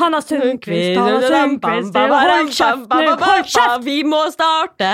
Hanna 0.00 0.20
Sundquist, 0.22 0.96
Hanna 0.96 1.20
Sundquist 1.26 1.92
Hold 1.92 2.52
kjeft 2.54 2.88
nå, 2.90 3.14
hold 3.22 3.46
kjeft! 3.50 3.84
Vi 3.86 3.98
må 4.08 4.24
starte! 4.34 4.90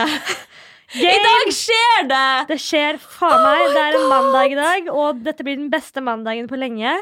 I 0.97 1.17
dag 1.21 1.51
skjer 1.53 2.07
det! 2.09 2.29
Det 2.49 2.57
skjer 2.65 2.97
faen 3.03 3.43
meg. 3.45 3.65
Det 3.75 3.83
er 3.83 3.97
en 3.99 4.07
mandag 4.09 4.55
i 4.55 4.59
dag, 4.59 4.87
og 4.95 5.21
dette 5.27 5.45
blir 5.45 5.59
den 5.61 5.69
beste 5.73 6.01
mandagen 6.05 6.49
på 6.49 6.57
lenge. 6.61 6.95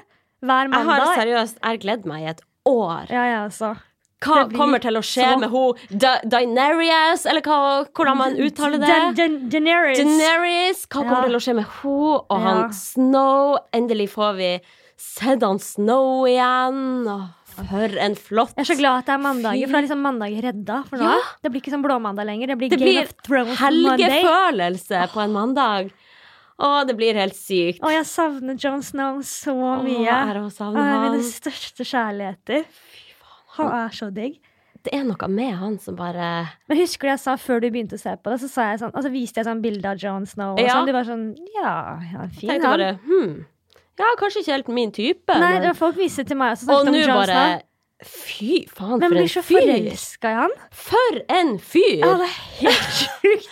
Hver 0.47 0.73
Jeg 0.73 0.89
har 0.91 1.05
seriøst 1.15 1.61
jeg 1.63 1.83
gledd 1.85 2.09
meg 2.09 2.25
i 2.25 2.33
et 2.35 2.43
år. 2.67 3.07
Ja, 3.11 3.23
ja, 3.31 3.45
altså. 3.47 3.77
Hva 4.25 4.47
blir 4.49 4.57
kommer 4.59 4.81
til 4.81 4.97
å 4.97 5.03
skje 5.05 5.25
så- 5.25 5.39
med 5.41 5.51
hun 5.51 5.75
Da- 5.99 6.21
Daenerys, 6.25 7.27
eller 7.27 7.43
hva, 7.43 7.87
hvordan 7.93 8.17
man 8.17 8.37
uttaler 8.37 8.79
det? 8.81 9.17
Dan- 9.17 9.49
Daenerys. 9.51 9.99
Daenerys, 9.99 10.87
hva 10.87 11.03
kommer 11.05 11.23
Ja. 11.23 11.29
til 11.29 11.37
å 11.37 11.45
skje 11.45 11.55
med 11.57 11.65
hun 11.65 12.21
og 12.31 12.41
han 12.41 12.73
Snow? 12.73 13.59
Endelig 13.75 14.09
får 14.11 14.37
vi 14.37 14.61
sett 14.97 15.43
han 15.43 15.59
Snow 15.59 16.25
igjen. 16.27 17.33
For 17.57 17.99
en 17.99 18.15
flott 18.15 18.53
Jeg 18.57 18.69
er 18.69 18.75
så 18.75 18.79
glad 18.79 18.99
at 18.99 19.07
det 19.07 19.15
er 19.15 19.19
mandager, 19.19 19.65
for 19.67 19.73
da 19.73 19.79
er 19.79 19.83
liksom 19.89 20.03
mandag 20.03 20.43
redda. 20.45 20.85
For 20.89 20.97
nå. 20.99 21.03
Ja. 21.05 21.21
Det 21.43 21.51
blir 21.53 21.61
ikke 21.63 21.73
sånn 21.73 21.83
blåmandag 21.85 22.27
lenger. 22.27 22.47
Det 22.49 22.59
blir 22.59 22.69
Det 22.71 22.79
Game 22.79 22.91
blir 22.91 23.03
of 23.03 23.15
Thrones 23.23 23.57
helgefølelse 23.59 25.09
på 25.13 25.23
en 25.25 25.33
mandag. 25.33 25.91
Å, 26.59 26.87
det 26.87 26.97
blir 26.97 27.13
helt 27.15 27.35
sykt. 27.37 27.81
Å, 27.85 27.91
jeg 27.93 28.05
savner 28.09 28.57
Jon 28.59 28.81
Snow 28.83 29.19
så 29.21 29.55
mye. 29.85 30.05
jeg 30.05 30.09
er 30.09 30.35
Han 30.35 30.49
å 30.51 30.75
han. 30.75 31.13
mine 31.13 31.23
største 31.23 31.85
kjærligheter. 31.85 32.65
Han 33.57 33.73
er 33.73 33.89
så 33.97 34.11
digg. 34.15 34.39
Det 34.87 34.93
er 34.95 35.03
noe 35.09 35.29
med 35.29 35.55
han 35.59 35.79
som 35.83 35.97
bare 35.99 36.49
Men 36.69 36.79
husker 36.79 37.09
du 37.09 37.11
jeg 37.11 37.19
sa 37.19 37.35
før 37.37 37.61
du 37.61 37.71
begynte 37.75 37.97
å 37.99 38.01
se 38.01 38.13
på 38.23 38.31
det, 38.31 38.39
så 38.45 38.49
sa 38.53 38.67
jeg 38.71 38.81
sånn, 38.85 38.93
altså 38.95 39.11
viste 39.11 39.41
jeg 39.41 39.47
sånn 39.49 39.63
bilde 39.65 39.85
av 39.91 39.99
Jon 39.99 40.27
Snow. 40.27 40.53
Og 40.55 40.61
Ja. 40.61 40.75
sånn. 40.77 40.87
Du 40.87 40.93
var 40.93 41.05
sånn 41.09 41.37
Ja, 41.57 41.99
er 42.23 42.29
fin, 42.29 42.51
tenkte 42.51 42.69
han. 42.69 42.79
bare 42.79 42.99
hmm, 43.03 43.47
ja, 43.99 44.05
kanskje 44.21 44.43
ikke 44.45 44.53
helt 44.53 44.69
min 44.69 44.93
type. 44.93 45.27
Nei, 45.35 45.53
men- 45.55 45.63
det 45.63 45.69
var 45.75 45.75
folk 45.75 45.97
viste 45.97 46.25
til 46.27 46.37
meg 46.37 46.53
også. 46.57 46.69
og 46.71 46.87
nå 46.87 47.07
bare 47.07 47.63
Fy 48.05 48.67
faen, 48.69 48.99
Men 49.01 49.09
for 49.09 49.15
blir 49.17 49.23
en 49.23 49.29
så 49.29 49.43
fyr! 49.43 49.57
forelska 49.65 50.29
i 50.31 50.35
han. 50.35 50.51
For 50.71 51.21
en 51.31 51.59
fyr! 51.59 51.99
Ja, 52.05 52.17
det 52.21 52.27
er 52.29 52.37
helt 52.61 52.91
sjukt. 53.01 53.49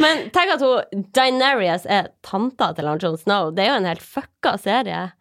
Men 0.00 0.30
tenk 0.30 0.50
at 0.54 0.60
hun 0.64 1.04
Daenerys 1.12 1.84
er 1.86 2.08
tanta 2.22 2.72
til 2.74 2.86
han 2.88 2.98
Jon 2.98 3.18
Snow. 3.18 3.50
Det 3.54 3.66
er 3.66 3.68
jo 3.68 3.76
en 3.76 3.84
helt 3.84 4.00
fucka 4.00 4.58
serie. 4.58 5.12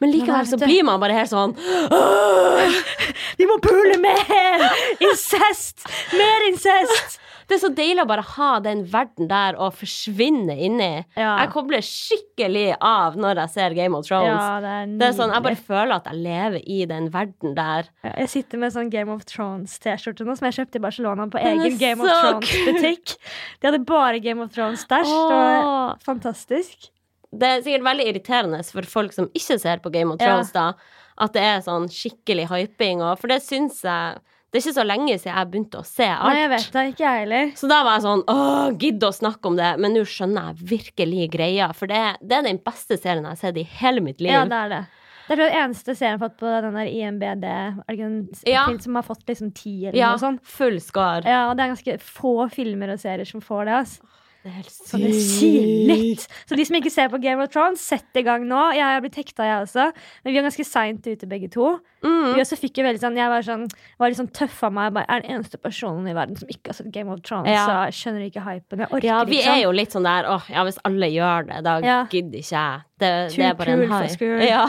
Men 0.00 0.12
likevel 0.12 0.48
så 0.48 0.58
blir 0.60 0.84
man 0.88 1.00
bare 1.02 1.16
helt 1.18 1.32
sånn 1.32 1.52
Vi 3.38 3.46
må 3.48 3.58
pule 3.64 3.98
mer! 4.00 4.66
Incest! 5.06 5.86
Mer 6.16 6.48
incest! 6.50 7.20
Det 7.46 7.54
er 7.54 7.60
så 7.62 7.68
deilig 7.70 8.02
å 8.02 8.08
bare 8.10 8.24
ha 8.26 8.48
den 8.58 8.80
verden 8.90 9.28
der 9.30 9.54
og 9.62 9.76
forsvinne 9.78 10.56
inni. 10.66 11.04
Ja. 11.14 11.36
Jeg 11.44 11.52
kobler 11.52 11.84
skikkelig 11.86 12.72
av 12.82 13.14
når 13.22 13.38
jeg 13.44 13.52
ser 13.52 13.76
Game 13.76 13.94
of 13.94 14.02
Thrones. 14.08 14.34
Ja, 14.34 14.56
det 14.64 14.72
er 14.72 14.96
Det 14.98 15.06
er 15.06 15.14
sånn, 15.14 15.34
Jeg 15.36 15.44
bare 15.44 15.60
føler 15.68 15.94
at 15.94 16.08
jeg 16.10 16.24
lever 16.24 16.66
i 16.66 16.80
den 16.90 17.06
verden 17.14 17.54
der. 17.54 17.86
Jeg 18.02 18.32
sitter 18.34 18.58
med 18.64 18.74
sånn 18.74 18.90
Game 18.90 19.14
of 19.14 19.22
Thrones-T-skjorte 19.30 20.26
nå, 20.26 20.34
som 20.40 20.48
jeg 20.50 20.58
kjøpte 20.58 20.80
i 20.80 20.84
Barcelona 20.88 21.28
på 21.30 21.44
egen 21.52 21.78
Game 21.78 22.02
of 22.02 22.10
Thrones-butikk. 22.10 23.14
De 23.62 23.70
hadde 23.70 23.82
bare 23.86 24.18
Game 24.26 24.42
of 24.42 24.50
Thrones-stæsj. 24.50 25.06
Det 25.06 25.38
var 25.38 26.02
fantastisk. 26.02 26.90
Det 27.38 27.48
er 27.48 27.62
sikkert 27.62 27.84
veldig 27.86 28.06
irriterende 28.12 28.62
for 28.70 28.82
folk 28.82 29.12
som 29.12 29.28
ikke 29.34 29.58
ser 29.60 29.78
på 29.84 29.92
Game 29.92 30.12
of 30.14 30.20
Ja. 30.20 30.26
Thrones, 30.36 30.52
da, 30.52 30.72
at 31.18 31.32
det 31.32 31.42
er 31.42 31.60
sånn 31.64 31.88
skikkelig 31.88 32.48
hyping, 32.50 33.00
og 33.02 33.18
for 33.18 33.28
det 33.28 33.42
syns 33.42 33.82
jeg 33.82 34.18
Det 34.52 34.60
er 34.62 34.70
ikke 34.70 34.78
så 34.78 34.84
lenge 34.86 35.14
siden 35.18 35.34
jeg 35.36 35.48
begynte 35.50 35.78
å 35.80 35.84
se 35.84 36.06
alt. 36.06 36.32
Nei, 36.32 36.40
jeg 36.40 36.50
vet 36.50 36.72
det. 36.72 36.82
Ikke 36.94 37.04
jeg 37.04 37.20
heller. 37.26 37.48
Så 37.58 37.68
da 37.68 37.82
var 37.84 37.96
jeg 37.98 38.04
sånn 38.06 38.22
Åh, 38.30 38.78
gidd 38.78 39.02
å 39.04 39.10
snakke 39.12 39.44
om 39.50 39.56
det. 39.58 39.72
Men 39.82 39.92
nå 39.92 40.04
skjønner 40.06 40.46
jeg 40.54 40.68
virkelig 40.70 41.26
greia. 41.34 41.66
For 41.74 41.86
det, 41.90 42.16
det 42.22 42.38
er 42.38 42.42
den 42.46 42.58
beste 42.64 42.96
serien 42.96 43.24
jeg 43.26 43.34
har 43.34 43.36
sett 43.42 43.58
i 43.60 43.64
hele 43.82 44.00
mitt 44.00 44.20
liv. 44.22 44.30
Ja, 44.32 44.44
det 44.48 44.60
er 44.62 44.68
det. 44.72 44.80
Det 45.26 45.34
er 45.34 45.42
den 45.42 45.58
eneste 45.64 45.96
serien 45.98 46.14
jeg 46.14 46.20
har 46.20 46.28
fått 46.28 46.38
på 46.38 46.54
den 46.62 46.78
der 46.78 46.86
IMBD, 46.88 47.44
er 47.44 47.96
det 47.96 48.00
en 48.06 48.28
Ja. 48.46 48.64
film 48.70 48.78
som 48.80 48.94
har 48.94 49.02
fått 49.02 49.26
liksom 49.26 49.52
ti 49.52 49.74
eller 49.88 49.98
Ja, 49.98 50.10
noe 50.14 50.18
sånt. 50.22 50.40
full 50.46 50.78
skar. 50.80 51.26
Ja, 51.26 51.52
det 51.52 51.60
er 51.66 51.74
ganske 51.74 51.98
få 52.00 52.48
filmer 52.48 52.92
og 52.94 52.98
serier 53.02 53.26
som 53.26 53.40
får 53.42 53.64
det. 53.66 53.74
Altså. 53.82 54.00
Det 54.46 54.52
er 54.52 54.58
helt 54.60 54.70
Så 54.70 54.98
det 55.02 55.08
sier 55.18 55.64
litt. 55.90 56.22
Så 56.46 56.54
de 56.54 56.64
som 56.68 56.76
ikke 56.78 56.90
ser 56.94 57.08
på 57.10 57.18
Game 57.18 57.42
of 57.42 57.50
Thrones, 57.50 57.82
sett 57.82 58.14
i 58.14 58.22
gang 58.22 58.44
nå. 58.46 58.60
Jeg 58.76 58.84
har 58.86 59.00
blitt 59.02 59.16
hekta, 59.18 59.42
jeg 59.42 59.64
også. 59.64 59.86
Men 60.22 60.30
vi 60.30 60.38
er 60.38 60.44
ganske 60.46 60.66
seint 60.68 61.08
ute, 61.08 61.26
begge 61.26 61.48
to. 61.50 61.72
Mm. 62.06 62.36
Vi 62.36 62.44
også 62.44 62.58
fikk 62.60 62.78
jo 62.78 62.84
veldig 62.86 63.02
sånn, 63.02 63.16
Jeg 63.18 63.32
var, 63.32 63.42
sånn, 63.42 63.64
var 63.98 64.12
litt 64.12 64.20
sånn 64.20 64.30
tøff 64.30 64.60
av 64.68 64.76
meg. 64.76 64.86
Jeg 64.86 64.94
Bare, 65.00 65.08
er 65.16 65.24
den 65.24 65.34
eneste 65.34 65.58
personen 65.58 66.06
i 66.06 66.14
verden 66.14 66.38
som 66.38 66.52
ikke 66.54 66.70
har 66.70 66.78
sett 66.78 66.92
Game 66.94 67.10
of 67.10 67.24
Thrones. 67.26 67.50
Ja. 67.50 67.64
Så 67.66 67.74
jeg 67.88 67.98
skjønner 67.98 68.28
ikke 68.28 68.44
hypen. 68.46 68.84
Jeg 68.84 68.92
orker 68.92 69.08
Ja, 69.10 69.18
vi 69.26 69.40
liksom. 69.40 69.56
er 69.56 69.62
jo 69.64 69.74
litt 69.74 69.96
sånn 69.98 70.06
der 70.06 70.30
Åh, 70.36 70.46
ja, 70.54 70.62
hvis 70.68 70.78
alle 70.86 71.10
gjør 71.10 71.50
det, 71.50 71.64
da 71.66 71.76
Ja. 71.82 71.98
gidder 72.06 72.38
ikke 72.38 72.54
jeg. 72.54 72.80
Det, 73.02 73.12
det 73.34 73.44
er 73.50 73.54
bare 73.58 73.74
en 73.74 73.88
high. 73.90 74.46
Ja. 74.46 74.66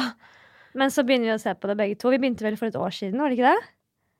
Men 0.74 0.90
så 0.90 1.06
begynner 1.06 1.30
vi 1.30 1.38
å 1.38 1.40
se 1.42 1.54
på 1.54 1.70
det 1.70 1.78
begge 1.78 2.00
to. 2.02 2.10
Vi 2.10 2.18
begynte 2.18 2.42
vel 2.42 2.58
for 2.58 2.66
et 2.66 2.76
år 2.76 2.90
siden, 2.90 3.22
var 3.22 3.30
det 3.30 3.38
ikke 3.38 3.54
det? 3.54 3.70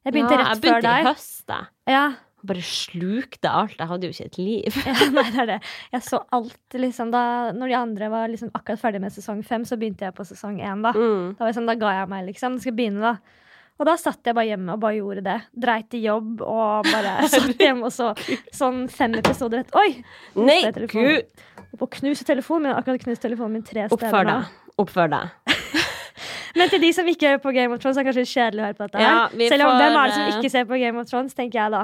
Jeg 0.06 0.14
begynte 0.14 0.38
ja, 0.38 0.38
rett 0.38 0.54
jeg 0.54 0.62
begynte 0.62 0.78
før 0.78 0.82
deg. 0.86 1.02
i 1.02 1.10
høst, 1.10 1.46
da. 1.50 1.60
Ja, 1.90 2.06
Bare 2.46 2.62
slukte 2.62 3.50
alt. 3.50 3.80
Jeg 3.80 3.90
hadde 3.90 4.06
jo 4.08 4.14
ikke 4.14 4.28
et 4.30 4.38
liv. 4.38 4.76
ja, 4.88 5.08
nei, 5.16 5.26
det 5.34 5.42
er 5.42 5.50
det. 5.56 5.58
Jeg 5.96 6.06
så 6.06 6.22
alt, 6.38 6.78
liksom. 6.78 7.10
Da 7.14 7.24
når 7.56 7.72
de 7.72 7.78
andre 7.80 8.12
var 8.14 8.30
liksom 8.30 8.52
akkurat 8.54 8.82
ferdig 8.84 9.02
med 9.02 9.16
sesong 9.16 9.42
fem, 9.46 9.66
så 9.66 9.80
begynte 9.80 10.06
jeg 10.06 10.16
på 10.18 10.26
sesong 10.28 10.60
én, 10.62 10.86
da. 10.86 10.94
Mm. 10.94 11.34
Da, 11.40 11.50
sånn, 11.56 11.70
da 11.70 11.78
ga 11.80 11.96
jeg 12.02 12.12
meg, 12.14 12.28
liksom. 12.30 12.60
Det 12.60 12.68
skal 12.68 12.78
begynne, 12.78 13.14
da. 13.16 13.44
Og 13.78 13.86
da 13.86 13.94
satt 14.02 14.26
jeg 14.26 14.34
bare 14.34 14.50
hjemme 14.50 14.74
og 14.74 14.82
bare 14.82 14.98
gjorde 14.98 15.24
det. 15.26 15.38
Dreit 15.66 15.94
i 15.98 16.02
jobb 16.06 16.42
og 16.46 16.88
bare 16.90 17.18
satt 17.34 17.60
hjemme 17.62 17.90
og 17.90 17.94
så 17.94 18.12
sånn 18.54 18.86
fem 18.90 19.18
episoder 19.20 19.62
etter. 19.62 19.78
Oi! 19.82 20.00
Nei, 20.42 20.62
gud! 20.90 21.30
Og 21.68 21.82
på 21.84 21.90
knuse 22.00 22.26
telefonen 22.26 22.72
min. 22.72 22.78
Akkurat 22.78 23.04
knust 23.04 23.22
telefonen 23.26 23.60
min 23.60 23.68
tre 23.68 23.86
Oppfør 23.86 24.10
steder 24.10 24.30
nå. 24.30 24.40
deg. 24.40 24.74
Oppfør 24.82 25.14
deg. 25.14 25.54
Men 26.58 26.72
til 26.74 26.82
de 26.82 26.90
som 26.96 27.10
ikke 27.10 27.36
er 27.36 27.42
på 27.42 27.54
Game 27.54 27.76
of 27.76 27.82
Thrones, 27.84 28.00
er 28.00 28.06
det 28.06 28.10
kanskje 28.10 28.26
kjedelig 28.32 28.64
å 28.64 28.66
høre 28.66 28.78
på 28.80 28.88
dette. 28.88 29.06
Ja, 29.06 29.16
Selv 29.30 29.68
om 29.68 29.70
får, 29.70 29.80
hvem 29.84 30.00
er 30.02 30.10
det 30.10 30.16
som 30.18 30.30
ikke 30.34 30.54
ser 30.56 30.70
på 30.70 30.80
Game 30.82 31.02
of 31.04 31.10
Thrones, 31.12 31.38
tenker 31.38 31.60
jeg 31.62 31.74
da. 31.76 31.84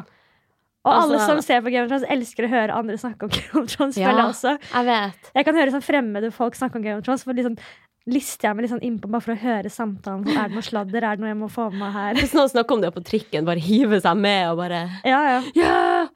Og 0.84 0.92
alle 0.92 1.16
Altså- 1.16 1.28
som 1.28 1.42
ser 1.42 1.62
på 1.62 1.72
Game 1.72 1.86
of 1.86 1.90
Thrones, 1.90 2.04
elsker 2.12 2.44
å 2.46 2.50
høre 2.52 2.76
andre 2.76 2.98
snakke 3.00 3.24
om 3.24 3.30
Game 3.30 3.64
of 3.64 3.70
Thrones. 3.72 3.96
Ja. 3.98 4.12
Jeg. 4.12 4.60
Jeg 4.74 4.86
vet. 4.86 5.32
Jeg 5.36 5.46
kan 5.46 5.56
høre 5.56 5.72
sånn 5.72 5.86
fremmede 5.86 6.32
folk 6.36 6.56
snakke 6.60 6.76
om 6.76 6.84
Game 6.84 6.98
of 7.00 7.06
Thrones, 7.06 7.24
for 7.24 7.34
liksom 7.34 7.58
lister 8.06 8.50
jeg 8.50 8.56
meg 8.58 8.66
litt 8.66 8.74
sånn 8.74 8.84
innpå 8.84 9.08
bare 9.08 9.24
for 9.24 9.32
å 9.32 9.40
høre 9.40 9.70
samtalen. 9.72 10.28
Er 10.28 10.50
det 10.50 10.58
noe 10.58 10.66
sladder? 10.66 11.06
Er 11.08 11.16
det 11.16 11.20
noe 11.24 11.30
jeg 11.32 11.38
må 11.40 11.48
få 11.50 11.70
med 11.72 11.80
meg 11.80 11.94
her? 11.96 12.14
Hvis 12.20 12.34
noen 12.36 12.50
snakker 12.52 12.76
om 12.76 12.82
det 12.84 12.92
på 12.94 13.04
trikken, 13.08 13.46
bare 13.48 13.64
hive 13.64 14.02
seg 14.04 14.18
med 14.20 14.50
og 14.52 14.58
bare 14.60 14.82
Ja, 15.08 15.22
ja. 15.24 15.42
Yeah! 15.56 16.08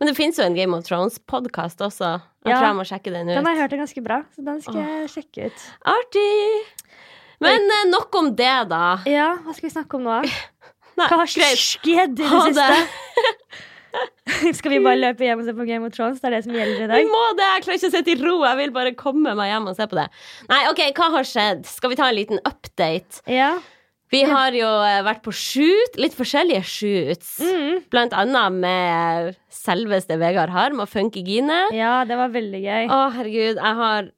Men 0.00 0.08
det 0.08 0.16
fins 0.16 0.38
jo 0.40 0.44
en 0.46 0.54
Game 0.56 0.72
of 0.72 0.86
Thrones-podkast 0.88 1.84
også. 1.84 2.22
Jeg 2.46 2.54
Ja. 2.54 2.56
tror 2.56 2.68
jeg 2.70 2.76
må 2.80 2.86
sjekke 2.88 3.12
den 3.12 3.28
ut. 3.28 3.34
Den 3.36 3.44
har 3.44 3.52
jeg 3.54 3.60
hørt 3.66 3.72
er 3.76 3.82
ganske 3.84 4.02
bra, 4.02 4.22
så 4.32 4.44
den 4.46 4.62
skal 4.62 4.80
jeg 4.80 5.08
sjekke 5.12 5.44
ut. 5.50 5.66
Artig! 5.84 6.64
Men 7.38 7.68
eh, 7.68 7.84
nok 7.90 8.14
om 8.16 8.34
det, 8.34 8.68
da. 8.70 8.96
Ja, 9.04 9.34
hva 9.44 9.52
skal 9.54 9.68
vi 9.68 9.74
snakke 9.76 9.94
om 10.00 10.04
nå? 10.08 10.22
Nei, 10.96 11.06
Hva 11.06 11.20
har 11.20 11.26
skjedd 11.28 11.84
i 11.84 12.06
det 12.16 12.28
siste? 12.28 12.88
Skal 14.58 14.70
vi 14.72 14.78
bare 14.84 14.98
løpe 15.00 15.24
hjem 15.26 15.40
og 15.42 15.48
se 15.48 15.54
på 15.56 15.66
Game 15.68 15.86
of 15.88 15.92
Thrones? 15.96 16.20
Det 16.22 16.28
er 16.30 16.36
det 16.38 16.44
som 16.46 16.54
gjelder 16.56 16.84
i 16.84 16.86
dag. 16.90 17.00
Vi 17.02 17.10
må 17.10 17.22
det! 17.38 17.48
Jeg 17.56 17.64
klarer 17.66 17.80
ikke 17.80 17.90
å 17.90 17.94
sitte 17.96 18.14
i 18.14 18.20
ro. 18.22 18.36
Jeg 18.46 18.58
vil 18.62 18.72
bare 18.76 18.94
komme 18.98 19.34
meg 19.38 19.50
hjem 19.52 19.68
og 19.72 19.76
se 19.78 19.86
på 19.90 19.98
det. 19.98 20.06
Nei, 20.52 20.62
OK, 20.70 20.80
hva 20.96 21.10
har 21.16 21.28
skjedd? 21.28 21.66
Skal 21.68 21.92
vi 21.92 21.98
ta 22.00 22.08
en 22.10 22.16
liten 22.18 22.40
update? 22.48 23.22
Ja. 23.30 23.50
Vi 24.10 24.24
har 24.26 24.50
jo 24.58 24.66
eh, 24.82 25.00
vært 25.06 25.20
på 25.22 25.30
shoot, 25.30 25.94
litt 26.02 26.16
forskjellige 26.18 26.64
shoots. 26.66 27.36
Mm. 27.46 27.84
Blant 27.94 28.14
annet 28.18 28.56
med 28.64 29.36
selveste 29.54 30.16
Vegard 30.18 30.50
Harm 30.50 30.80
og 30.82 30.88
Funky 30.90 31.22
Gine. 31.26 31.60
ja, 31.76 32.00
det 32.08 32.16
var 32.18 32.32
veldig 32.34 32.62
gøy. 32.64 32.88
Å, 32.90 32.98
herregud, 33.14 33.60
jeg 33.60 33.78
har 33.84 34.08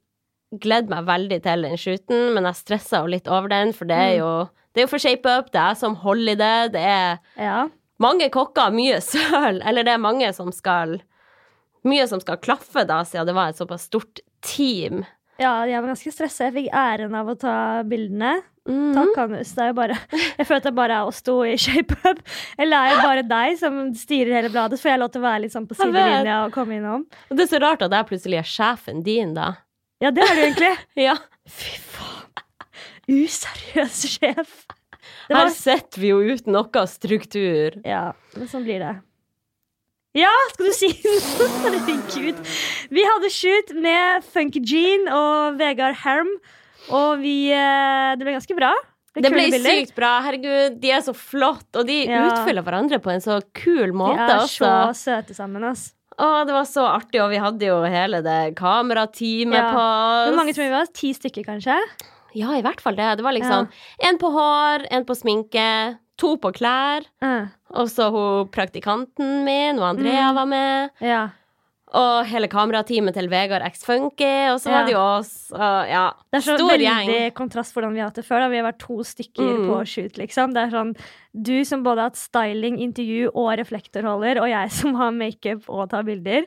gledd 0.65 0.89
meg 0.89 1.05
veldig 1.05 1.37
til 1.45 1.63
den 1.67 1.77
shooten, 1.81 2.27
men 2.33 2.45
jeg 2.49 2.57
stressa 2.63 3.03
jo 3.03 3.11
litt 3.13 3.29
over 3.29 3.49
den, 3.53 3.71
for 3.73 3.85
det 3.89 3.97
er 4.01 4.11
Mm. 4.13 4.19
jo 4.23 4.33
Det 4.73 4.81
er 4.81 4.85
jo 4.87 4.89
for 4.89 4.97
shape 5.05 5.29
up, 5.29 5.51
det 5.53 5.61
er 5.61 5.75
som 5.77 5.93
holiday, 6.01 6.67
det 6.73 6.81
er 6.81 7.19
Ja. 7.37 7.67
Mange 8.03 8.27
kokker, 8.33 8.73
mye 8.75 8.99
søl, 9.03 9.61
eller 9.63 9.87
det 9.87 9.95
er 9.95 10.01
mange 10.03 10.29
som 10.35 10.51
skal 10.55 10.99
Mye 11.83 12.05
som 12.07 12.21
skal 12.23 12.37
klaffe, 12.39 12.85
da, 12.87 13.01
siden 13.03 13.27
det 13.27 13.33
var 13.35 13.49
et 13.51 13.57
såpass 13.59 13.89
stort 13.89 14.21
team. 14.45 15.01
ja, 15.41 15.49
jeg 15.67 15.81
var 15.81 15.89
ganske 15.91 16.11
stressa. 16.15 16.45
Jeg 16.47 16.53
fikk 16.55 16.69
æren 16.79 17.15
av 17.19 17.27
å 17.27 17.35
ta 17.41 17.55
bildene. 17.83 18.37
Mhm. 18.63 18.93
Takk, 18.95 19.17
Hannes. 19.19 19.49
Det 19.51 19.59
er 19.65 19.71
jo 19.73 19.75
bare 19.75 19.97
Jeg 20.37 20.45
føler 20.47 20.61
at 20.61 20.67
det 20.69 20.71
bare 20.77 20.99
er 21.01 21.09
oss 21.09 21.19
to 21.27 21.33
i 21.43 21.57
ShapeUp. 21.59 22.21
Eller 22.55 22.77
er 22.77 22.93
det 22.95 23.03
bare 23.03 23.25
deg 23.27 23.57
som 23.59 23.81
styrer 23.99 24.31
hele 24.37 24.51
bladet? 24.53 24.79
Så 24.79 24.85
får 24.87 24.93
jeg 24.93 25.01
lov 25.03 25.11
til 25.11 25.19
å 25.19 25.25
være 25.27 25.41
litt 25.43 25.55
sånn 25.57 25.67
på 25.67 25.75
sidelinja 25.75 26.37
og 26.45 26.55
komme 26.55 26.77
innom. 26.79 27.03
Og 27.27 27.35
det 27.35 27.43
er 27.49 27.51
så 27.51 27.59
rart 27.65 27.83
at 27.83 27.91
jeg 27.97 28.07
plutselig 28.13 28.39
er 28.39 28.47
sjefen 28.53 29.03
din, 29.03 29.33
da. 29.35 29.49
Ja, 29.99 30.13
det 30.15 30.23
er 30.23 30.39
du 30.39 30.41
egentlig. 30.45 30.71
Ja. 31.09 31.17
Fy 31.51 31.75
faen. 31.83 32.47
Useriøs 33.11 33.99
sjef. 34.15 34.55
Det 35.33 35.39
Her 35.41 35.49
setter 35.49 35.81
sitter 35.81 36.01
vi 36.03 36.11
jo 36.13 36.19
uten 36.21 36.53
noe 36.53 36.85
struktur. 36.87 37.79
Ja, 37.87 38.03
men 38.37 38.47
sånn 38.51 38.63
blir 38.67 38.79
det. 38.83 38.93
Ja, 40.13 40.29
skal 40.53 40.67
du 40.69 40.73
si 40.77 40.91
noe? 41.03 41.47
Herregud. 41.65 42.41
Vi 42.93 43.05
hadde 43.07 43.31
shoot 43.33 43.71
med 43.81 44.25
Funky 44.29 44.61
Jean 44.61 45.07
og 45.09 45.57
Vegard 45.57 45.97
Herm, 46.03 46.29
og 46.93 47.17
vi 47.23 47.49
eh, 47.49 48.13
Det 48.19 48.27
ble 48.27 48.35
ganske 48.37 48.57
bra. 48.59 48.73
Det 49.13 49.29
ble 49.29 49.43
kule 49.45 49.57
bilder. 49.57 49.79
sykt 49.81 49.95
bra. 49.97 50.11
Herregud, 50.25 50.77
de 50.81 50.89
er 50.93 51.01
så 51.05 51.13
flotte, 51.17 51.81
og 51.81 51.89
de 51.89 51.99
Ja. 52.09 52.23
utfyller 52.31 52.65
hverandre 52.65 52.97
på 53.01 53.11
en 53.13 53.21
så 53.21 53.39
kul 53.53 53.91
måte 53.93 54.17
De 54.21 54.31
er 54.37 54.45
også. 54.45 54.69
så 54.69 54.93
søte 55.01 55.33
sammen, 55.37 55.63
ass. 55.69 55.91
Å, 56.13 56.45
det 56.45 56.53
var 56.53 56.65
så 56.69 56.85
artig, 56.85 57.17
og 57.23 57.31
vi 57.33 57.39
hadde 57.41 57.65
jo 57.65 57.79
hele 57.89 58.21
det 58.25 58.53
kamerateamet 58.57 59.57
Ja. 59.57 59.69
på 59.73 59.81
oss. 59.81 60.27
Hvor 60.29 60.37
mange 60.37 60.53
tror 60.53 60.65
vi 60.69 60.73
var? 60.77 60.85
Ti 60.93 61.13
stykker, 61.17 61.45
kanskje? 61.45 61.77
Ja, 62.35 62.53
i 62.57 62.61
hvert 62.65 62.81
fall 62.81 62.95
det. 62.95 63.17
Det 63.17 63.23
var 63.23 63.33
liksom 63.33 63.67
en 64.07 64.17
på 64.17 64.31
hår, 64.33 64.87
en 64.91 65.05
på 65.05 65.15
sminke, 65.15 65.97
to 66.17 66.35
på 66.37 66.51
klær, 66.53 67.05
Ja. 67.21 67.47
og 67.73 67.87
så 67.89 68.11
hun 68.13 68.47
praktikanten 68.49 69.43
min, 69.45 69.79
og 69.79 69.95
Andrea 69.95 70.31
Mm. 70.31 70.35
var 70.35 70.45
med. 70.45 70.89
ja. 71.01 71.29
Og 71.95 72.25
hele 72.25 72.47
kamerateamet 72.49 73.13
til 73.13 73.27
Vegard 73.29 73.61
X 73.71 73.83
Funky, 73.85 74.49
og 74.49 74.57
så 74.59 74.65
Ja. 74.71 74.77
var 74.79 74.85
det 74.85 74.93
jo 74.93 74.97
oss. 74.99 75.51
Og 75.53 75.87
ja, 75.87 76.09
Det 76.31 76.37
er 76.39 76.51
så 76.51 76.57
stor 76.57 76.69
veldig 76.71 77.05
gjeng. 77.05 77.33
kontrast 77.35 77.71
hvordan 77.75 77.93
vi 77.93 77.99
har 77.99 78.07
hatt 78.07 78.15
det 78.15 78.25
før. 78.25 78.39
Da. 78.39 78.47
Vi 78.49 78.57
har 78.57 78.71
vært 78.71 78.79
to 78.79 78.97
stykker 79.03 79.57
Mm. 79.59 79.67
på 79.69 79.85
shoot, 79.87 80.13
liksom. 80.17 80.53
Det 80.55 80.57
er 80.57 80.71
sånn 80.75 80.95
du 81.39 81.63
som 81.63 81.83
både 81.83 81.97
har 81.99 82.09
hatt 82.09 82.15
styling, 82.17 82.79
intervju 82.81 83.29
og 83.35 83.59
reflektorholder, 83.59 84.41
og 84.41 84.49
jeg 84.49 84.71
som 84.71 84.95
har 84.95 85.11
makeup 85.11 85.69
og 85.69 85.91
tar 85.91 86.01
bilder. 86.01 86.45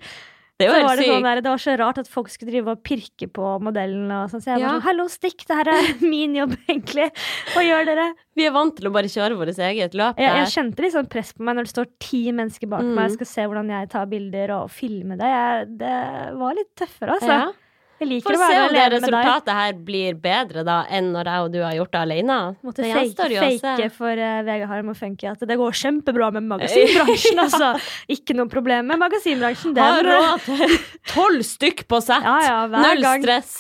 Det 0.57 0.71
var, 0.71 0.79
Så 0.81 0.85
var 0.89 0.97
det, 0.97 1.07
sånn 1.11 1.27
der, 1.27 1.41
det 1.45 1.51
var 1.53 1.61
så 1.61 1.73
rart 1.77 1.99
at 2.01 2.07
folk 2.09 2.31
skulle 2.33 2.49
drive 2.55 2.73
og 2.73 2.79
pirke 2.87 3.27
på 3.29 3.49
modellen. 3.61 4.07
Og 4.09 4.31
sånn, 4.33 4.41
så 4.41 4.55
jeg 4.55 4.63
var 4.63 4.79
sånn 4.79 4.85
Hallo, 4.87 5.05
stikk! 5.13 5.45
Det 5.45 5.59
her 5.59 5.69
er 5.69 5.91
min 6.15 6.33
jobb, 6.39 6.55
egentlig. 6.65 7.11
Hva 7.53 7.65
gjør 7.67 7.85
dere? 7.91 8.07
Vi 8.41 8.47
er 8.49 8.55
vant 8.57 8.73
til 8.79 8.89
å 8.89 8.93
bare 8.95 9.11
kjøre 9.13 9.37
vårt 9.37 9.61
eget 9.61 9.93
løp 10.01 10.17
Jeg, 10.21 10.33
jeg 10.41 10.53
kjente 10.55 10.83
litt 10.87 10.95
sånn 10.97 11.11
press 11.13 11.35
på 11.37 11.45
meg 11.45 11.59
når 11.59 11.69
det 11.69 11.75
står 11.75 11.91
ti 12.01 12.23
mennesker 12.33 12.73
bak 12.73 12.85
Mm. 12.87 12.95
meg 12.97 13.11
og 13.11 13.15
skal 13.19 13.29
se 13.35 13.45
hvordan 13.51 13.71
jeg 13.75 13.89
tar 13.93 14.09
bilder 14.09 14.55
og 14.57 14.71
filme 14.73 15.17
det. 15.21 15.29
Jeg, 15.37 15.69
det 15.85 15.95
var 16.41 16.57
litt 16.57 16.73
tøffere, 16.79 17.19
altså. 17.21 17.37
Ja. 17.37 17.53
Jeg 17.97 18.09
liker 18.11 18.27
For 18.29 18.37
å 18.37 18.47
se 18.51 18.57
om 18.61 18.73
det 18.75 18.81
deg. 18.83 18.93
resultatet 18.93 19.53
her 19.57 19.77
blir 19.87 20.17
bedre 20.21 20.65
da 20.69 20.77
enn 20.93 21.07
når 21.15 21.31
jeg 21.31 21.45
og 21.47 21.53
du 21.55 21.59
har 21.65 21.75
gjort 21.79 21.93
det 21.95 22.01
alene. 22.03 22.37
Måtte 22.67 22.85
Det 22.85 22.91
fake, 22.93 23.29
fake 23.41 23.87
for 23.97 24.21
uh, 24.21 24.41
Vegard 24.45 24.69
Harm 24.69 24.91
og 24.93 24.99
Funky 24.99 25.31
at 25.31 25.45
det 25.49 25.57
går 25.57 25.79
kjempebra 25.81 26.29
med 26.37 26.45
magasinbransjen, 26.51 27.41
altså. 27.47 27.71
Ikke 28.13 28.37
noe 28.37 28.53
problem 28.53 28.91
med 28.93 29.01
magasinbransjen. 29.01 29.73
Den, 29.79 29.97
Har 29.97 30.05
råd 30.05 30.45
til 30.51 30.77
tolv 31.15 31.47
stykk 31.49 31.87
på 31.89 32.03
sett! 32.05 32.27
Ja, 32.27 32.37
ja, 32.45 32.59
Null 32.77 33.01
gang. 33.07 33.25
stress. 33.25 33.57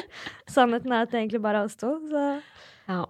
Sannheten 0.54 0.94
er 0.94 1.08
at 1.08 1.10
det 1.10 1.24
egentlig 1.24 1.42
bare 1.42 1.64
er 1.64 1.70
oss 1.70 1.78
to. 1.80 1.96
Så. 2.10 2.28
ja. 2.90 3.02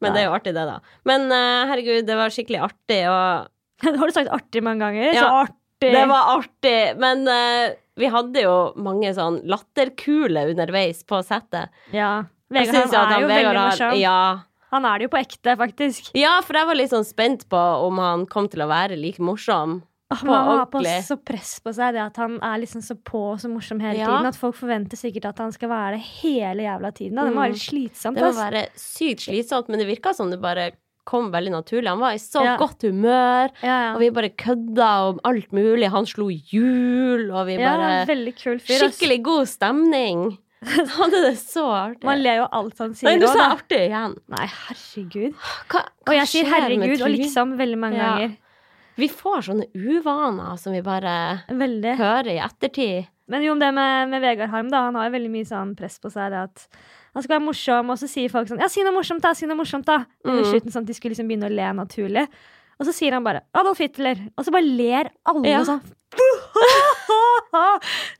Men 0.00 0.14
det 0.16 0.22
er 0.22 0.30
jo 0.30 0.34
artig, 0.34 0.54
det, 0.56 0.62
da. 0.64 0.78
Men 1.04 1.26
uh, 1.28 1.68
herregud, 1.70 2.06
det 2.08 2.14
var 2.16 2.32
skikkelig 2.32 2.62
artig, 2.70 3.02
og 3.12 3.50
Har 3.84 4.08
du 4.10 4.14
sagt 4.16 4.30
artig 4.32 4.62
mange 4.64 4.80
ganger? 4.86 5.10
Ja, 5.14 5.22
så 5.26 5.42
artig! 5.80 5.92
Det 5.96 6.08
var 6.08 6.38
artig, 6.38 6.98
men 7.00 7.24
uh, 7.28 7.74
vi 7.96 8.06
hadde 8.12 8.42
jo 8.44 8.72
mange 8.76 9.12
sånn 9.16 9.40
latterkuler 9.48 10.50
underveis 10.52 11.02
på 11.04 11.22
settet. 11.24 11.70
Ja. 11.92 12.24
Vegard 12.50 12.74
han 12.74 12.94
er 12.94 13.12
han, 13.14 13.22
jo 13.22 13.28
Vegard 13.28 13.44
veldig 13.54 13.66
morsom. 13.70 13.98
Ja. 14.00 14.40
Han 14.70 14.84
er 14.86 14.98
det 14.98 15.06
jo 15.08 15.10
på 15.10 15.18
ekte, 15.18 15.56
faktisk. 15.58 16.10
ja, 16.14 16.40
for 16.46 16.54
jeg 16.54 16.66
var 16.66 16.74
litt 16.78 16.90
sånn 16.92 17.04
spent 17.06 17.48
på 17.50 17.58
om 17.58 17.98
han 17.98 18.26
kom 18.30 18.48
til 18.48 18.62
å 18.62 18.68
være 18.70 18.96
like 18.98 19.18
morsom. 19.22 19.82
Men 20.10 20.32
han 20.34 20.48
har 20.58 20.66
på 20.66 20.80
så 21.06 21.16
press 21.22 21.60
på 21.62 21.70
seg, 21.74 21.94
det 21.94 22.00
at 22.02 22.16
han 22.18 22.40
er 22.42 22.58
liksom 22.58 22.82
så 22.82 22.96
på 22.98 23.18
og 23.32 23.38
så 23.38 23.46
morsom 23.50 23.78
hele 23.78 23.98
Ja. 24.00 24.06
tiden. 24.10 24.26
At 24.26 24.34
folk 24.36 24.56
forventer 24.56 24.98
sikkert 24.98 25.24
at 25.28 25.38
han 25.38 25.52
skal 25.52 25.68
være 25.70 25.92
det 25.98 26.02
hele 26.22 26.62
jævla 26.66 26.90
tiden. 26.92 27.14
Da. 27.14 27.24
Det 27.24 27.30
må 27.34 27.38
Mm. 27.38 27.42
være 27.46 27.52
litt 27.52 27.62
slitsomt. 27.62 28.16
Det 28.16 28.22
må 28.24 28.32
være 28.34 28.66
sykt 28.74 29.20
slitsomt, 29.26 29.68
men 29.68 29.78
det 29.78 29.86
virka 29.86 30.12
som 30.14 30.30
det 30.30 30.40
bare 30.40 30.72
kom 31.08 31.30
veldig 31.32 31.52
naturlig. 31.54 31.88
Han 31.88 32.00
var 32.02 32.12
i 32.12 32.20
så 32.22 32.42
Ja. 32.44 32.56
godt 32.60 32.82
humør, 32.82 33.50
Ja, 33.62 33.68
ja. 33.68 33.94
og 33.94 34.00
vi 34.00 34.10
bare 34.10 34.30
kødda 34.30 34.90
om 35.10 35.20
alt 35.24 35.50
mulig. 35.52 35.88
Han 35.90 36.06
slo 36.06 36.28
hjul, 36.30 37.30
og 37.30 37.46
vi 37.46 37.56
bare 37.58 38.06
fyr. 38.06 38.60
Skikkelig 38.60 39.22
god 39.22 39.46
stemning. 39.48 40.38
Han 40.62 40.86
hadde 40.92 41.22
det 41.24 41.36
så 41.40 41.64
artig. 41.72 42.04
Man 42.04 42.20
ler 42.20 42.36
jo 42.42 42.48
alt 42.52 42.76
han 42.82 42.92
sier 42.92 43.08
Nei, 43.08 43.18
du 43.18 43.24
sa 43.26 43.46
artig 43.54 43.78
igjen. 43.86 44.12
Nei, 44.28 44.44
herregud. 44.44 45.34
Hva, 45.72 45.80
Og 46.06 46.12
jeg 46.18 46.26
sier 46.28 46.50
herregud 46.52 47.00
og 47.00 47.08
liksom 47.14 47.54
veldig 47.56 47.78
mange 47.80 47.96
ganger. 47.96 48.34
Vi 49.00 49.08
får 49.08 49.46
sånne 49.46 49.66
uvaner 49.72 50.58
som 50.60 50.74
vi 50.76 50.82
bare 50.84 51.44
Veldig. 51.48 51.94
hører 51.96 52.28
i 52.34 52.38
ettertid. 52.44 53.06
Men 53.32 53.42
jo, 53.46 53.52
om 53.54 53.58
det 53.62 53.72
med, 53.72 54.10
med 54.10 54.20
Vegard 54.20 54.50
Harm, 54.50 54.68
da. 54.68 54.82
Han 54.90 54.96
har 54.98 55.08
jo 55.08 55.14
veldig 55.16 55.30
mye 55.32 55.48
sånn 55.48 55.72
press 55.78 55.96
på 56.02 56.10
seg. 56.12 56.28
Det 56.34 56.42
at 56.50 56.66
han 57.14 57.22
skal 57.22 57.38
være 57.38 57.46
morsom, 57.48 57.90
og 57.90 57.98
så 57.98 58.06
sier 58.08 58.28
folk 58.30 58.48
sånn 58.48 58.60
Ja, 58.60 58.68
si 58.68 58.82
noe 58.86 58.92
morsomt, 58.94 59.20
da! 59.22 59.32
Si 59.34 59.46
noe 59.46 59.56
morsomt, 59.58 59.84
da! 59.86 60.04
Under 60.24 60.42
Mm. 60.44 60.50
slutten, 60.52 60.70
sånn 60.72 60.82
at 60.82 60.86
de 60.86 60.94
skulle 60.94 61.14
liksom 61.14 61.26
begynne 61.28 61.48
å 61.50 61.54
le 61.54 61.72
naturlig. 61.82 62.26
Og 62.80 62.86
så 62.86 62.92
sier 62.96 63.12
han 63.12 63.24
bare 63.24 63.40
'Adolf 63.54 63.78
Hitler', 63.78 64.30
og 64.38 64.44
så 64.44 64.50
bare 64.52 64.64
ler 64.64 65.10
alle 65.26 65.48
Ja. 65.48 65.62
sånn. 65.64 65.80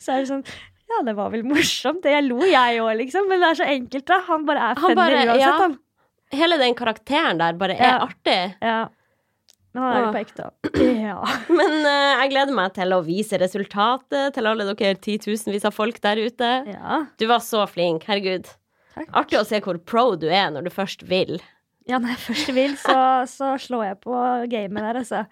så 0.00 0.12
er 0.14 0.20
det 0.24 0.28
sånn 0.30 0.44
Ja, 0.90 1.02
det 1.06 1.12
var 1.14 1.30
vel 1.30 1.44
morsomt. 1.46 2.02
Det 2.02 2.10
jeg 2.10 2.24
lo, 2.26 2.40
jeg 2.42 2.80
òg, 2.82 2.96
liksom. 2.98 3.28
Men 3.30 3.38
det 3.40 3.48
er 3.52 3.58
så 3.62 3.66
enkelt, 3.70 4.04
da. 4.06 4.16
Han 4.26 4.44
bare 4.44 4.58
er 4.58 4.74
Han 4.80 4.96
uansett, 4.96 5.38
ja. 5.38 5.52
han. 5.60 5.78
Hele 6.32 6.56
den 6.58 6.74
karakteren 6.74 7.38
der 7.38 7.52
bare 7.52 7.76
er 7.78 7.92
Ja. 7.92 7.98
artig. 8.08 8.54
Ja. 8.60 8.88
Men 9.72 9.82
han 9.84 9.96
er 9.96 10.02
jo 10.02 10.12
på 10.12 10.24
ekte. 10.24 10.50
Ja. 11.06 11.22
Men 11.48 11.86
uh, 11.86 12.18
jeg 12.24 12.30
gleder 12.32 12.52
meg 12.52 12.74
til 12.74 12.90
å 12.90 13.04
vise 13.06 13.38
resultatet 13.38 14.34
til 14.34 14.46
alle 14.50 14.64
dere 14.74 14.94
titusenvis 14.96 15.64
av 15.64 15.72
folk 15.74 16.00
der 16.00 16.16
ute. 16.16 16.64
ja. 16.66 17.06
Du 17.16 17.26
var 17.28 17.38
så 17.38 17.68
flink. 17.70 18.02
Herregud. 18.04 18.46
Takk. 18.94 19.08
Artig 19.22 19.38
å 19.40 19.46
se 19.46 19.60
hvor 19.64 19.78
pro 19.86 20.04
du 20.18 20.26
er 20.28 20.50
når 20.54 20.66
du 20.66 20.72
først 20.74 21.04
vil. 21.08 21.38
Ja, 21.88 21.98
når 21.98 22.14
jeg 22.14 22.22
først 22.24 22.50
vil, 22.54 22.74
så, 22.78 22.96
så 23.30 23.54
slår 23.58 23.84
jeg 23.88 24.00
på 24.04 24.16
gamet 24.52 24.84
der, 24.84 25.00
altså. 25.00 25.24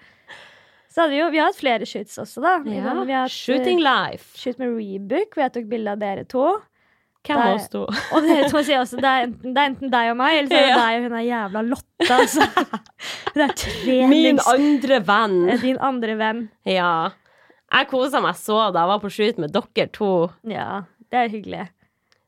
Så 0.89 1.05
hadde 1.05 1.13
vi 1.13 1.21
jo 1.21 1.29
Vi 1.31 1.39
har 1.39 1.51
hatt 1.51 1.59
flere 1.61 1.87
shoots 1.87 2.17
også, 2.19 2.41
da. 2.43 2.55
Ja. 2.65 2.95
vi 3.05 3.13
har 3.13 3.27
hatt, 3.27 3.35
Shooting 3.35 3.83
eh, 3.83 3.87
life. 3.87 4.33
Shoot 4.39 4.59
med 4.63 4.73
Rebook, 4.79 5.35
hvor 5.37 5.45
jeg 5.45 5.55
tok 5.59 5.69
bilde 5.71 5.95
av 5.95 6.01
dere 6.03 6.25
to. 6.31 6.47
Hvem 7.29 7.43
av 7.45 7.55
oss 7.59 7.69
to? 7.69 7.83
Og 8.17 8.25
dere 8.25 8.49
to 8.49 8.63
sier 8.65 8.81
også 8.81 8.99
det 9.03 9.11
er 9.11 9.27
enten, 9.27 9.53
det 9.53 9.61
er 9.63 9.71
enten 9.73 9.93
deg 9.93 10.11
og 10.15 10.19
meg, 10.21 10.39
eller 10.39 10.51
så 10.51 10.59
er 10.59 10.65
det 10.65 10.73
Ja. 10.73 10.81
deg 10.81 10.99
og 10.99 11.07
hun 11.09 11.17
er 11.19 11.25
jævla 11.29 11.65
Lotte. 11.69 12.11
Altså. 12.19 12.49
Det 13.39 13.45
er 13.45 14.09
Min 14.11 14.41
andre 14.49 14.99
venn. 15.07 15.37
Din 15.63 15.77
andre 15.85 16.15
venn. 16.19 16.41
Ja. 16.67 16.93
Jeg 17.69 17.89
kosa 17.91 18.23
meg 18.25 18.39
så 18.41 18.57
da 18.73 18.83
jeg 18.83 18.91
var 18.95 19.03
på 19.03 19.11
shoot 19.13 19.39
med 19.43 19.53
dere 19.55 19.91
to. 19.95 20.09
Ja, 20.49 20.71
det 21.13 21.21
er 21.21 21.29
hyggelig. 21.35 21.67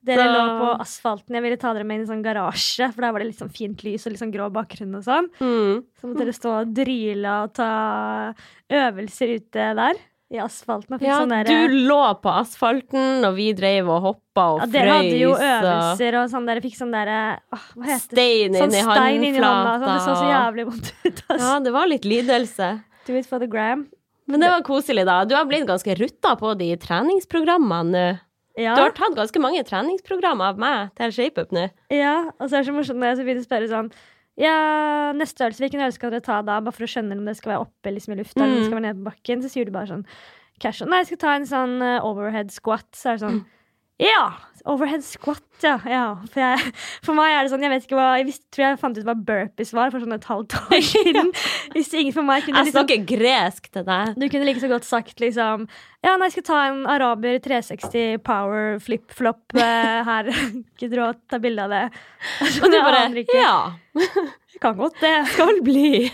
Dere 0.03 0.23
Så- 0.25 0.33
lå 0.33 0.45
på 0.61 0.69
asfalten. 0.81 1.35
Jeg 1.37 1.43
ville 1.45 1.57
ta 1.61 1.75
dere 1.75 1.85
med 1.85 1.99
inn 2.01 2.07
i 2.07 2.09
sånn 2.09 2.23
garasje, 2.25 2.87
for 2.95 3.03
der 3.03 3.13
var 3.13 3.21
det 3.21 3.27
litt 3.29 3.39
sånn 3.43 3.53
fint 3.53 3.83
lys 3.85 4.07
og 4.07 4.13
litt 4.15 4.21
sånn 4.23 4.33
grå 4.33 4.47
bakgrunn 4.51 4.95
og 4.97 5.03
sånn. 5.05 5.27
Mm. 5.41 5.83
Så 6.01 6.09
måtte 6.09 6.25
dere 6.25 6.33
stå 6.33 6.55
og 6.63 6.73
dryle 6.73 7.35
og 7.45 7.53
ta 7.53 8.35
øvelser 8.71 9.35
ute 9.37 9.67
der 9.77 9.95
i 10.31 10.39
asfalten. 10.39 10.97
Ja, 11.03 11.19
sånn 11.21 11.33
der, 11.35 11.45
du 11.45 11.75
lå 11.89 11.99
på 12.23 12.31
asfalten, 12.33 13.25
og 13.27 13.35
vi 13.37 13.53
drev 13.53 13.89
og 13.91 14.01
hoppa 14.07 14.45
og 14.55 14.61
ja, 14.63 14.67
Dere 14.73 14.95
hadde 15.01 15.19
jo 15.19 15.33
øvelser 15.35 16.19
og 16.23 16.31
sånn. 16.31 16.47
Dere 16.47 16.61
fikk 16.65 16.77
sånn 16.79 16.93
derre 16.95 17.21
Stein 17.99 18.55
Sånn 18.55 18.71
stein 18.73 19.25
inn 19.27 19.35
hånda. 19.35 19.51
håndflata. 19.51 19.81
Sånn, 19.81 19.97
det 19.97 20.05
så 20.07 20.17
så 20.17 20.31
jævlig 20.31 20.67
vondt 20.71 20.93
ut. 21.05 21.23
ass. 21.29 21.41
Ja, 21.43 21.59
det 21.61 21.73
var 21.77 21.87
litt 21.91 22.05
lidelse. 22.09 22.85
Do 23.07 23.17
it 23.17 23.27
for 23.27 23.39
the 23.43 23.47
gram. 23.51 23.89
Men 24.31 24.41
det 24.41 24.49
var 24.49 24.63
koselig, 24.63 25.05
da. 25.05 25.25
Du 25.27 25.35
har 25.35 25.45
blitt 25.45 25.67
ganske 25.67 25.93
rutta 25.99 26.37
på 26.39 26.57
de 26.57 26.77
treningsprogrammene 26.77 27.91
nå. 27.93 28.19
Ja, 28.61 28.75
Du 28.77 28.83
har 28.85 28.93
tatt 28.97 29.17
ganske 29.17 29.41
mange 29.43 29.63
treningsprogram 29.65 30.41
av 30.45 30.59
meg 30.61 30.91
til 31.01 31.13
ShapeUp 31.17 31.53
nå. 31.57 31.69
ja, 31.95 32.17
og 32.39 32.49
så 32.51 32.59
er 32.59 32.65
det 32.65 32.69
så 32.71 32.75
morsomt 32.77 33.01
når 33.01 33.13
jeg 33.15 33.21
så 33.21 33.25
begynner 33.29 33.45
å 33.45 33.49
spørre 33.49 33.69
sånn 33.73 33.93
ja, 34.41 35.13
neste 35.17 35.45
øvelse, 35.45 35.61
hvilken 35.65 35.81
øvelse 35.85 35.99
skal 36.01 36.11
dere 36.15 36.25
ta 36.25 36.41
da? 36.47 36.61
Bare 36.65 36.73
for 36.73 36.87
å 36.87 36.89
skjønne 36.89 37.17
om 37.19 37.25
det 37.29 37.35
skal 37.37 37.53
være 37.55 37.65
oppe 37.67 37.93
liksom, 37.93 38.15
i 38.15 38.21
lufta 38.23 38.41
eller 38.41 38.53
om 38.53 38.57
det 38.57 38.61
Mm. 38.63 38.69
skal 38.71 38.79
være 38.79 38.87
nede 38.87 39.01
på 39.01 39.09
bakken. 39.11 39.43
Så 39.45 39.51
sier 39.53 39.65
du 39.69 39.73
bare 39.75 39.91
sånn 39.91 40.05
casual. 40.61 40.89
Nei, 40.91 41.01
jeg 41.03 41.07
skal 41.11 41.21
ta 41.25 41.35
en 41.37 41.49
sånn 41.51 41.75
eh, 41.83 42.01
overhead 42.05 42.51
squat. 42.55 42.87
Så 42.97 43.11
er 43.11 43.19
det 43.19 43.25
sånn 43.27 43.41
Ja! 44.01 44.23
Overhead 44.69 45.01
squat, 45.01 45.41
ja. 45.65 45.79
ja. 45.89 46.03
For, 46.29 46.37
jeg, 46.43 46.73
for 47.01 47.17
meg 47.17 47.33
er 47.33 47.47
det 47.47 47.53
sånn 47.53 47.63
Jeg 47.65 47.73
vet 47.73 47.85
ikke 47.87 47.97
hva 47.97 48.09
Jeg 48.21 48.27
visste, 48.29 48.45
tror 48.53 48.65
jeg 48.67 48.79
fant 48.83 48.99
ut 49.01 49.07
hva 49.09 49.15
burpees 49.17 49.71
var 49.73 49.89
for 49.89 50.05
sånn 50.05 50.13
et 50.13 50.27
halvt 50.29 50.57
år 50.59 50.83
siden. 50.91 51.31
Hvis 51.73 51.89
ingen 51.97 52.13
for 52.13 52.27
meg 52.29 52.45
kunne 52.45 52.61
Jeg 52.61 52.69
liksom 52.69 52.77
snakker 52.77 53.07
gresk 53.09 53.71
til 53.73 53.87
deg. 53.89 54.13
Du 54.21 54.27
kunne 54.27 54.49
like 54.51 54.61
så 54.61 54.69
godt 54.69 54.85
sagt 54.89 55.25
liksom 55.25 55.65
Ja, 56.05 56.13
nei, 56.21 56.29
jeg 56.29 56.37
skal 56.37 56.47
ta 56.51 56.59
en 56.69 56.83
araber 56.93 57.41
360 57.45 58.21
power 58.27 58.77
flip-flop 58.85 59.57
eh, 59.57 60.03
her. 60.11 60.29
Gidder 60.81 60.97
du 61.01 61.07
å 61.09 61.13
ta 61.33 61.41
bilde 61.41 61.65
av 61.65 61.73
det? 61.73 61.83
Og 62.61 62.69
du 62.69 62.77
bare. 62.85 63.07
Ja, 63.33 63.57
Jeg 63.97 64.61
kan 64.61 64.77
godt 64.77 65.01
det. 65.01 65.17
skal 65.33 65.61
bli. 65.65 66.11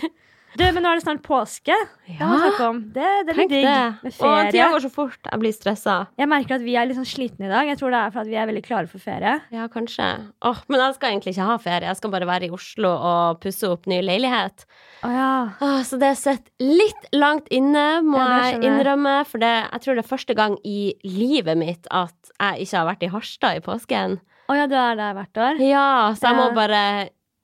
Du, 0.57 0.63
men 0.73 0.81
nå 0.81 0.89
er 0.89 0.97
det 0.99 1.03
snart 1.05 1.21
påske. 1.25 1.75
Må 2.17 2.37
om. 2.65 2.79
Det, 2.93 3.07
det 3.27 3.35
blir 3.37 3.49
digg 3.51 3.65
med 3.67 4.07
Og 4.25 4.49
tida 4.49 4.69
går 4.73 4.83
så 4.87 4.89
fort. 4.93 5.19
Jeg 5.27 5.41
blir 5.41 5.53
stressa. 5.53 5.97
Jeg 6.17 6.29
merker 6.31 6.57
at 6.57 6.63
vi 6.65 6.73
er 6.79 6.87
litt 6.89 6.97
sånn 6.97 7.07
slitne 7.07 7.45
i 7.45 7.51
dag. 7.51 7.69
Jeg 7.69 7.77
tror 7.79 7.93
det 7.93 7.99
er 8.01 8.13
for 8.15 8.23
at 8.23 8.31
vi 8.31 8.37
er 8.39 8.49
veldig 8.49 8.63
klare 8.65 8.89
for 8.89 9.03
ferie. 9.03 9.35
Ja, 9.53 9.67
kanskje. 9.71 10.07
Åh, 10.47 10.63
men 10.71 10.81
jeg 10.81 10.97
skal 10.97 11.13
egentlig 11.13 11.35
ikke 11.35 11.49
ha 11.51 11.57
ferie. 11.61 11.91
Jeg 11.91 11.99
skal 11.99 12.13
bare 12.15 12.29
være 12.29 12.49
i 12.49 12.53
Oslo 12.57 12.93
og 12.95 13.41
pusse 13.43 13.69
opp 13.69 13.85
ny 13.91 13.99
leilighet. 14.05 14.65
Åh, 15.05 15.13
ja. 15.13 15.33
Åh, 15.67 15.81
så 15.87 15.99
det 16.01 16.13
sitter 16.17 16.73
litt 16.81 17.09
langt 17.13 17.51
inne, 17.53 17.85
må 18.07 18.17
Ja, 18.21 18.47
jeg 18.49 18.63
innrømme. 18.65 19.19
For 19.29 19.43
det, 19.43 19.53
jeg 19.67 19.83
tror 19.85 19.99
det 19.99 20.05
er 20.05 20.09
første 20.15 20.37
gang 20.37 20.57
i 20.65 20.79
livet 21.05 21.59
mitt 21.59 21.91
at 21.93 22.33
jeg 22.37 22.65
ikke 22.65 22.79
har 22.81 22.89
vært 22.93 23.05
i 23.05 23.11
Harstad 23.13 23.59
i 23.59 23.63
påsken. 23.65 24.17
Å 24.47 24.55
ja, 24.55 24.65
du 24.71 24.77
er 24.79 24.95
der 24.95 25.15
hvert 25.17 25.39
år? 25.43 25.57
Ja, 25.59 25.87
så 26.15 26.29
jeg 26.29 26.37
må 26.39 26.49
bare 26.55 26.81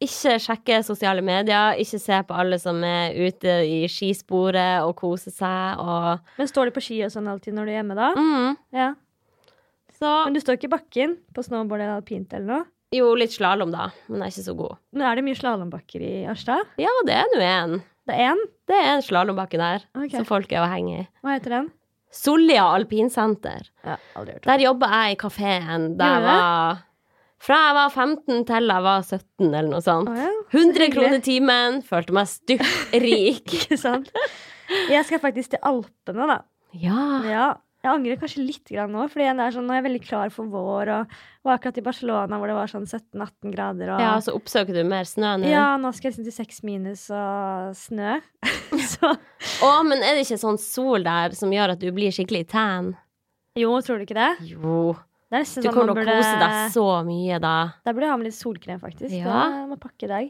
ikke 0.02 0.36
sjekke 0.42 0.80
sosiale 0.84 1.22
medier, 1.24 1.78
ikke 1.80 2.00
se 2.02 2.18
på 2.28 2.36
alle 2.36 2.58
som 2.60 2.82
er 2.84 3.14
ute 3.16 3.54
i 3.68 3.84
skisporet 3.92 4.84
og 4.84 4.96
koser 5.00 5.32
seg 5.32 5.80
og 5.80 6.20
Men 6.40 6.50
står 6.50 6.70
du 6.70 6.76
på 6.76 6.84
ski 6.84 7.00
og 7.06 7.14
sånn 7.14 7.30
alltid 7.32 7.56
når 7.56 7.66
du 7.66 7.72
er 7.72 7.78
hjemme 7.82 7.96
da? 8.00 8.10
mm. 8.18 8.58
Ja. 8.76 8.90
Så 9.94 10.12
Men 10.26 10.34
du 10.36 10.42
står 10.42 10.58
ikke 10.58 10.68
i 10.68 10.74
bakken 10.74 11.18
på 11.36 11.44
snowboard 11.46 11.80
eller 11.86 12.02
alpint 12.02 12.34
eller 12.34 12.50
noe? 12.50 12.66
Jo, 12.94 13.14
litt 13.18 13.34
slalåm, 13.34 13.72
da, 13.74 13.88
men 14.06 14.22
jeg 14.22 14.28
er 14.28 14.34
ikke 14.36 14.46
så 14.50 14.54
god. 14.58 14.74
Men 14.94 15.06
er 15.10 15.16
det 15.18 15.24
mye 15.26 15.38
slalåmbakker 15.40 16.04
i 16.06 16.12
Arstad? 16.30 16.68
Ja, 16.78 16.92
det 17.08 17.16
er 17.18 17.32
nå 17.32 17.40
en. 17.42 17.72
Det 18.06 18.18
er 18.18 18.34
én? 18.34 18.42
Det 18.70 18.76
er 18.78 18.90
en 18.92 19.02
slalåmbakke 19.06 19.58
der, 19.58 19.86
okay. 19.96 20.18
som 20.20 20.28
folk 20.30 20.52
er 20.52 20.62
avhengig 20.62 21.00
i. 21.00 21.06
Hva 21.24 21.38
heter 21.40 21.56
den? 21.56 21.72
Sollia 22.14 22.68
alpinsenter. 22.76 23.72
Ja, 23.88 23.96
Der 24.46 24.62
jobba 24.62 24.92
jeg 24.92 25.16
i 25.16 25.22
kafeen 25.24 25.88
da 25.98 26.10
jeg 26.12 26.26
var 26.28 26.84
Fra 27.44 27.58
jeg 27.60 27.76
var 27.76 27.92
15 27.92 28.46
til 28.48 28.72
jeg 28.72 28.86
var 28.86 29.04
17, 29.04 29.50
eller 29.50 29.68
noe 29.68 29.84
sånt. 29.84 30.08
Å 30.08 30.16
ja, 30.16 30.32
100 30.54 30.64
hyggelig. 30.64 30.94
kroner 30.96 31.24
timen. 31.26 31.82
Følte 31.84 32.16
meg 32.16 32.32
styrtrik. 32.32 33.44
Ikke 33.60 33.80
sant? 33.80 34.10
Jeg 34.90 35.04
skal 35.10 35.20
faktisk 35.20 35.56
til 35.56 35.64
Alpene, 35.68 36.30
da. 36.30 36.40
Ja. 36.80 37.04
Ja, 37.28 37.48
jeg 37.84 37.92
angrer 37.92 38.22
kanskje 38.22 38.46
litt 38.48 38.72
grann 38.72 38.94
nå, 38.96 39.10
fordi 39.12 39.26
jeg 39.26 39.36
er 39.36 39.54
sånn, 39.58 39.68
nå 39.68 39.76
er 39.76 39.82
jeg 39.82 39.88
veldig 39.90 40.02
klar 40.06 40.32
for 40.32 40.48
vår. 40.48 40.94
Og 40.96 41.18
var 41.44 41.58
akkurat 41.60 41.82
i 41.82 41.84
Barcelona 41.84 42.40
hvor 42.40 42.48
det 42.48 42.56
var 42.56 42.72
sånn 42.72 42.88
17-18 42.88 43.52
grader. 43.52 43.92
Og, 43.92 44.04
ja, 44.08 44.14
så 44.24 44.38
oppsøker 44.40 44.80
du 44.80 44.86
mer 44.88 45.10
snø 45.10 45.36
nå. 45.44 45.52
Ja, 45.52 45.74
nå 45.76 45.92
skal 45.92 46.14
jeg 46.14 46.16
liksom 46.16 46.30
til 46.30 46.38
6 46.40 46.64
minus 46.70 47.10
og 47.12 47.76
snø. 47.76 48.22
så 48.96 49.12
Å, 49.12 49.74
men 49.84 50.00
er 50.00 50.16
det 50.16 50.24
ikke 50.24 50.40
sånn 50.46 50.62
sol 50.64 51.04
der 51.04 51.36
som 51.36 51.52
gjør 51.52 51.76
at 51.76 51.84
du 51.84 51.92
blir 51.92 52.16
skikkelig 52.16 52.48
tan? 52.56 52.94
Jo, 53.60 53.76
tror 53.84 54.00
du 54.00 54.08
ikke 54.08 54.22
det? 54.22 54.32
Jo. 54.56 54.94
Det 55.34 55.40
er 55.40 55.46
nesten 55.48 55.63
Du 55.63 55.66
sånn 55.66 55.74
kommer 55.74 55.88
til 55.90 55.96
å 55.96 55.98
burde 55.98 56.16
kose 56.22 56.34
deg 56.44 56.74
så 56.75 56.88
mye 57.08 57.38
da. 57.42 57.58
Da 57.82 57.90
burde 57.90 58.06
jeg 58.06 58.13
ha 58.13 58.18
med 58.22 58.28
litt 58.30 58.38
solkrem, 58.38 58.82
faktisk. 58.84 59.13
Ja. 59.18 59.40
Det 59.50 59.63
må 59.66 59.74
jeg 59.80 59.82
pakke 59.82 60.06
i 60.06 60.10
dag. 60.12 60.28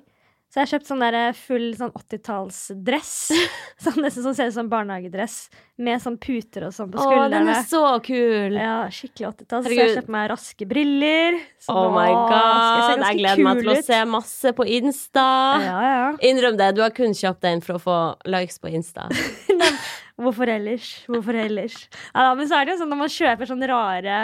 Så 0.47 0.59
jeg 0.61 0.67
har 0.67 0.69
kjøpt 0.69 0.85
sånn 0.87 1.01
der 1.01 1.15
full 1.33 1.65
sånn 1.75 1.91
80-tallsdress. 1.97 3.11
sånn, 3.83 3.97
nesten 4.05 4.23
sånn 4.23 4.37
ser 4.37 4.51
ut 4.51 4.55
som 4.55 4.69
barnehagedress. 4.71 5.35
Med 5.83 5.99
sånn 5.99 6.15
puter 6.23 6.69
og 6.69 6.75
sånn 6.77 6.93
på 6.93 7.01
skuldrene. 7.01 7.25
Å, 7.25 7.33
den 7.33 7.51
er 7.51 7.67
så 7.67 7.81
kul! 8.05 8.55
Ja, 8.61 8.77
skikkelig 8.93 9.27
80-tall. 9.33 9.65
Så 9.65 9.73
jeg 9.73 9.81
har 9.81 9.91
kjøpt 9.97 10.13
meg 10.15 10.29
raske 10.31 10.69
briller. 10.69 11.39
Så 11.67 11.75
Oh 11.75 11.89
my 11.91 12.07
god! 12.13 12.93
jeg 12.93 13.03
jeg 13.03 13.19
gleder 13.19 13.43
meg 13.49 13.63
til 13.65 13.73
å 13.73 13.77
se 13.89 13.99
masse 14.13 14.55
på 14.55 14.69
Insta. 14.79 15.27
Ja, 15.67 15.77
ja. 15.89 16.07
Innrøm 16.31 16.63
det, 16.63 16.71
du 16.77 16.83
har 16.85 16.95
kun 16.95 17.17
kjøpt 17.17 17.43
den 17.43 17.65
for 17.65 17.81
å 17.81 17.83
få 17.89 17.99
likes 18.31 18.63
på 18.63 18.71
Insta. 18.71 19.09
Hvorfor 20.23 20.53
ellers? 20.53 20.99
Hvorfor 21.09 21.33
ellers? 21.49 21.87
Ja, 22.13 22.29
men 22.37 22.45
så 22.45 22.59
er 22.59 22.69
det 22.69 22.75
jo 22.75 22.83
sånn 22.83 22.93
når 22.93 23.07
man 23.07 23.17
kjøper 23.17 23.49
sånne 23.49 23.73
rare, 23.73 24.19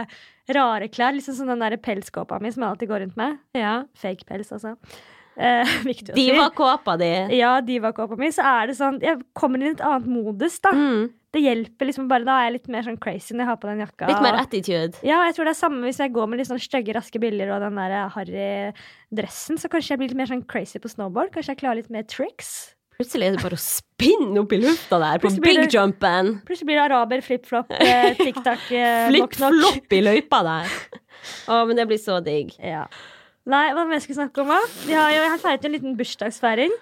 rare 0.56 0.88
klær, 0.92 1.14
liksom 1.16 1.36
som 1.38 1.48
den 1.52 1.60
der 1.64 1.78
pelskåpa 1.78 2.40
mi 2.42 2.52
som 2.52 2.64
jeg 2.66 2.72
alltid 2.74 2.90
går 2.92 3.04
rundt 3.06 3.18
med. 3.20 3.38
Ja. 3.58 3.84
Fake 3.98 4.26
pels, 4.30 4.52
altså. 4.56 4.76
Eh, 5.40 5.64
viktig 5.88 6.12
å 6.12 6.16
si. 6.18 6.26
Diva-kåpa 6.26 6.98
di. 7.00 7.12
Ja, 7.38 7.54
divakåpa 7.64 8.18
mi. 8.20 8.32
Så 8.36 8.44
er 8.44 8.68
det 8.68 8.76
sånn 8.80 8.98
Jeg 9.04 9.22
kommer 9.38 9.62
inn 9.62 9.72
i 9.72 9.78
et 9.78 9.86
annet 9.86 10.10
modus, 10.10 10.58
da. 10.60 10.74
Mm. 10.76 11.08
Det 11.30 11.44
hjelper 11.44 11.86
liksom 11.86 12.08
bare 12.10 12.26
Da 12.26 12.40
er 12.40 12.48
jeg 12.48 12.54
litt 12.56 12.70
mer 12.74 12.82
sånn 12.88 12.98
crazy 13.00 13.36
når 13.36 13.44
jeg 13.44 13.50
har 13.52 13.60
på 13.62 13.70
den 13.70 13.84
jakka. 13.86 14.08
Litt 14.10 14.24
mer 14.26 14.34
og- 14.34 14.42
attitude. 14.48 14.98
Ja, 15.06 15.22
jeg 15.30 15.36
tror 15.38 15.46
det 15.46 15.54
er 15.54 15.60
samme 15.62 15.86
hvis 15.86 16.02
jeg 16.02 16.12
går 16.16 16.28
med 16.28 16.42
litt 16.42 16.50
sånn 16.50 16.60
stygge, 16.60 16.96
raske 16.98 17.22
bilder 17.22 17.54
og 17.54 17.62
den 17.68 17.78
der 17.78 18.10
harry 18.16 18.74
dressen. 19.14 19.62
Så 19.62 19.70
kanskje 19.70 19.94
jeg 19.94 20.02
blir 20.02 20.10
litt 20.10 20.18
mer 20.18 20.32
sånn 20.32 20.44
crazy 20.50 20.82
på 20.82 20.90
snowboard. 20.90 21.32
Kanskje 21.36 21.54
jeg 21.54 21.62
klarer 21.62 21.80
litt 21.84 21.94
mer 21.94 22.04
tricks. 22.10 22.74
Plutselig 23.00 23.30
er 23.30 23.36
det 23.38 23.44
bare 23.46 23.56
å 23.56 23.62
spinne 23.64 24.42
opp 24.42 24.52
i 24.52 24.58
lufta 24.60 24.98
der 25.00 25.22
på 25.24 25.30
big 25.40 25.72
jumpen. 25.72 26.34
Plutselig 26.44 26.68
blir 26.68 26.76
det 26.76 26.82
araber, 26.84 27.22
flip-flop, 27.24 27.70
eh, 27.86 28.10
tiktak, 28.20 28.66
eh. 28.76 29.06
Flipp-flopp 29.08 29.96
i 29.96 30.00
løypa 30.04 30.42
der. 30.44 30.74
Å, 31.52 31.62
men 31.70 31.80
det 31.80 31.86
blir 31.88 32.02
så 32.02 32.18
digg. 32.26 32.52
Ja. 32.60 32.90
Nei, 33.48 33.70
hva 33.72 33.86
mer 33.88 34.04
skal 34.04 34.12
vi 34.12 34.18
snakke 34.18 34.44
om, 34.44 34.52
da? 34.52 34.58
Vi 34.84 34.98
har 35.00 35.14
jo, 35.16 35.22
jeg 35.24 35.40
feiret 35.46 35.68
en 35.70 35.76
liten 35.78 35.96
bursdagsfeiring. 36.02 36.76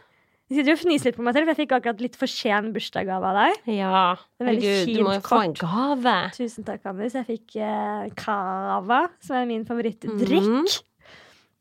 Jeg 0.49 0.57
sitter 0.57 0.73
og 0.73 0.81
fniser 0.81 1.11
litt 1.11 1.19
på 1.19 1.27
meg 1.27 1.37
selv, 1.37 1.45
for 1.45 1.53
jeg 1.53 1.61
fikk 1.61 1.77
akkurat 1.77 2.01
litt 2.07 2.17
for 2.17 2.33
sen 2.33 2.73
bursdagsgave 2.73 3.29
av 3.29 3.37
deg. 3.37 3.69
Ja. 3.77 4.01
Er 4.41 4.49
Herregud, 4.49 4.91
du 4.97 5.05
må 5.05 5.13
jo 5.19 5.23
få 5.27 5.43
en 5.43 5.55
gave. 5.61 6.17
Tusen 6.39 6.65
takk, 6.65 6.81
Anders. 6.95 7.13
Jeg 7.19 7.29
fikk 7.29 7.59
eh, 7.61 8.09
cava, 8.17 9.03
som 9.21 9.37
er 9.37 9.45
min 9.53 9.69
favorittdrikk. 9.69 10.49
Mm. 10.49 11.15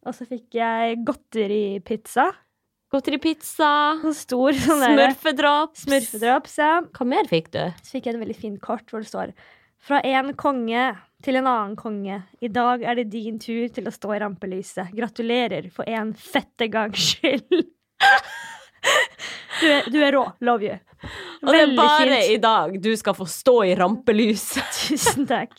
Og 0.06 0.16
så 0.16 0.24
fikk 0.32 0.56
jeg 0.62 1.00
godteripizza. 1.04 2.30
Godteripizza. 2.96 3.70
Stor 4.16 4.56
sånn 4.56 4.80
der- 4.82 5.12
Smurfedrops. 5.12 5.84
Smurfedrops, 5.84 6.56
ja. 6.62 6.72
Hva 6.96 7.06
mer 7.06 7.28
fikk 7.28 7.50
du? 7.52 7.60
Så 7.84 7.96
fikk 7.98 8.08
jeg 8.08 8.16
et 8.16 8.22
veldig 8.24 8.36
fint 8.40 8.60
kort 8.64 8.88
hvor 8.90 9.04
det 9.04 9.10
står 9.12 9.34
Fra 9.86 10.00
en 10.02 10.32
konge 10.34 10.96
til 11.22 11.36
en 11.38 11.46
annen 11.46 11.76
konge. 11.78 12.16
I 12.42 12.48
dag 12.48 12.82
er 12.82 12.96
det 12.98 13.10
din 13.12 13.38
tur 13.38 13.68
til 13.70 13.86
å 13.86 13.92
stå 13.94 14.16
i 14.16 14.18
rampelyset. 14.24 14.90
Gratulerer 14.96 15.68
for 15.70 15.86
en 15.86 16.12
fette 16.12 16.66
gangs 16.72 16.98
skyld. 17.12 17.68
Du 19.60 19.66
er, 19.70 19.86
du 19.92 19.98
er 20.04 20.12
rå. 20.16 20.24
Love 20.44 20.66
you. 20.68 20.76
Og 21.44 21.52
det 21.52 21.60
er 21.62 21.72
bare 21.76 22.04
fint. 22.08 22.30
i 22.34 22.36
dag 22.42 22.76
du 22.82 22.90
skal 22.96 23.14
få 23.14 23.26
stå 23.30 23.56
i 23.68 23.74
rampelyset. 23.78 24.64
Tusen 24.88 25.26
takk. 25.28 25.54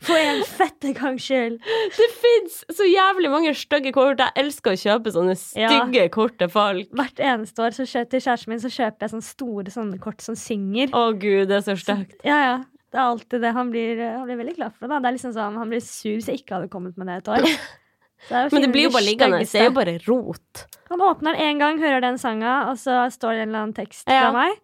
For 0.00 0.16
en 0.16 0.38
fette 0.48 0.94
gangs 0.96 1.24
skyld. 1.26 1.58
Det 1.92 2.06
fins 2.16 2.62
så 2.72 2.86
jævlig 2.88 3.28
mange 3.32 3.50
stygge 3.58 3.92
kort. 3.92 4.22
Jeg 4.22 4.32
elsker 4.44 4.72
å 4.72 4.78
kjøpe 4.80 5.12
sånne 5.12 5.34
Ja. 5.58 5.68
stygge 5.68 6.06
kort 6.14 6.38
til 6.40 6.48
folk. 6.48 6.88
Hvert 6.96 7.20
eneste 7.20 7.60
år 7.66 7.76
så 7.76 7.84
til 8.08 8.22
kjæresten 8.24 8.54
min 8.54 8.62
så 8.62 8.70
kjøper 8.72 9.04
jeg 9.04 9.12
sånne 9.16 9.28
store 9.28 9.74
sånne 9.74 10.00
kort 10.00 10.24
som 10.24 10.38
synger. 10.38 10.88
Å 10.96 11.10
gud, 11.12 11.48
det 11.52 11.58
er 11.60 11.66
så 11.68 11.76
stygt. 11.76 12.16
Ja, 12.24 12.38
ja. 12.46 12.56
Det 12.92 13.02
er 13.02 13.10
alltid 13.10 13.42
det. 13.44 13.52
Han 13.52 13.70
blir, 13.74 13.98
han 14.00 14.24
blir 14.24 14.38
veldig 14.40 14.56
glad 14.56 14.72
for 14.72 14.86
det. 14.86 14.94
da. 14.94 15.00
Det 15.04 15.10
er 15.10 15.16
liksom 15.18 15.34
sånn, 15.36 15.58
Han 15.60 15.68
blir 15.74 15.82
sur 15.84 16.14
hvis 16.14 16.28
jeg 16.30 16.40
ikke 16.40 16.54
hadde 16.56 16.70
kommet 16.72 16.96
med 16.96 17.10
det 17.12 17.16
et 17.20 17.28
år. 17.36 17.50
Det 18.28 18.52
Men 18.52 18.62
det 18.64 18.70
blir 18.72 18.86
jo 18.88 18.92
bare 18.94 19.06
liggende. 19.06 19.38
Det 19.44 19.60
er 19.60 19.68
jo 19.70 19.74
bare 19.76 19.96
rot. 20.08 20.66
Han 20.90 21.02
åpner 21.04 21.36
den 21.36 21.42
én 21.46 21.58
gang, 21.60 21.78
hører 21.82 22.00
den 22.00 22.18
sanga, 22.18 22.68
og 22.70 22.78
så 22.80 23.04
står 23.12 23.36
det 23.36 23.42
en 23.44 23.48
eller 23.50 23.62
annen 23.66 23.74
tekst 23.76 24.06
Ja. 24.08 24.22
fra 24.26 24.32
meg. 24.32 24.56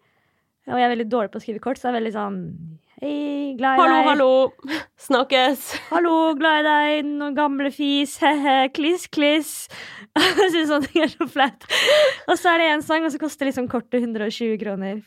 Og 0.71 0.79
jeg 0.79 0.85
er 0.87 0.95
veldig 0.95 1.09
dårlig 1.11 1.31
på 1.33 1.39
å 1.39 1.43
skrive 1.43 1.59
kort, 1.59 1.77
så 1.77 1.89
det 1.89 1.91
er 1.93 1.99
veldig 2.01 2.13
sånn 2.15 2.39
Hei, 3.03 3.55
glad 3.59 3.75
i 3.75 3.81
Hallo, 3.81 3.95
deg. 3.95 4.05
hallo. 4.07 4.53
Snakkes. 5.07 5.63
Hallo, 5.89 6.33
glad 6.39 6.61
i 6.61 6.67
deg, 6.69 7.05
noen 7.09 7.35
gamle 7.35 7.71
fis. 7.73 8.13
He-he, 8.21 8.69
kliss, 8.71 9.07
kliss. 9.11 9.67
Jeg 10.15 10.51
syns 10.53 10.69
sånne 10.71 10.87
ting 10.87 11.03
er 11.03 11.11
så 11.11 11.27
flaut. 11.27 11.65
Og 12.29 12.37
så 12.39 12.53
er 12.53 12.61
det 12.63 12.69
én 12.77 12.83
sang, 12.85 13.03
og 13.03 13.11
så 13.11 13.19
koster 13.19 13.49
liksom 13.49 13.67
kortet 13.67 13.99
120 14.05 14.55
kroner. 14.61 15.01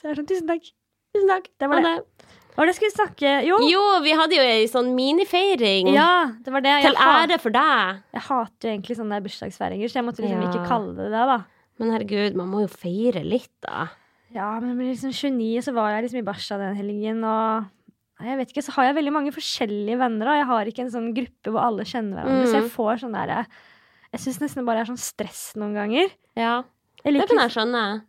Så 0.00 0.08
jeg 0.08 0.10
er 0.10 0.18
sånn, 0.18 0.26
tusen 0.32 0.48
takk. 0.50 0.66
Tusen 1.14 1.30
takk. 1.30 1.46
Det 1.60 1.68
var 1.70 1.84
det. 1.86 1.94
Hva 2.54 2.62
var 2.62 2.66
det 2.70 2.74
skulle 2.76 2.90
vi 2.92 2.96
snakke 2.96 3.30
Jo! 3.48 3.56
Jo, 3.66 3.82
vi 4.04 4.12
hadde 4.14 4.36
jo 4.38 4.42
ei 4.46 4.66
sånn 4.70 4.92
minifeiring. 4.94 5.88
Ja, 5.94 6.30
det 6.44 6.52
var 6.54 6.62
det. 6.62 6.70
Jeg, 6.84 6.92
Til 6.94 7.00
ære 7.02 7.38
for 7.42 7.50
deg. 7.50 8.02
jeg 8.14 8.22
hater 8.28 8.68
jo 8.68 8.74
egentlig 8.76 8.96
sånne 9.00 9.18
bursdagsfeiringer, 9.24 9.90
så 9.90 9.98
jeg 10.00 10.06
måtte 10.06 10.22
liksom 10.22 10.42
Ja. 10.42 10.48
ikke 10.52 10.68
kalle 10.68 10.94
det 10.94 11.10
det, 11.10 11.24
da. 11.32 11.38
Men 11.80 11.90
herregud, 11.90 12.34
man 12.38 12.48
må 12.52 12.60
jo 12.62 12.68
feire 12.70 13.24
litt, 13.26 13.50
da. 13.66 13.88
Ja, 14.34 14.60
men 14.60 14.70
jeg 14.70 14.78
ble 14.78 14.90
liksom 14.94 15.10
29, 15.12 15.62
så 15.66 15.74
var 15.74 15.90
jeg 15.90 16.04
liksom 16.06 16.18
i 16.22 16.26
Barca 16.30 16.58
den 16.58 16.76
helgen, 16.78 17.24
og 17.24 17.70
Nei, 18.20 18.28
jeg 18.30 18.38
vet 18.38 18.50
ikke, 18.54 18.62
så 18.62 18.72
har 18.76 18.84
jeg 18.84 18.94
veldig 18.94 19.12
mange 19.12 19.32
forskjellige 19.34 19.98
venner. 19.98 20.24
Da. 20.24 20.34
Jeg 20.38 20.46
har 20.46 20.64
ikke 20.70 20.82
en 20.84 20.90
sånn 20.94 21.08
gruppe 21.16 21.50
hvor 21.50 21.64
alle 21.66 21.82
kjenner 21.82 22.22
hverandre. 22.22 22.46
Så 22.46 22.54
jeg 22.54 22.62
Mm. 22.62 22.70
får 22.70 23.00
sånn 23.02 23.12
derre 23.12 23.46
Jeg 24.14 24.20
syns 24.22 24.38
nesten 24.38 24.54
det 24.62 24.66
bare 24.66 24.78
er 24.82 24.84
sånn 24.86 24.96
stress 25.02 25.54
noen 25.56 25.74
ganger. 25.74 26.08
Ja, 26.36 26.62
Jeg 27.04 27.12
det 27.12 27.14
liker, 27.14 27.34
kan 27.34 27.48
jeg 27.48 27.50
skjønne. 27.50 28.02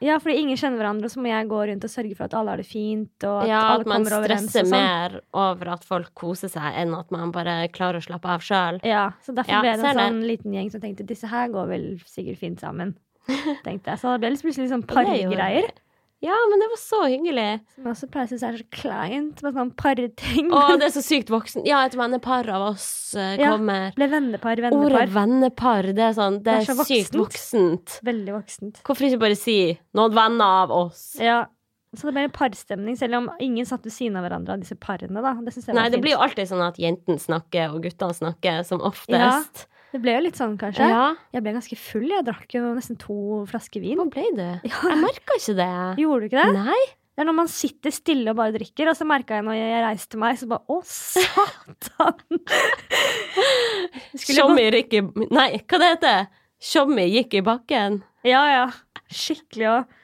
Ja, 0.00 0.18
fordi 0.18 0.36
ingen 0.40 0.56
kjenner 0.56 0.80
hverandre, 0.80 1.04
og 1.04 1.12
så 1.12 1.20
må 1.20 1.28
jeg 1.28 1.48
gå 1.50 1.58
rundt 1.68 1.84
og 1.84 1.90
sørge 1.92 2.16
for 2.16 2.24
at 2.24 2.34
alle 2.38 2.50
har 2.54 2.56
det 2.62 2.66
fint, 2.66 3.24
og 3.28 3.42
at 3.42 3.48
Ja, 3.48 3.60
alle 3.74 3.80
at 3.80 3.86
man 3.86 4.04
kommer 4.04 4.16
overens. 4.18 4.46
stresser 4.50 4.64
og 4.64 4.70
sånn. 4.70 4.70
mer 4.80 5.20
over 5.34 5.68
at 5.74 5.84
folk 5.84 6.14
koser 6.14 6.48
seg, 6.48 6.72
enn 6.80 6.94
at 6.98 7.10
man 7.12 7.30
bare 7.32 7.68
klarer 7.68 8.00
å 8.00 8.06
slappe 8.06 8.28
av 8.32 8.40
sjøl. 8.40 8.80
Ja, 8.82 9.10
så 9.22 9.34
derfor 9.36 9.50
Ja, 9.52 9.60
ble 9.60 9.70
det 9.76 9.78
en 9.80 9.86
en 9.86 9.96
det. 9.96 10.08
sånn 10.08 10.22
liten 10.26 10.52
gjeng 10.56 10.70
som 10.72 10.80
tenkte 10.80 11.06
disse 11.06 11.28
her 11.28 11.48
går 11.48 11.68
vel 11.68 11.86
sikkert 12.06 12.38
fint 12.38 12.60
sammen. 12.60 12.96
tenkte 13.64 13.92
jeg. 13.92 13.98
Så 14.00 14.16
det 14.18 14.20
ble 14.24 14.36
plutselig 14.40 14.70
sånn 14.72 14.82
er 14.82 14.94
pargreier. 14.94 15.70
Ja, 16.22 16.36
men 16.50 16.60
det 16.60 16.68
var 16.68 16.76
så 16.76 16.98
hyggelig. 17.08 17.60
Som 17.74 17.86
jeg 17.86 17.94
også 17.94 18.08
pleier 18.12 18.26
å 18.28 18.30
synes 18.34 18.42
er 18.44 18.56
så 18.60 18.64
kleint 18.76 19.38
med 19.42 19.54
sånn 19.56 19.70
parting. 19.76 20.50
Å, 20.52 20.64
det 20.76 20.90
er 20.90 20.92
så 20.92 21.02
sykt 21.04 21.30
voksen. 21.32 21.64
Ja, 21.68 21.78
et 21.88 21.96
vennepar 21.96 22.48
av 22.52 22.66
oss 22.74 22.88
kommer 23.16 23.86
Ja. 23.88 23.94
Ble 23.96 24.08
vennepar, 24.12 24.60
Ordet 24.60 24.66
vennepar. 24.68 25.14
vennepar, 25.14 25.88
det 25.96 26.04
er 26.10 26.12
sånn 26.18 26.36
Det 26.42 26.44
Det 26.44 26.56
er, 26.58 26.66
er 26.66 26.80
så 26.82 26.84
sykt 26.90 27.16
voksent. 27.16 27.96
Veldig 28.04 28.34
voksent. 28.36 28.82
Hvorfor 28.84 29.08
ikke 29.08 29.22
bare 29.24 29.36
si 29.40 29.78
'noen 29.96 30.12
venner 30.12 30.44
av 30.64 30.70
oss'? 30.70 31.16
Ja. 31.20 31.46
Så 31.96 32.06
det 32.06 32.12
ble 32.14 32.22
en 32.28 32.30
parstemning, 32.30 32.96
selv 32.96 33.16
om 33.16 33.30
ingen 33.40 33.66
satt 33.66 33.82
ved 33.82 33.90
siden 33.92 34.14
av 34.16 34.22
hverandre 34.22 34.52
av 34.54 34.60
disse 34.60 34.76
parene. 34.78 35.20
da. 35.20 35.32
Det 35.34 35.74
Nei, 35.74 35.88
det 35.88 35.96
fint. 35.98 36.02
blir 36.04 36.12
jo 36.12 36.18
alltid 36.22 36.46
sånn 36.46 36.62
at 36.62 36.76
jentene 36.78 37.18
snakker 37.18 37.74
og 37.74 37.82
guttene 37.82 38.14
snakker, 38.14 38.62
som 38.64 38.78
oftest. 38.80 39.66
Det 39.90 39.98
ble 40.02 40.12
jo 40.14 40.22
litt 40.22 40.38
sånn, 40.38 40.54
kanskje. 40.60 40.86
Ja. 40.86 41.04
Jeg 41.34 41.42
ble 41.42 41.52
ganske 41.56 41.76
full. 41.80 42.06
Jeg 42.12 42.26
drakk 42.28 42.54
jo 42.54 42.62
nesten 42.76 42.98
to 43.00 43.16
flasker 43.50 43.82
vin. 43.82 43.98
Hva 43.98 44.06
ble 44.12 44.26
det? 44.38 44.50
Ja. 44.70 44.80
Jeg 44.86 45.00
merka 45.02 45.36
ikke 45.40 45.56
det. 45.58 45.70
Gjorde 46.02 46.20
du 46.20 46.28
ikke 46.30 46.44
det? 46.46 46.64
Nei. 46.64 46.80
Det 47.10 47.24
er 47.24 47.28
når 47.28 47.36
man 47.36 47.50
sitter 47.52 47.92
stille 47.92 48.32
og 48.32 48.38
bare 48.38 48.54
drikker, 48.54 48.88
og 48.88 48.96
så 48.96 49.04
merka 49.04 49.36
jeg 49.36 49.44
når 49.44 49.56
jeg 49.58 49.80
reiste 49.84 50.20
meg, 50.22 50.38
så 50.40 50.46
bare 50.48 50.62
Å, 50.72 50.78
satan! 50.88 52.38
Tjommi 54.30 54.64
gikk 54.70 54.94
i 54.96 55.02
Nei, 55.28 55.48
hva 55.68 55.80
det 55.82 55.90
heter 55.94 56.28
Tjommi 56.70 57.04
gikk 57.10 57.36
i 57.40 57.42
bakken. 57.44 58.00
Ja, 58.26 58.40
ja. 58.52 58.64
Skikkelig 59.10 59.68
òg. 59.72 59.94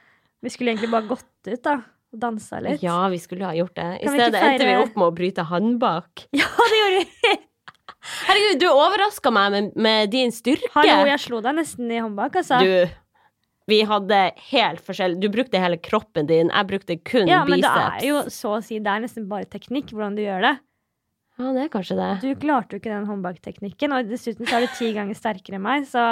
Vi 0.45 0.53
skulle 0.53 0.73
egentlig 0.75 0.91
bare 0.93 1.09
gått 1.11 1.27
ut, 1.51 1.63
da. 1.65 1.75
Og 2.15 2.21
dansa 2.23 2.61
litt. 2.65 2.85
Ja, 2.85 2.99
vi 3.13 3.19
skulle 3.21 3.45
ha 3.49 3.53
gjort 3.57 3.75
det. 3.77 3.89
I 4.01 4.09
stedet 4.13 4.41
endte 4.41 4.69
vi 4.69 4.77
opp 4.81 4.95
med 4.97 5.07
å 5.09 5.15
bryte 5.17 5.45
håndbak. 5.51 6.27
Ja, 6.41 6.49
det 6.73 6.79
gjorde 6.81 7.03
vi! 7.05 7.35
Herregud, 8.27 8.61
du 8.63 8.69
overraska 8.71 9.33
meg 9.35 9.51
med, 9.55 9.73
med 9.87 10.13
din 10.13 10.33
styrke. 10.35 10.71
Hallo, 10.77 11.03
jeg 11.11 11.23
slo 11.25 11.41
deg 11.45 11.59
nesten 11.59 11.91
i 11.91 11.99
håndbak, 12.01 12.39
altså. 12.43 12.61
Du, 12.63 13.07
vi 13.67 13.81
hadde 13.89 14.21
helt 14.53 14.83
forskjell 14.87 15.17
Du 15.19 15.27
brukte 15.33 15.59
hele 15.59 15.79
kroppen 15.83 16.29
din, 16.29 16.53
jeg 16.55 16.69
brukte 16.71 16.97
kun 17.03 17.27
ja, 17.31 17.43
men 17.49 17.63
det 17.65 17.73
er 17.73 18.05
jo 18.07 18.21
så 18.31 18.57
å 18.59 18.63
si 18.63 18.79
Det 18.79 18.93
er 18.93 19.03
nesten 19.03 19.27
bare 19.31 19.49
teknikk 19.51 19.91
hvordan 19.91 20.15
du 20.19 20.23
gjør 20.23 20.45
det. 20.47 20.55
Ja, 21.37 21.53
det 21.53 21.67
er 21.67 21.73
kanskje 21.73 21.97
det. 21.99 22.11
Du 22.23 22.31
klarte 22.41 22.77
jo 22.77 22.81
ikke 22.81 22.95
den 22.95 23.09
håndbakteknikken, 23.11 23.93
og 23.93 24.09
dessuten 24.09 24.49
så 24.49 24.57
er 24.57 24.65
du 24.65 24.77
ti 24.79 24.93
ganger 24.97 25.19
sterkere 25.19 25.59
enn 25.59 25.67
meg, 25.67 25.89
så 25.91 26.05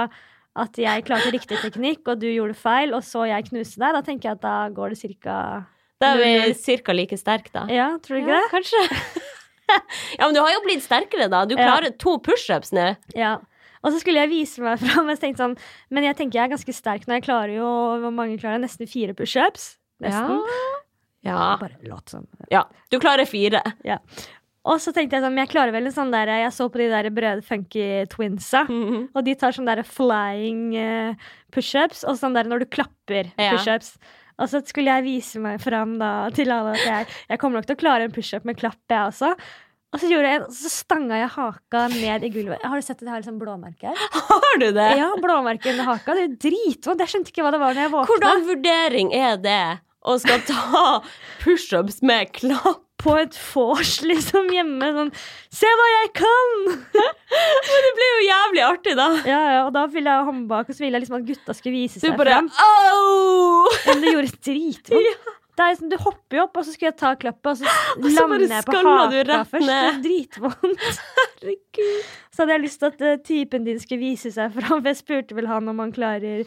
at 0.54 0.76
jeg 0.78 1.06
klarte 1.06 1.32
riktig 1.34 1.58
teknikk, 1.62 2.02
og 2.12 2.20
du 2.20 2.26
gjorde 2.28 2.54
feil, 2.58 2.92
og 2.94 3.00
så 3.06 3.24
jeg 3.30 3.48
knuste 3.48 3.80
deg, 3.80 3.96
da 3.96 4.02
tenker 4.04 4.28
jeg 4.28 4.36
at 4.36 4.42
da 4.44 4.56
går 4.74 4.92
det 4.92 4.98
cirka 5.00 5.38
Da 6.02 6.12
er 6.12 6.20
vi 6.20 6.58
cirka 6.60 6.92
like 6.94 7.16
sterke, 7.18 7.50
da. 7.54 7.64
Ja, 7.72 7.88
tror 8.04 8.20
du 8.20 8.26
ikke 8.26 8.36
det? 8.36 8.50
Kanskje. 8.52 8.82
ja, 10.18 10.24
men 10.26 10.34
du 10.36 10.40
har 10.42 10.52
jo 10.54 10.62
blitt 10.66 10.84
sterkere, 10.84 11.28
da. 11.32 11.44
Du 11.48 11.54
Ja. 11.56 11.66
klarer 11.68 11.94
to 11.98 12.18
pushups 12.18 12.72
nå. 12.76 12.90
Ja. 13.16 13.36
Og 13.84 13.92
så 13.92 14.00
skulle 14.00 14.22
jeg 14.24 14.30
vise 14.32 14.62
meg 14.64 14.78
fram, 14.84 15.06
men, 15.06 15.16
jeg 15.20 15.36
sånn, 15.36 15.56
men 15.92 16.06
jeg 16.08 16.16
tenker 16.16 16.40
jeg 16.40 16.48
er 16.48 16.54
ganske 16.56 16.74
sterk 16.76 17.04
når 17.08 17.18
jeg 17.20 17.26
klarer 17.26 17.56
jo 17.58 17.72
Hvor 18.04 18.14
mange 18.16 18.38
klarer 18.40 18.56
jeg? 18.58 18.64
Nesten 18.68 18.88
fire 18.90 19.16
pushups. 19.18 19.74
Nesten. 20.04 20.40
Ja. 21.24 21.56
Bare 21.60 21.76
lat 21.88 22.08
som. 22.12 22.26
ja. 22.52 22.64
Du 22.92 22.98
klarer 23.00 23.24
fire. 23.28 23.60
Ja. 23.84 23.98
Og 24.64 24.80
så 24.80 24.94
tenkte 24.96 25.18
jeg 25.18 25.24
sånn, 25.26 25.36
jeg 25.36 25.50
klarer 25.52 25.74
vel 25.76 25.84
en 25.90 25.92
sånn 25.92 26.12
der 26.12 26.30
Jeg 26.40 26.52
så 26.56 26.70
på 26.72 26.80
de 26.80 26.86
der 26.88 27.10
brød-funky 27.12 28.06
twinsa. 28.12 28.62
Og 29.12 29.20
de 29.26 29.34
tar 29.36 29.52
sånn 29.52 29.68
der 29.68 29.82
flying 29.84 30.62
eh, 30.80 31.26
pushups, 31.52 32.00
og 32.08 32.16
sånn 32.16 32.36
der 32.36 32.48
når 32.48 32.64
du 32.64 32.70
klapper 32.72 33.28
Ja. 33.36 33.52
Og 34.40 34.50
så 34.50 34.60
skulle 34.66 34.96
jeg 34.96 35.06
vise 35.06 35.42
meg 35.42 35.60
fram 35.62 35.98
da 36.00 36.28
til 36.34 36.50
alle 36.50 36.74
at 36.74 36.86
jeg, 36.86 37.12
jeg 37.30 37.40
kommer 37.42 37.60
nok 37.60 37.68
til 37.68 37.76
å 37.76 37.82
klare 37.84 38.08
en 38.08 38.14
pushup 38.14 38.48
med 38.48 38.58
klapp, 38.58 38.80
jeg 38.90 39.12
også. 39.12 39.34
Og 39.94 40.00
så, 40.02 40.08
gjorde 40.10 40.30
jeg, 40.32 40.46
så 40.58 40.70
stanga 40.72 41.20
jeg 41.20 41.30
haka 41.36 41.84
ned 41.92 42.24
i 42.26 42.30
gulvet. 42.34 42.64
Har 42.66 42.80
du 42.80 42.82
sett 42.82 42.98
at 42.98 43.04
jeg 43.06 43.12
har 43.12 43.20
liksom 43.22 43.36
blåmerke 43.38 43.92
her? 43.92 44.00
Har 44.30 44.58
du 44.58 44.66
det? 44.74 44.88
Ja, 44.98 45.12
blåmerke 45.22 45.70
under 45.70 45.86
haka. 45.92 46.16
Det 46.18 46.24
er 46.24 46.32
dritvondt. 46.48 47.04
Jeg 47.04 47.12
skjønte 47.12 47.30
ikke 47.30 47.44
hva 47.46 47.52
det 47.54 47.60
var 47.62 47.76
når 47.76 47.86
jeg 47.86 47.92
våkna. 47.92 48.10
Hvordan 48.10 48.42
vurdering 48.48 49.12
er 49.14 49.38
det 49.38 49.60
å 50.02 50.16
skal 50.18 50.42
ta 50.48 50.82
pushups 51.44 52.02
med 52.02 52.34
klapp? 52.34 52.83
På 53.02 53.16
et 53.20 53.36
vors, 53.36 53.94
liksom, 54.10 54.50
hjemme. 54.54 54.90
Sånn 54.96 55.12
Se 55.54 55.70
hva 55.78 55.86
jeg 55.90 56.10
kan! 56.20 56.52
Men 57.70 57.86
det 57.86 57.92
ble 57.98 58.10
jo 58.10 58.26
jævlig 58.28 58.66
artig, 58.66 58.96
da. 58.98 59.08
Ja, 59.28 59.40
ja, 59.56 59.62
og 59.66 59.72
da 59.76 59.86
ville 59.90 60.10
jeg 60.10 60.22
ha 60.22 60.28
håndbak, 60.28 60.68
og 60.68 60.76
så 60.76 60.84
ville 60.84 60.98
jeg 60.98 61.06
liksom 61.06 61.20
at 61.20 61.30
gutta 61.30 61.56
skulle 61.56 61.78
vise 61.82 62.02
Du 62.02 62.06
seg 62.08 62.18
bare 62.20 62.38
fram. 62.38 62.52
Au! 62.64 63.72
Men 63.88 64.04
det 64.04 64.14
gjorde 64.14 64.36
dritvondt. 64.50 65.32
Det 65.54 65.62
er 65.62 65.70
liksom, 65.70 65.90
du 65.92 65.96
hopper 66.02 66.34
jo 66.34 66.44
opp, 66.48 66.56
og 66.58 66.64
så 66.66 66.72
skulle 66.74 66.88
jeg 66.88 66.96
ta 66.98 67.12
klappet, 67.14 67.46
og 67.52 67.58
så 67.60 67.74
så 68.16 68.24
lander 68.26 68.56
jeg 68.56 68.66
på 68.66 68.74
haka 68.74 69.36
først. 69.52 69.68
Det 69.68 69.76
er 69.78 70.00
dritvondt. 70.02 70.86
Herregud. 71.20 72.08
Så 72.34 72.42
hadde 72.42 72.56
jeg 72.56 72.62
lyst 72.64 72.80
til 72.82 72.90
at 72.90 73.04
uh, 73.06 73.20
typen 73.22 73.68
din 73.68 73.78
skulle 73.78 74.02
vise 74.02 74.32
seg 74.34 74.50
fram. 74.56 74.80
For 74.80 74.90
jeg 74.90 74.98
spurte 74.98 75.36
vel 75.38 75.46
han 75.46 75.70
om 75.70 75.78
han 75.78 75.94
klarer 75.94 76.42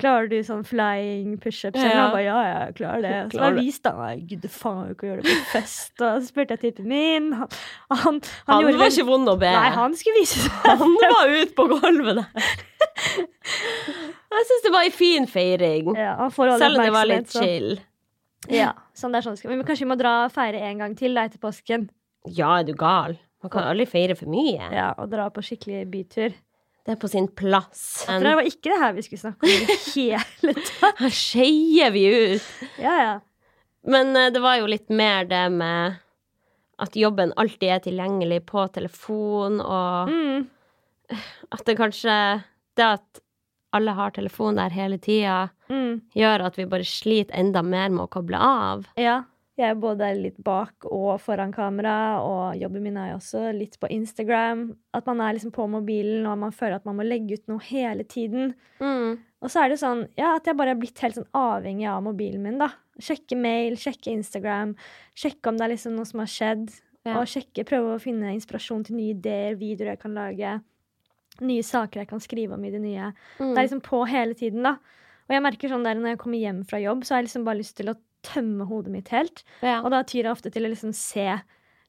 Klarer 0.00 0.26
du 0.30 0.38
sånn 0.42 0.62
flying 0.66 1.36
pushups? 1.38 1.78
Ja, 1.78 1.90
han 1.92 2.10
bare 2.14 2.22
ja, 2.24 2.38
ja, 2.42 2.54
jeg 2.66 2.74
klarer 2.80 3.02
det. 3.04 3.12
Så 3.34 3.42
jeg 3.44 3.56
viste 3.60 3.90
han 3.92 4.00
meg 4.00 4.22
gud, 4.30 4.46
faen 4.50 4.80
jeg 4.88 4.96
ikke 4.96 5.06
gjøre 5.10 5.22
det 5.26 5.34
på 5.36 5.44
fest. 5.52 5.92
Og 6.00 6.16
så 6.22 6.26
spurte 6.32 6.56
jeg 6.56 6.62
typen 6.64 6.88
min. 6.90 7.28
Han, 7.36 7.48
han, 7.92 8.20
han, 8.48 8.64
Han 8.64 8.78
var 8.80 8.90
ikke 8.90 9.06
vond 9.06 9.28
å 9.30 9.36
be. 9.38 9.52
Nei, 9.52 9.70
han 9.76 9.94
skulle 10.00 10.22
vise 10.24 10.42
seg. 10.46 10.66
Han 10.82 10.96
var 11.02 11.30
ute 11.36 11.54
på 11.58 11.68
gulvet 11.70 12.22
der. 12.22 12.52
Jeg 14.32 14.46
syns 14.48 14.64
det 14.64 14.72
var 14.72 14.86
ei 14.86 14.90
en 14.90 14.96
fin 14.96 15.26
feiring. 15.28 15.92
Ja, 15.98 16.14
Selv 16.32 16.78
om 16.78 16.84
det 16.86 16.92
var 16.94 17.08
litt 17.08 17.28
så- 17.30 17.42
chill. 17.44 17.74
Ja, 18.50 18.72
sånn 18.98 19.12
det 19.14 19.20
er 19.20 19.28
sånn 19.28 19.36
skal. 19.38 19.52
Men 19.54 19.62
kanskje 19.66 19.84
vi 19.86 19.90
må 19.92 19.98
dra 20.00 20.24
og 20.24 20.32
feire 20.34 20.58
en 20.66 20.80
gang 20.82 20.96
til 20.98 21.14
da, 21.14 21.28
etter 21.28 21.38
påsken. 21.38 21.90
Ja, 22.26 22.56
er 22.58 22.64
du 22.66 22.72
gal? 22.74 23.18
Man 23.42 23.50
kan 23.50 23.68
aldri 23.70 23.86
feire 23.86 24.16
for 24.18 24.26
mye. 24.30 24.66
Ja, 24.72 24.94
Og 24.98 25.10
dra 25.10 25.28
på 25.30 25.42
skikkelig 25.42 25.84
bytur. 25.90 26.34
Det 26.84 26.96
er 26.96 26.98
på 26.98 27.08
sin 27.10 27.28
plass. 27.28 27.82
For 28.08 28.24
det 28.24 28.32
var 28.34 28.46
ikke 28.48 28.70
det 28.72 28.78
her 28.82 28.92
vi 28.96 29.02
skulle 29.06 29.20
snakke 29.22 29.46
om 29.46 29.50
i 29.52 29.58
det 29.68 29.76
hele 29.94 30.54
tatt. 30.66 30.96
Her 30.98 31.12
skeier 31.14 31.92
vi 31.94 32.06
ut. 32.10 32.48
Ja, 32.82 32.94
ja. 32.98 33.12
Men 33.86 34.16
eh, 34.18 34.30
det 34.34 34.42
var 34.42 34.56
jo 34.58 34.66
litt 34.70 34.90
mer 34.90 35.24
det 35.30 35.44
med 35.54 36.00
at 36.82 36.96
jobben 36.98 37.32
alltid 37.38 37.68
er 37.70 37.82
tilgjengelig 37.84 38.40
på 38.50 38.64
telefon, 38.74 39.60
og 39.62 40.10
Mm. 40.10 40.48
at 41.52 41.64
det 41.68 41.76
kanskje 41.78 42.14
Det 42.76 42.82
at 42.86 43.20
alle 43.76 43.92
har 43.96 44.10
telefon 44.16 44.56
der 44.56 44.70
hele 44.72 44.98
tida, 44.98 45.50
Mm. 45.70 46.00
gjør 46.16 46.46
at 46.46 46.56
vi 46.58 46.64
bare 46.66 46.84
sliter 46.84 47.34
enda 47.38 47.62
mer 47.62 47.88
med 47.90 48.04
å 48.06 48.10
koble 48.10 48.36
av. 48.36 48.86
Ja. 48.96 49.22
Jeg 49.60 49.68
er 49.68 49.76
både 49.76 50.06
litt 50.16 50.38
bak 50.40 50.86
og 50.88 51.18
foran 51.20 51.50
kamera, 51.52 52.22
og 52.24 52.56
jobben 52.56 52.86
min 52.86 52.96
er 52.96 53.10
jo 53.10 53.18
også 53.18 53.50
litt 53.52 53.74
på 53.82 53.90
Instagram. 53.92 54.70
At 54.96 55.08
man 55.10 55.20
er 55.20 55.36
liksom 55.36 55.52
på 55.52 55.66
mobilen, 55.68 56.24
og 56.30 56.38
man 56.40 56.54
føler 56.56 56.78
at 56.78 56.86
man 56.88 56.96
må 56.96 57.04
legge 57.04 57.36
ut 57.36 57.50
noe 57.52 57.60
hele 57.66 58.06
tiden. 58.08 58.54
Mm. 58.80 59.20
Og 59.42 59.52
så 59.52 59.64
er 59.64 59.72
det 59.72 59.80
sånn 59.82 60.06
ja, 60.16 60.36
at 60.38 60.48
jeg 60.48 60.56
bare 60.56 60.72
er 60.72 60.80
blitt 60.80 61.02
helt 61.04 61.18
sånn 61.18 61.28
avhengig 61.36 61.84
av 61.90 62.00
mobilen 62.06 62.40
min. 62.46 62.56
da. 62.62 62.70
Sjekke 63.02 63.36
mail, 63.36 63.76
sjekke 63.80 64.14
Instagram, 64.14 64.72
sjekke 65.18 65.52
om 65.52 65.60
det 65.60 65.66
er 65.66 65.74
liksom 65.74 65.98
noe 65.98 66.08
som 66.08 66.22
har 66.24 66.32
skjedd. 66.32 66.72
Ja. 67.02 67.18
Og 67.18 67.28
sjekke, 67.28 67.66
prøve 67.68 67.96
å 67.96 68.00
finne 68.00 68.32
inspirasjon 68.32 68.86
til 68.86 68.96
nye 68.96 69.16
ideer, 69.16 69.58
videoer 69.60 69.92
jeg 69.92 70.00
kan 70.04 70.16
lage. 70.16 70.54
Nye 71.42 71.64
saker 71.66 72.02
jeg 72.04 72.08
kan 72.08 72.22
skrive 72.24 72.56
om 72.56 72.64
i 72.64 72.72
det 72.72 72.80
nye. 72.80 73.10
Mm. 73.36 73.50
Det 73.50 73.56
er 73.56 73.66
liksom 73.66 73.84
på 73.84 74.00
hele 74.08 74.38
tiden, 74.38 74.64
da. 74.64 74.78
Og 75.28 75.36
jeg 75.36 75.44
merker 75.44 75.72
sånn 75.72 75.84
der 75.84 75.98
når 75.98 76.14
jeg 76.14 76.22
kommer 76.22 76.40
hjem 76.40 76.64
fra 76.68 76.80
jobb, 76.80 77.04
så 77.04 77.14
har 77.14 77.22
jeg 77.22 77.28
liksom 77.28 77.44
bare 77.44 77.60
lyst 77.60 77.76
til 77.76 77.92
å 77.92 77.98
tømme 78.22 78.66
hodet 78.68 78.92
mitt 78.92 79.08
helt. 79.08 79.44
ja. 79.62 79.80
Og 79.82 79.90
da 79.90 80.02
tyr 80.02 80.24
jeg 80.24 80.32
ofte 80.32 80.50
til 80.52 80.64
å 80.64 80.70
liksom 80.72 80.94
se 80.94 81.40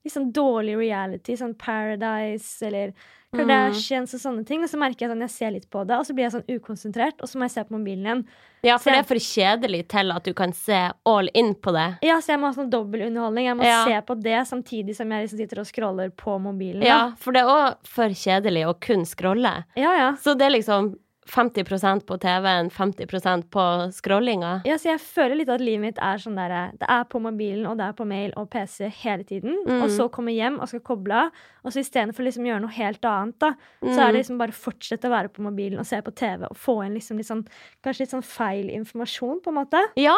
litt 0.03 0.13
sånn 0.13 0.31
dårlig 0.35 0.75
reality, 0.77 1.35
sånn 1.39 1.57
Paradise 1.57 2.61
eller 2.65 2.93
Mm. 3.33 3.71
Og 3.71 3.75
sånne 4.21 4.45
ting. 4.45 4.61
Og 4.61 4.69
så 4.69 4.77
merker 4.77 5.07
jeg 5.07 5.09
sånn, 5.09 5.21
jeg 5.25 5.31
ser 5.33 5.51
litt 5.55 5.69
på 5.73 5.81
det, 5.87 5.95
og 5.97 6.05
så 6.05 6.13
blir 6.13 6.27
jeg 6.27 6.33
sånn 6.35 6.49
ukonsentrert, 6.53 7.15
og 7.19 7.27
så 7.27 7.39
må 7.39 7.47
jeg 7.47 7.51
se 7.55 7.63
på 7.63 7.73
mobilen 7.79 8.05
igjen. 8.05 8.25
ja, 8.63 8.77
for 8.77 8.91
jeg, 8.91 8.99
det 9.01 9.03
er 9.03 9.07
for 9.09 9.15
kjedelig 9.25 9.87
til 9.89 10.11
at 10.13 10.23
du 10.23 10.33
kan 10.33 10.53
se 10.53 10.91
all 11.09 11.29
in 11.33 11.55
på 11.55 11.73
det. 11.73 11.97
Ja, 12.05 12.19
så 12.21 12.27
jeg 12.35 12.39
må 12.39 12.51
ha 12.51 12.53
sånn 12.53 12.69
dobbeltunderholdning. 12.69 13.45
Jeg 13.49 13.57
må 13.57 13.63
Ja. 13.65 13.85
se 13.85 14.01
på 14.05 14.21
det 14.21 14.37
samtidig 14.47 14.95
som 14.95 15.09
jeg 15.09 15.25
liksom 15.27 15.37
sitter 15.37 15.59
og 15.59 15.65
scroller 15.65 16.09
på 16.11 16.39
mobilen. 16.39 16.79
da. 16.81 16.85
Ja, 16.85 17.11
for 17.17 17.31
det 17.33 17.41
er 17.41 17.47
òg 17.49 17.75
for 17.83 18.05
kjedelig 18.09 18.65
å 18.69 18.79
kun 18.79 19.01
scrolle. 19.03 19.65
ja, 19.75 19.97
ja. 19.97 20.11
Så 20.13 20.37
det 20.37 20.45
er 20.45 20.51
liksom 20.61 20.95
50% 21.29 22.03
på 22.07 22.17
TV-en, 22.19 22.69
50% 22.73 23.45
på 23.53 23.65
scrollinga. 23.95 24.53
Ja, 24.67 24.75
så 24.81 24.91
jeg 24.91 25.01
føler 25.03 25.39
litt 25.39 25.51
at 25.53 25.63
livet 25.63 25.83
mitt 25.83 26.01
er 26.03 26.19
sånn 26.21 26.35
der 26.37 26.73
Det 26.79 26.89
er 26.89 27.05
på 27.09 27.21
mobilen, 27.23 27.65
og 27.69 27.77
det 27.79 27.87
er 27.87 27.95
på 27.97 28.07
mail 28.07 28.33
og 28.39 28.49
PC 28.53 28.89
hele 29.03 29.23
tiden. 29.27 29.55
Mm. 29.67 29.85
Og 29.85 29.93
så 29.93 30.09
komme 30.11 30.35
hjem 30.35 30.59
og 30.59 30.69
skal 30.71 30.83
koble 30.85 31.21
av. 31.25 31.45
Og 31.63 31.73
så 31.73 31.83
istedenfor 31.83 32.27
liksom 32.27 32.47
gjøre 32.49 32.65
noe 32.65 32.75
helt 32.75 33.07
annet, 33.07 33.37
da, 33.39 33.53
så 33.85 33.95
er 33.95 34.11
det 34.11 34.19
liksom 34.23 34.41
bare 34.41 34.55
fortsette 34.57 35.07
å 35.07 35.13
være 35.13 35.31
på 35.31 35.45
mobilen 35.45 35.79
og 35.79 35.87
se 35.87 36.01
på 36.03 36.11
TV 36.19 36.45
og 36.49 36.59
få 36.59 36.81
inn 36.83 36.97
liksom 36.97 37.21
litt 37.21 37.29
sånn 37.29 37.45
Kanskje 37.83 38.03
litt 38.03 38.13
sånn 38.13 38.25
feil 38.25 38.69
informasjon, 38.71 39.41
på 39.43 39.51
en 39.51 39.59
måte. 39.61 39.79
Ja. 39.99 40.17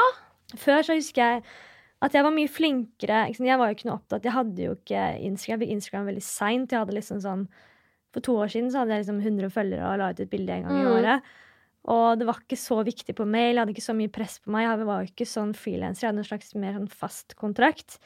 Før 0.58 0.84
så 0.86 0.98
husker 0.98 1.22
jeg 1.22 1.46
at 2.06 2.14
jeg 2.14 2.26
var 2.26 2.34
mye 2.36 2.52
flinkere. 2.52 3.22
Jeg 3.34 3.58
var 3.58 3.70
jo 3.72 3.78
ikke 3.78 3.88
noe 3.90 3.98
opptatt. 3.98 4.26
Jeg 4.26 4.36
hadde 4.36 4.68
jo 4.68 4.76
ikke 4.76 5.06
Instagram. 5.26 5.62
Jeg 5.62 5.64
fikk 5.64 5.78
Instagram 5.78 6.10
veldig 6.12 6.26
seint. 6.26 6.74
Jeg 6.74 6.84
hadde 6.84 6.98
liksom 6.98 7.22
sånn 7.24 7.48
For 8.16 8.24
to 8.24 8.38
år 8.40 8.48
siden 8.54 8.72
så 8.72 8.82
hadde 8.82 8.96
jeg 8.96 9.04
liksom 9.04 9.20
100 9.26 9.52
følgere 9.52 9.90
og 9.92 10.00
la 10.00 10.10
ut 10.16 10.22
et 10.24 10.30
bilde 10.32 10.56
en 10.56 10.64
gang 10.70 10.78
i 10.80 10.84
Mm. 10.86 10.92
året. 10.96 11.22
Og 11.92 12.18
det 12.18 12.26
var 12.26 12.40
ikke 12.42 12.58
så 12.58 12.80
viktig 12.88 13.14
på 13.14 13.28
mail. 13.28 13.56
Jeg 13.56 13.60
hadde 13.62 13.74
ikke 13.76 13.90
så 13.92 13.94
mye 13.96 14.10
press 14.12 14.40
på 14.40 14.50
meg. 14.56 14.64
Jeg 14.66 14.86
var 14.88 15.04
jo 15.04 15.12
ikke 15.12 15.28
sånn 15.30 15.52
frilanser. 15.54 16.02
Jeg 16.08 16.10
hadde 16.14 16.24
en 16.24 16.30
slags 16.32 16.56
mer 16.56 16.74
sånn 16.80 16.90
fast 16.90 17.36
kontrakt. 17.36 18.00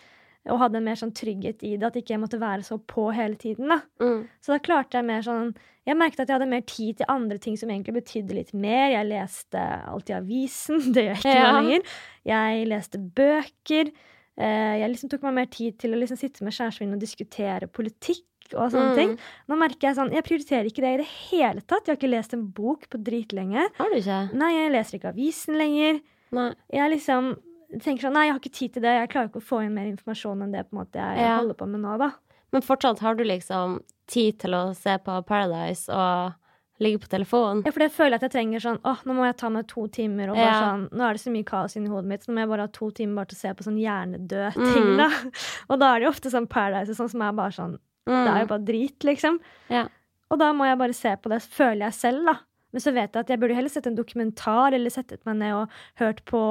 Og 0.49 0.57
hadde 0.59 0.77
en 0.79 0.83
mer 0.87 0.95
sånn 0.95 1.13
trygghet 1.13 1.61
i 1.63 1.77
det, 1.77 1.83
at 1.87 1.95
ikke 1.95 2.15
jeg 2.15 2.19
måtte 2.19 2.39
være 2.41 2.63
så 2.65 2.79
på 2.81 3.13
hele 3.13 3.35
tiden. 3.35 3.69
da. 3.69 3.81
Mm. 4.01 4.27
Så 4.41 4.47
da 4.55 4.57
klarte 4.59 4.97
jeg 4.97 5.05
mer 5.05 5.21
sånn 5.21 5.55
Jeg 5.87 5.97
merket 5.97 6.19
at 6.19 6.27
jeg 6.27 6.37
hadde 6.39 6.49
mer 6.49 6.61
tid 6.61 6.97
til 6.97 7.05
andre 7.09 7.37
ting 7.39 7.55
som 7.57 7.69
egentlig 7.69 7.95
betydde 8.03 8.33
litt 8.35 8.53
mer. 8.53 8.91
Jeg 8.91 9.07
leste 9.09 9.57
alltid 9.87 10.15
avisen. 10.21 10.77
Det 10.93 11.03
gjør 11.05 11.15
jeg 11.15 11.23
ikke 11.23 11.35
Ja. 11.35 11.61
lenger. 11.61 11.81
Jeg 12.25 12.67
leste 12.67 12.97
bøker. 12.99 13.91
Eh, 14.37 14.79
Jeg 14.79 14.89
liksom 14.91 15.09
tok 15.09 15.23
meg 15.23 15.33
mer 15.33 15.45
tid 15.45 15.77
til 15.79 15.91
å 15.93 15.97
liksom 15.99 16.17
sitte 16.17 16.43
med 16.43 16.53
kjæresten 16.53 16.81
min 16.87 16.93
og 16.93 16.99
diskutere 16.99 17.67
politikk 17.67 18.23
og 18.55 18.71
sånne 18.71 18.91
Mm. 18.91 18.95
ting. 18.95 19.17
Nå 19.49 19.57
merker 19.57 19.87
jeg 19.89 19.95
sånn 19.97 20.11
Jeg 20.13 20.23
prioriterer 20.23 20.65
ikke 20.65 20.81
det 20.81 20.93
i 20.93 20.97
det 20.97 21.07
hele 21.31 21.61
tatt. 21.61 21.85
Jeg 21.85 21.95
har 21.95 21.97
ikke 21.97 22.09
lest 22.15 22.33
en 22.33 22.47
bok 22.47 22.89
på 22.89 22.97
dritlenge. 23.03 23.67
Har 23.77 23.89
du 23.89 23.95
ikke? 23.95 24.33
Nei, 24.33 24.51
jeg 24.53 24.71
leser 24.71 24.99
ikke 24.99 25.13
avisen 25.13 25.55
lenger. 25.57 26.01
Nei. 26.31 26.53
Jeg 26.71 26.91
liksom 26.91 27.37
tenker 27.79 28.01
sånn 28.09 28.13
Nei, 28.13 28.25
jeg 28.25 28.33
har 28.33 28.39
ikke 28.39 28.51
tid 28.57 28.73
til 28.73 28.81
det. 28.81 28.89
Jeg 28.99 29.09
klarer 29.09 29.29
ikke 29.29 29.41
å 29.41 29.49
få 29.49 29.63
inn 29.65 29.73
mer 29.73 29.85
informasjon 29.91 30.41
enn 30.43 30.51
det 30.51 30.69
på 30.69 30.73
en 30.77 30.85
måte 30.85 30.93
jeg 30.97 31.17
Ja. 31.19 31.37
holder 31.37 31.53
på 31.55 31.67
med 31.69 31.81
nå, 31.81 31.97
da. 31.99 32.11
Men 32.51 32.61
fortsatt 32.63 32.99
har 32.99 33.13
du 33.15 33.23
liksom 33.23 33.81
tid 34.07 34.39
til 34.39 34.51
å 34.51 34.75
se 34.75 34.97
på 34.97 35.23
Paradise 35.25 35.87
og 35.87 36.33
ligge 36.81 36.97
på 36.97 37.09
telefonen. 37.09 37.61
Ja, 37.65 37.71
for 37.71 37.79
det 37.79 37.91
føler 37.91 38.11
jeg 38.17 38.23
at 38.23 38.31
jeg 38.31 38.31
trenger 38.31 38.59
sånn 38.63 38.79
Åh, 38.85 39.03
nå 39.05 39.13
må 39.13 39.25
jeg 39.27 39.35
ta 39.37 39.49
meg 39.49 39.67
to 39.67 39.85
timer 39.87 40.29
og 40.29 40.35
bare 40.37 40.45
Ja. 40.45 40.61
sånn 40.63 40.89
Nå 40.91 41.01
er 41.09 41.13
det 41.13 41.19
så 41.21 41.29
mye 41.31 41.43
kaos 41.45 41.75
inni 41.75 41.89
hodet 41.89 42.05
mitt, 42.05 42.21
så 42.23 42.29
nå 42.29 42.35
må 42.35 42.39
jeg 42.39 42.47
bare 42.49 42.61
ha 42.61 42.67
to 42.67 42.89
timer 42.91 43.15
bare 43.15 43.25
til 43.27 43.35
å 43.35 43.39
se 43.39 43.53
på 43.53 43.63
sånn 43.67 43.77
hjernedød 43.77 44.53
Mm. 44.55 44.73
ting, 44.73 44.97
da. 44.97 45.09
Og 45.69 45.79
da 45.79 45.93
er 45.95 45.99
det 45.99 46.05
jo 46.05 46.09
ofte 46.11 46.31
sånn 46.31 46.47
Paradise 46.47 46.95
sånn 46.95 47.09
som 47.09 47.21
er 47.21 47.33
bare 47.33 47.51
sånn 47.51 47.77
Mm. 48.09 48.25
Det 48.25 48.33
er 48.33 48.41
jo 48.43 48.49
bare 48.51 48.65
drit, 48.65 48.99
liksom. 49.07 49.39
Ja. 49.69 49.85
Og 50.29 50.39
da 50.41 50.51
må 50.53 50.65
jeg 50.67 50.77
bare 50.81 50.93
se 50.97 51.15
på 51.21 51.29
det, 51.31 51.41
føler 51.45 51.85
jeg 51.87 51.93
selv, 51.93 52.25
da. 52.25 52.35
Men 52.73 52.81
så 52.83 52.91
vet 52.93 53.13
jeg 53.15 53.23
at 53.23 53.31
jeg 53.33 53.39
burde 53.41 53.55
heller 53.57 53.69
sett 53.73 53.87
en 53.89 53.95
dokumentar 53.97 54.75
eller 54.77 54.89
settet 54.93 55.23
meg 55.25 55.39
ned 55.39 55.53
og 55.63 55.69
hørt 56.01 56.19
på 56.29 56.41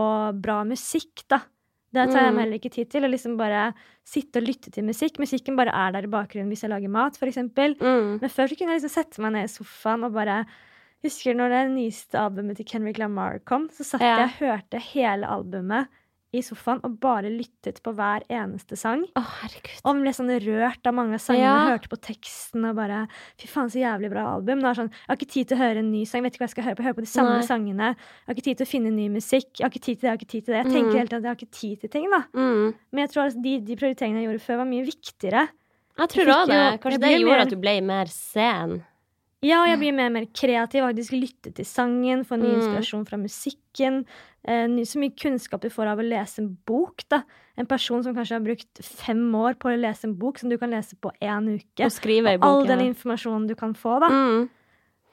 bra 0.42 0.62
musikk, 0.66 1.22
da. 1.30 1.42
Det 1.94 2.02
tar 2.12 2.20
jeg 2.20 2.32
Mm. 2.32 2.34
meg 2.36 2.42
heller 2.44 2.58
ikke 2.58 2.70
tid 2.74 2.90
til. 2.90 3.02
Å 3.06 3.08
liksom 3.10 3.36
bare 3.38 3.72
sitte 4.04 4.36
og 4.42 4.44
lytte 4.48 4.70
til 4.70 4.84
musikk. 4.84 5.16
Musikken 5.18 5.56
bare 5.56 5.72
er 5.72 5.92
der 5.92 6.04
i 6.04 6.10
bakgrunnen 6.12 6.50
hvis 6.52 6.60
jeg 6.66 6.70
lager 6.70 6.88
mat, 6.90 7.16
eksempel. 7.16 7.76
Mm. 7.80 8.20
Men 8.20 8.28
før 8.30 8.46
så 8.50 8.58
kunne 8.58 8.74
jeg 8.74 8.82
liksom 8.82 8.92
sette 8.92 9.18
meg 9.22 9.32
ned 9.32 9.44
i 9.44 9.52
sofaen 9.52 10.04
og 10.04 10.12
bare 10.12 10.44
Husker 11.04 11.32
når 11.32 11.48
det 11.52 11.70
nyeste 11.76 12.18
albumet 12.18 12.56
til 12.58 12.64
Kendrick 12.66 12.98
Lamar 12.98 13.38
kom, 13.46 13.68
så 13.68 13.84
satt 13.86 14.00
Ja. 14.02 14.16
jeg 14.16 14.24
og 14.26 14.38
hørte 14.42 14.80
hele 14.82 15.22
albumet 15.30 15.86
i 16.36 16.42
sofaen 16.44 16.80
og 16.84 16.98
bare 17.00 17.30
lyttet 17.32 17.78
på 17.82 17.94
hver 17.96 18.20
eneste 18.28 18.76
sang. 18.76 19.00
Å, 19.16 19.22
herregud. 19.40 19.78
Og 19.88 20.00
ble 20.02 20.12
sånn 20.12 20.28
rørt 20.44 20.84
av 20.90 20.92
mange 20.94 21.14
av 21.16 21.22
sangene. 21.24 21.44
Ja. 21.46 21.70
Hørte 21.72 21.88
på 21.88 21.96
teksten 22.04 22.66
og 22.68 22.74
bare 22.76 23.06
Fy 23.40 23.46
faen, 23.48 23.70
så 23.72 23.80
jævlig 23.80 24.10
bra 24.12 24.26
album. 24.34 24.60
Nå 24.60 24.68
er 24.68 24.74
sånn, 24.76 24.90
jeg 24.92 25.08
har 25.08 25.16
ikke 25.16 25.30
tid 25.32 25.48
til 25.48 25.56
å 25.56 25.60
høre 25.62 25.78
en 25.80 25.90
ny 25.90 26.02
sang. 26.04 26.22
Vet 26.26 26.34
ikke 26.36 26.44
hva 26.44 26.48
jeg 26.50 26.54
skal 26.58 26.66
høre 26.68 26.76
på. 26.76 26.82
Jeg 26.84 26.88
hører 26.90 26.98
på 27.00 27.06
de 27.06 27.12
samme 27.14 27.36
Nei. 27.38 27.46
sangene. 27.48 27.88
Jeg 27.96 28.28
har 28.28 28.34
ikke 28.36 28.46
tid 28.50 28.60
til 28.60 28.66
å 28.68 28.72
finne 28.74 28.92
ny 28.92 29.08
musikk. 29.08 29.48
Jeg 29.56 29.64
har 29.64 29.72
ikke 29.72 29.84
tid 29.88 29.96
til 29.96 30.04
det, 30.04 30.08
jeg 30.08 30.12
har 30.12 30.20
ikke 30.20 30.32
tid 30.34 30.44
til 30.44 30.52
det. 30.52 30.60
Jeg 30.64 30.72
tenker 30.74 30.92
Mm. 30.92 30.98
hele 30.98 31.08
tiden 31.08 31.18
at 31.18 31.24
jeg 31.24 31.32
har 31.32 31.40
ikke 31.40 31.58
tid 31.62 31.80
til 31.80 31.88
ting, 31.96 32.10
da. 32.12 32.20
Mm. 32.36 32.74
Men 32.92 33.00
jeg 33.06 33.10
tror 33.14 33.24
at 33.32 33.42
de, 33.42 33.54
de 33.60 33.76
prioriteringene 33.76 34.20
jeg 34.20 34.28
gjorde 34.28 34.44
før, 34.44 34.56
var 34.60 34.68
mye 34.68 34.84
viktigere. 34.84 35.48
Jeg 35.98 36.08
tror 36.12 36.24
Jeg 36.28 36.34
òg 36.36 36.46
det. 36.52 36.80
Kanskje 36.84 37.00
det 37.00 37.10
gjorde 37.18 37.32
mer- 37.32 37.40
at 37.42 37.48
du 37.50 37.56
ble 37.56 37.80
mer 37.82 38.06
sen. 38.06 38.84
Ja, 39.42 39.60
og 39.62 39.68
jeg 39.70 39.78
blir 39.78 39.94
mer 39.94 40.08
og 40.10 40.16
mer 40.16 40.26
kreativ. 40.34 40.82
Faktisk 40.82 41.12
lytte 41.14 41.52
til 41.54 41.64
sangen, 41.64 42.24
få 42.26 42.36
ny 42.40 42.48
Mm. 42.48 42.56
inspirasjon 42.58 43.06
fra 43.06 43.16
musikken. 43.16 44.04
Eh, 44.44 44.66
så 44.82 44.98
mye 44.98 45.14
kunnskap 45.14 45.60
du 45.60 45.68
får 45.70 45.86
av 45.92 45.98
å 45.98 46.08
lese 46.08 46.40
en 46.40 46.56
bok. 46.66 47.02
da. 47.08 47.22
En 47.56 47.66
person 47.66 48.02
som 48.02 48.14
kanskje 48.14 48.34
har 48.36 48.40
brukt 48.40 48.82
fem 48.82 49.32
år 49.34 49.54
på 49.58 49.68
å 49.70 49.78
lese 49.80 50.04
en 50.04 50.14
bok, 50.14 50.38
som 50.38 50.48
du 50.48 50.56
kan 50.58 50.70
lese 50.70 50.94
på 51.00 51.10
én 51.22 51.54
uke. 51.60 51.84
Og 51.84 51.90
skrive 51.90 52.34
i 52.34 52.36
boken. 52.36 52.42
Og 52.42 52.60
all 52.62 52.66
den 52.66 52.94
informasjonen 52.94 53.46
du 53.48 53.54
kan 53.54 53.74
få, 53.74 54.00
da. 54.00 54.08
Mm. 54.08 54.48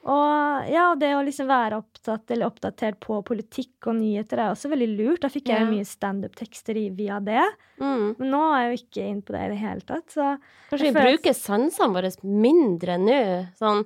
Og 0.06 0.70
ja, 0.70 0.94
det 0.94 1.08
å 1.16 1.24
liksom 1.26 1.48
være 1.48 1.82
opptatt 1.82 2.30
eller 2.30 2.46
oppdatert 2.46 3.00
på 3.00 3.24
politikk 3.26 3.88
og 3.88 3.96
nyheter 3.96 4.38
er 4.38 4.52
også 4.54 4.70
veldig 4.70 4.96
lurt. 4.96 5.20
Da 5.20 5.28
fikk 5.28 5.46
jeg 5.50 5.58
jo 5.58 5.66
yeah. 5.66 5.74
mye 5.74 5.84
standup-tekster 5.84 6.78
via 6.96 7.18
det. 7.18 7.42
Mm. 7.80 8.16
Men 8.18 8.30
nå 8.30 8.42
er 8.54 8.60
jeg 8.62 8.70
jo 8.70 8.84
ikke 8.84 9.08
inne 9.10 9.22
på 9.26 9.34
det 9.34 9.40
i 9.40 9.48
det 9.48 9.58
hele 9.58 9.80
tatt. 9.80 10.06
Så 10.14 10.38
Kanskje 10.70 10.92
vi 10.92 10.94
at- 10.94 11.08
bruker 11.08 11.34
sansene 11.34 11.92
våre 11.92 12.12
mindre 12.22 12.98
nå. 13.02 13.48
Sånn 13.58 13.84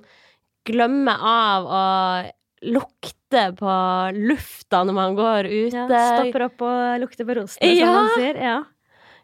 glemme 0.67 1.13
av 1.17 1.65
å 1.65 2.31
lukte 2.61 3.43
på 3.57 3.75
lufta 4.29 4.83
når 4.85 4.93
man 4.93 5.15
går 5.17 5.47
ute. 5.49 5.87
ja, 5.89 6.17
stopper 6.17 6.45
opp 6.49 6.61
og 6.67 7.01
lukter 7.01 7.25
på 7.25 7.35
rosene, 7.39 7.71
Ja. 7.75 7.85
som 7.85 7.95
man 7.95 8.09
sier. 8.17 8.41
Ja. 8.41 8.63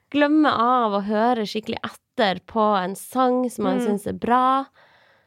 Glemme 0.10 0.50
av 0.50 0.93
å 0.93 1.04
høre 1.04 1.43
skikkelig 1.45 1.80
etter 1.84 2.39
på 2.47 2.63
en 2.84 2.95
sang 2.95 3.50
som 3.50 3.63
man 3.65 3.80
Mm. 3.80 3.86
syns 3.88 4.08
er 4.08 4.13
bra. 4.13 4.65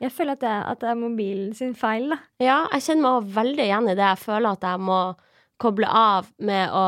Jeg 0.01 0.13
føler 0.13 0.33
at 0.33 0.41
det, 0.41 0.49
at 0.67 0.81
det 0.81 0.89
er 0.89 0.95
mobilen 0.95 1.55
sin 1.55 1.75
feil, 1.75 2.09
da. 2.09 2.17
Ja, 2.41 2.67
jeg 2.73 2.81
kjenner 2.81 3.21
meg 3.21 3.35
veldig 3.35 3.65
igjen 3.69 3.91
i 3.91 3.95
det. 3.95 4.09
Jeg 4.17 4.19
føler 4.19 4.53
at 4.53 4.61
jeg 4.63 4.81
må 4.81 5.15
koble 5.61 5.87
av 5.87 6.27
med 6.41 6.71
å 6.73 6.85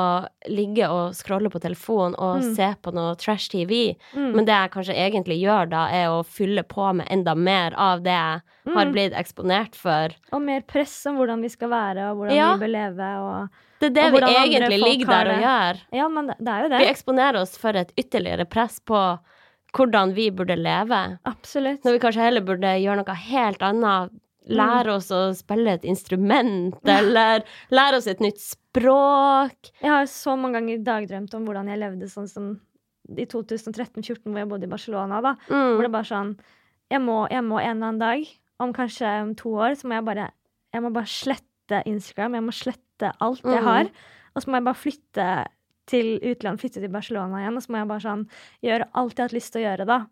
ligge 0.48 0.86
og 0.88 1.12
scrolle 1.14 1.50
på 1.52 1.60
telefonen 1.60 2.14
og 2.18 2.40
Mm. 2.42 2.54
se 2.56 2.68
på 2.82 2.92
noe 2.96 3.14
trash 3.20 3.50
TV. 3.52 3.96
Mm. 4.16 4.30
Men 4.34 4.44
det 4.48 4.54
jeg 4.56 4.70
kanskje 4.72 4.96
egentlig 4.96 5.36
gjør 5.42 5.68
da, 5.70 5.82
er 5.92 6.06
å 6.08 6.22
fylle 6.24 6.62
på 6.64 6.88
med 6.96 7.06
enda 7.12 7.34
mer 7.36 7.74
av 7.76 8.02
det 8.02 8.10
jeg 8.16 8.40
har 8.74 8.86
Mm. 8.86 8.92
blitt 8.94 9.12
eksponert 9.12 9.74
for. 9.76 10.08
Og 10.32 10.40
mer 10.42 10.62
press 10.62 10.94
om 11.06 11.16
hvordan 11.18 11.42
vi 11.42 11.48
skal 11.52 11.68
være, 11.68 12.10
og 12.10 12.16
hvordan 12.18 12.34
Ja. 12.36 12.56
vi 12.56 12.64
bør 12.66 12.72
leve. 12.72 13.10
Og... 13.20 13.48
Det 13.80 13.86
er 13.90 14.10
det 14.10 14.12
vi 14.12 14.18
egentlig 14.20 14.78
ligger 14.82 15.06
der 15.06 15.30
og 15.34 15.42
gjør. 15.42 15.80
Ja, 15.92 16.08
men 16.08 16.26
det, 16.28 16.36
det 16.38 16.48
er 16.48 16.62
jo 16.62 16.68
det. 16.68 16.78
Vi 16.78 16.90
eksponerer 16.92 17.36
oss 17.42 17.56
for 17.58 17.70
et 17.76 17.92
ytterligere 17.98 18.48
press 18.48 18.80
på 18.80 19.18
hvordan 19.74 20.14
vi 20.14 20.30
burde 20.30 20.56
leve. 20.56 21.18
Absolutt. 21.26 21.82
Når 21.84 21.92
vi 21.92 21.98
kanskje 21.98 22.22
heller 22.26 22.40
burde 22.40 22.72
gjøre 22.80 23.04
noe 23.04 23.14
helt 23.14 23.58
annet. 23.62 24.10
Mm. 24.42 24.56
Lære 24.58 24.94
oss 24.96 25.08
å 25.14 25.20
spille 25.38 25.68
et 25.76 25.84
instrument, 25.84 26.74
eller 26.84 27.44
lære 27.70 27.96
oss 28.00 28.08
et 28.10 28.18
nytt 28.20 28.38
språk. 28.42 28.58
Jeg 29.82 29.90
har 29.90 30.04
så 30.06 30.36
mange 30.38 30.54
ganger 30.60 30.84
dagdrømt 30.86 31.34
om 31.34 31.44
hvordan 31.46 31.68
jeg 31.68 31.78
levde 31.82 32.08
sånn 32.08 32.28
som 32.30 32.60
i 33.18 33.26
2013-2014, 33.26 34.22
hvor 34.30 34.38
jeg 34.38 34.48
bodde 34.48 34.64
i 34.64 34.70
Barcelona. 34.72 35.20
da. 35.20 35.34
Hvor 35.48 35.78
Mm. 35.78 35.82
det 35.82 35.92
bare 35.92 36.04
sånn 36.08 36.38
jeg 36.90 37.00
må, 37.00 37.28
jeg 37.30 37.42
må 37.44 37.58
en 37.60 37.76
eller 37.76 37.86
annen 37.88 37.98
dag, 37.98 38.28
om 38.60 38.72
kanskje 38.72 39.22
om 39.22 39.34
to 39.34 39.48
år, 39.50 39.72
så 39.76 39.84
må 39.88 39.94
jeg 39.98 40.04
bare 40.04 40.30
Jeg 40.72 40.80
må 40.82 40.90
bare 40.90 41.04
slette 41.04 41.82
Instagram. 41.84 42.32
Jeg 42.32 42.42
må 42.44 42.52
slette 42.52 43.12
alt 43.20 43.42
jeg 43.42 43.60
Mhm. 43.60 43.64
har. 43.64 43.84
Og 44.34 44.42
så 44.42 44.46
må 44.48 44.54
jeg 44.56 44.64
bare 44.64 44.74
flytte 44.74 45.46
til 45.86 46.18
utlandet, 46.20 46.60
flytte 46.60 46.80
til 46.80 46.88
Barcelona 46.88 47.36
igjen. 47.44 47.56
Og 47.56 47.62
så 47.62 47.68
må 47.68 47.76
jeg 47.76 47.88
bare 47.88 48.00
sånn 48.00 48.26
gjøre 48.62 48.88
alt 48.94 49.14
jeg 49.16 49.22
har 49.22 49.28
hatt 49.28 49.32
lyst 49.36 49.52
til 49.52 49.60
å 49.62 49.76
gjøre, 49.76 49.86
da. 49.86 50.06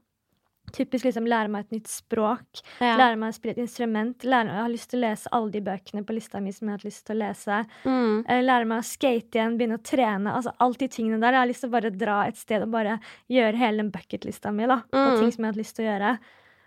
Typisk 0.72 1.04
liksom 1.04 1.26
lære 1.26 1.50
meg 1.50 1.66
et 1.66 1.72
nytt 1.78 1.88
språk. 1.90 2.60
Ja. 2.80 2.96
Lære 3.00 3.16
meg 3.18 3.32
å 3.32 3.36
spille 3.36 3.52
et 3.56 3.62
instrument. 3.64 4.22
Lære, 4.22 4.46
jeg 4.54 4.62
har 4.62 4.70
lyst 4.72 4.90
til 4.90 5.00
å 5.00 5.02
lese 5.08 5.32
alle 5.32 5.50
de 5.50 5.60
bøkene 5.60 6.04
på 6.06 6.14
lista 6.16 6.40
mi 6.40 6.52
som 6.52 6.68
jeg 6.68 6.72
har 6.72 6.78
hatt 6.78 6.84
lyst 6.88 7.04
til 7.06 7.16
å 7.16 7.20
lese. 7.24 7.58
Mm. 7.84 8.24
Eh, 8.28 8.42
Lære 8.42 8.66
meg 8.70 8.78
å 8.78 8.86
skate 8.86 9.38
igjen, 9.40 9.56
begynne 9.58 9.78
å 9.80 9.82
trene. 9.82 10.34
Altså 10.34 10.52
alt 10.60 10.78
de 10.78 10.88
tingene 10.88 11.20
der. 11.20 11.32
Jeg 11.32 11.40
har 11.44 11.50
lyst 11.52 11.60
til 11.66 11.70
å 11.70 11.76
bare 11.76 11.90
dra 11.90 12.18
et 12.28 12.36
sted 12.36 12.62
og 12.62 12.70
bare 12.70 12.98
gjøre 13.30 13.56
hele 13.56 13.76
den 13.82 13.90
bucketlista 13.90 14.52
mi 14.54 14.66
da, 14.66 14.82
på 14.90 14.98
Mm. 15.10 15.18
ting 15.20 15.32
som 15.32 15.44
jeg 15.44 15.46
har 15.48 15.52
hatt 15.52 15.62
lyst 15.64 15.76
til 15.76 15.84
å 15.84 15.90
gjøre. 15.90 16.18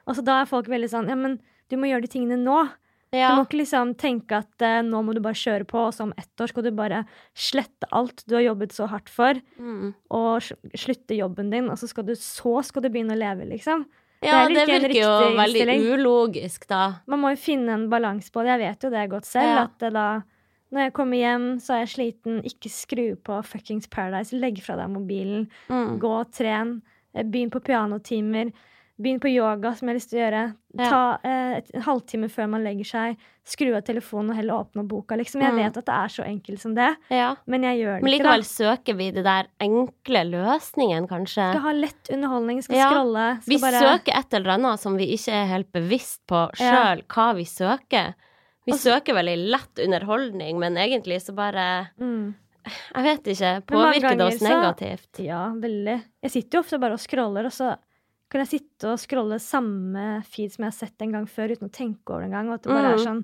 Og 0.08 0.16
så 0.16 0.24
da 0.24 0.42
er 0.42 0.46
folk 0.46 0.68
veldig 0.68 0.90
sånn 0.92 1.08
Ja, 1.08 1.16
men 1.16 1.40
du 1.70 1.78
må 1.78 1.88
gjøre 1.88 2.02
de 2.02 2.08
tingene 2.20 2.38
nå. 2.44 2.70
Du 3.14 3.36
må 3.38 3.46
ikke 3.46 3.60
liksom 3.62 3.92
tenke 4.02 4.40
at 4.42 4.62
eh, 4.66 4.82
nå 4.82 5.02
må 5.06 5.14
du 5.14 5.20
bare 5.22 5.38
kjøre 5.38 5.68
på, 5.70 5.78
og 5.88 5.94
så 5.94 6.08
om 6.08 6.14
ett 6.18 6.42
år 6.42 6.50
skal 6.50 6.64
du 6.66 6.72
bare 6.74 7.04
slette 7.38 7.86
alt 7.94 8.24
du 8.28 8.34
har 8.36 8.42
jobbet 8.48 8.74
så 8.74 8.88
hardt 8.90 9.10
for, 9.14 9.38
Mm. 9.60 9.94
og 10.10 10.42
slutte 10.74 11.16
jobben 11.16 11.52
din, 11.54 11.70
og 11.70 11.78
så 11.78 11.88
skal 11.88 12.04
du, 12.08 12.14
så 12.18 12.64
skal 12.66 12.82
du 12.82 12.90
begynne 12.90 13.14
å 13.14 13.20
leve, 13.22 13.46
liksom. 13.50 13.86
ja, 14.24 14.48
Det 14.48 14.56
det 14.56 14.62
er 14.64 14.80
virker 14.80 14.98
jo 14.98 15.38
veldig 15.38 15.62
innstilling. 15.62 15.88
ulogisk, 15.94 16.68
da. 16.68 16.82
Man 17.08 17.20
må 17.22 17.30
jo 17.36 17.42
finne 17.44 17.70
en 17.76 17.90
balanse 17.92 18.32
på 18.32 18.42
det. 18.44 18.58
Jeg 18.58 18.60
vet 18.66 18.84
jo 18.84 18.90
det 18.90 19.10
godt 19.12 19.26
selv. 19.26 19.44
Ja. 19.54 19.64
At 19.66 19.78
det 19.80 19.94
da 19.94 20.24
når 20.74 20.80
jeg 20.88 20.94
kommer 20.94 21.18
hjem, 21.18 21.48
så 21.62 21.74
er 21.76 21.80
jeg 21.86 21.90
sliten. 21.94 22.40
Ikke 22.44 22.70
skru 22.72 23.16
på 23.22 23.44
fuckings 23.46 23.86
Paradise. 23.88 24.34
Legg 24.34 24.58
fra 24.64 24.76
deg 24.80 24.90
mobilen. 24.90 25.50
Mm. 25.70 26.00
Gå 26.00 26.10
og 26.22 26.32
tren. 26.32 26.82
Eh, 27.14 27.22
Begynn 27.24 27.52
på 27.52 27.62
pianotimer. 27.62 28.50
Begynn 29.02 29.20
på 29.20 29.28
yoga, 29.34 29.72
som 29.74 29.88
jeg 29.90 29.94
har 29.94 29.98
lyst 29.98 30.10
til 30.12 30.20
å 30.20 30.22
gjøre. 30.22 30.42
Ja. 30.78 30.90
Ta 30.90 30.98
eh, 31.26 31.62
en 31.74 31.82
halvtime 31.82 32.28
før 32.30 32.48
man 32.52 32.62
legger 32.64 32.86
seg. 32.86 33.16
Skru 33.44 33.72
av 33.76 33.82
telefonen 33.88 34.30
og 34.30 34.38
heller 34.38 34.54
åpne 34.62 34.84
boka. 34.88 35.18
Liksom. 35.18 35.42
Jeg 35.42 35.52
Mm. 35.52 35.58
vet 35.64 35.78
at 35.82 35.86
det 35.86 35.96
er 35.96 36.12
så 36.14 36.24
enkelt 36.24 36.60
som 36.62 36.76
det, 36.76 36.96
Ja. 37.10 37.36
men 37.48 37.64
jeg 37.64 37.80
gjør 37.82 37.96
det 37.96 38.04
Men 38.04 38.12
ikke. 38.14 38.20
likevel 38.24 38.44
da. 38.46 38.52
søker 38.54 38.96
vi 38.96 39.12
det 39.12 39.24
der 39.24 39.48
enkle 39.60 40.22
løsningen, 40.30 41.08
kanskje. 41.10 41.50
Skal 41.54 41.60
ha 41.66 41.72
lett 41.74 42.10
underholdning, 42.14 42.62
skal 42.64 42.76
Ja. 42.78 42.90
scrolle. 42.92 43.42
Skal 43.42 43.50
Vi 43.56 43.62
bare, 43.62 43.82
søker 43.82 44.14
et 44.20 44.34
eller 44.34 44.52
annet 44.54 44.80
som 44.80 44.96
vi 44.98 45.08
ikke 45.18 45.34
er 45.34 45.48
helt 45.48 45.72
bevisst 45.72 46.22
på 46.28 46.50
sjøl 46.54 47.02
hva 47.08 47.34
vi 47.36 47.44
søker. 47.46 48.14
Vi 48.66 48.72
Også... 48.74 49.02
søker 49.02 49.14
veldig 49.16 49.50
lett 49.50 49.80
underholdning, 49.88 50.60
men 50.60 50.76
egentlig 50.78 51.20
så 51.20 51.34
bare 51.36 51.90
mm. 52.00 52.36
Jeg 52.96 53.04
vet 53.04 53.24
ikke. 53.28 53.66
Påvirker 53.66 54.18
det 54.18 54.22
oss 54.22 54.42
negativt? 54.42 55.10
så-? 55.18 55.26
Ja, 55.26 55.50
veldig. 55.52 56.04
Jeg 56.22 56.32
sitter 56.32 56.58
jo 56.58 56.60
ofte 56.62 56.80
bare 56.80 56.94
og 56.94 57.00
scroller, 57.00 57.46
og 57.46 57.52
så 57.52 57.76
kan 58.34 58.42
jeg 58.44 58.50
sitte 58.60 58.90
og 58.92 59.00
scrolle 59.00 59.38
samme 59.40 60.24
feed 60.28 60.52
som 60.52 60.66
jeg 60.66 60.72
har 60.74 60.78
sett 60.80 61.02
en 61.06 61.12
gang 61.14 61.26
før, 61.30 61.54
uten 61.56 61.70
å 61.70 61.74
tenke 61.74 62.10
over 62.12 62.26
det 62.26 62.32
engang. 62.32 62.50
Og 62.50 62.56
at 62.60 62.64
det 62.68 62.74
bare 62.74 62.92
Mm. 62.92 63.00
er 63.00 63.06
sånn 63.06 63.24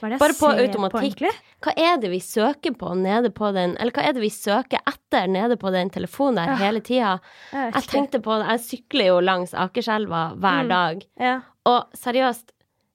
det 0.00 0.10
jeg 0.10 0.18
Bare 0.20 0.32
på 0.32 0.48
automatikk. 0.64 1.18
på. 1.18 1.30
Hva 1.62 1.72
er 1.76 1.96
det 2.00 2.10
vi 2.10 2.18
søker 2.24 2.72
på 2.78 2.94
nede 2.96 3.30
på 3.34 3.52
den 3.52 3.76
Eller 3.78 3.92
hva 3.92 4.02
er 4.08 4.12
det 4.14 4.22
vi 4.22 4.30
søker 4.30 4.78
etter 4.88 5.26
nede 5.28 5.56
på 5.60 5.70
den 5.72 5.90
telefonen 5.90 6.36
der 6.36 6.46
Ja. 6.46 6.56
hele 6.56 6.80
tida? 6.80 7.20
Jeg 7.52 7.74
Jeg 7.74 7.82
tenkte 7.84 8.22
på 8.22 8.38
det, 8.40 8.46
jeg 8.48 8.60
sykler 8.84 9.06
jo 9.06 9.20
langs 9.20 9.52
Akerselva 9.52 10.34
hver 10.38 10.64
Mm. 10.64 10.68
dag, 10.68 11.06
Ja. 11.20 11.40
og 11.66 11.92
seriøst 11.92 12.50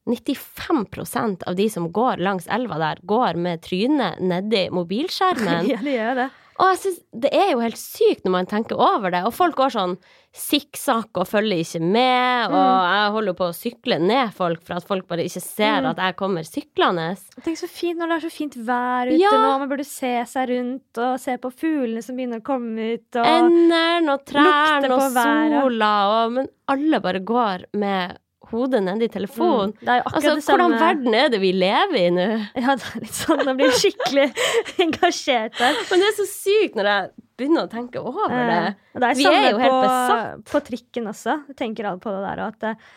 95% 0.07 1.43
av 1.47 1.55
de 1.55 1.67
som 1.69 1.91
går 1.91 2.17
langs 2.21 2.47
elva 2.47 2.77
der, 2.77 2.95
går 3.05 3.35
med 3.37 3.61
trynet 3.61 4.19
nedi 4.19 4.69
mobilskjermen. 4.69 5.67
ja, 5.73 5.77
de 5.77 5.93
gjør 5.97 6.15
det. 6.15 6.31
Og 6.57 6.69
jeg 6.71 6.77
synes, 6.79 6.99
det 7.25 7.33
er 7.35 7.49
jo 7.51 7.59
helt 7.59 7.75
sykt 7.79 8.23
når 8.23 8.31
man 8.31 8.45
tenker 8.47 8.79
over 8.79 9.11
det. 9.11 9.23
Og 9.27 9.33
folk 9.35 9.55
går 9.59 9.73
sånn 9.75 9.97
sikksakk 10.35 11.15
og 11.19 11.27
følger 11.27 11.61
ikke 11.63 11.81
med. 11.81 12.47
Og 12.47 12.55
Mm. 12.55 12.85
jeg 12.91 13.11
holder 13.15 13.27
jo 13.31 13.37
på 13.39 13.47
å 13.49 13.55
sykle 13.55 13.99
ned 13.99 14.33
folk 14.33 14.63
for 14.63 14.75
at 14.75 14.87
folk 14.87 15.07
bare 15.07 15.23
ikke 15.27 15.41
ser 15.41 15.81
Mm. 15.81 15.89
at 15.91 15.97
jeg 15.97 16.15
kommer 16.15 16.43
syklende. 16.43 17.17
Tenk 17.43 17.57
så 17.57 17.67
fint 17.69 17.97
når 17.99 18.07
det 18.07 18.15
er 18.23 18.29
så 18.29 18.31
fint 18.31 18.55
vær 18.55 19.07
ute 19.07 19.19
Ja. 19.19 19.31
nå. 19.31 19.59
Man 19.59 19.69
burde 19.69 19.85
se 19.85 20.23
seg 20.25 20.49
rundt 20.49 20.97
og 20.97 21.19
se 21.19 21.37
på 21.37 21.51
fuglene 21.53 22.03
som 22.03 22.15
begynner 22.15 22.39
å 22.39 22.43
komme 22.43 22.93
ut. 22.95 23.15
Og... 23.15 23.25
Endene 23.25 24.09
og 24.13 24.25
trærne 24.25 24.91
og 24.91 25.11
sola 25.11 26.25
og 26.25 26.31
Men 26.31 26.47
alle 26.67 26.99
bare 27.01 27.19
går 27.19 27.65
med 27.73 28.17
hodet 28.55 28.81
nedi 28.85 29.07
telefonen. 29.11 29.73
Mm. 29.75 29.85
Det 29.85 29.97
Altså, 30.11 30.33
hvordan 30.49 30.75
verden 30.81 31.13
er 31.19 31.29
det 31.33 31.41
vi 31.43 31.51
lever 31.55 31.99
i 31.99 32.09
nå? 32.15 32.27
Ja, 32.63 32.75
det 32.79 32.89
er 32.89 33.05
litt 33.05 33.19
sånn. 33.19 33.43
Jeg 33.45 33.59
blir 33.61 33.77
skikkelig 33.81 34.27
engasjert 34.87 35.55
der. 35.59 35.79
Men 35.91 36.03
det 36.03 36.09
er 36.11 36.17
så 36.19 36.27
sykt 36.31 36.75
når 36.79 36.91
jeg 36.91 37.13
begynner 37.39 37.67
å 37.67 37.71
tenke 37.71 38.01
over 38.01 38.31
det. 38.31 38.59
Eh, 38.59 38.99
det 38.99 39.09
er 39.11 39.17
Vi 39.19 39.25
er 39.31 39.49
jo 39.51 39.63
helt 39.63 39.73
på, 39.75 39.81
besatt. 39.85 40.45
på 40.51 40.61
trikken 40.71 41.09
også. 41.11 41.39
Jeg 41.51 41.57
tenker 41.59 41.89
alle 41.89 41.99
på 42.03 42.13
det 42.15 42.21
der. 42.25 42.43
At, 42.47 42.63
eh, 42.71 42.93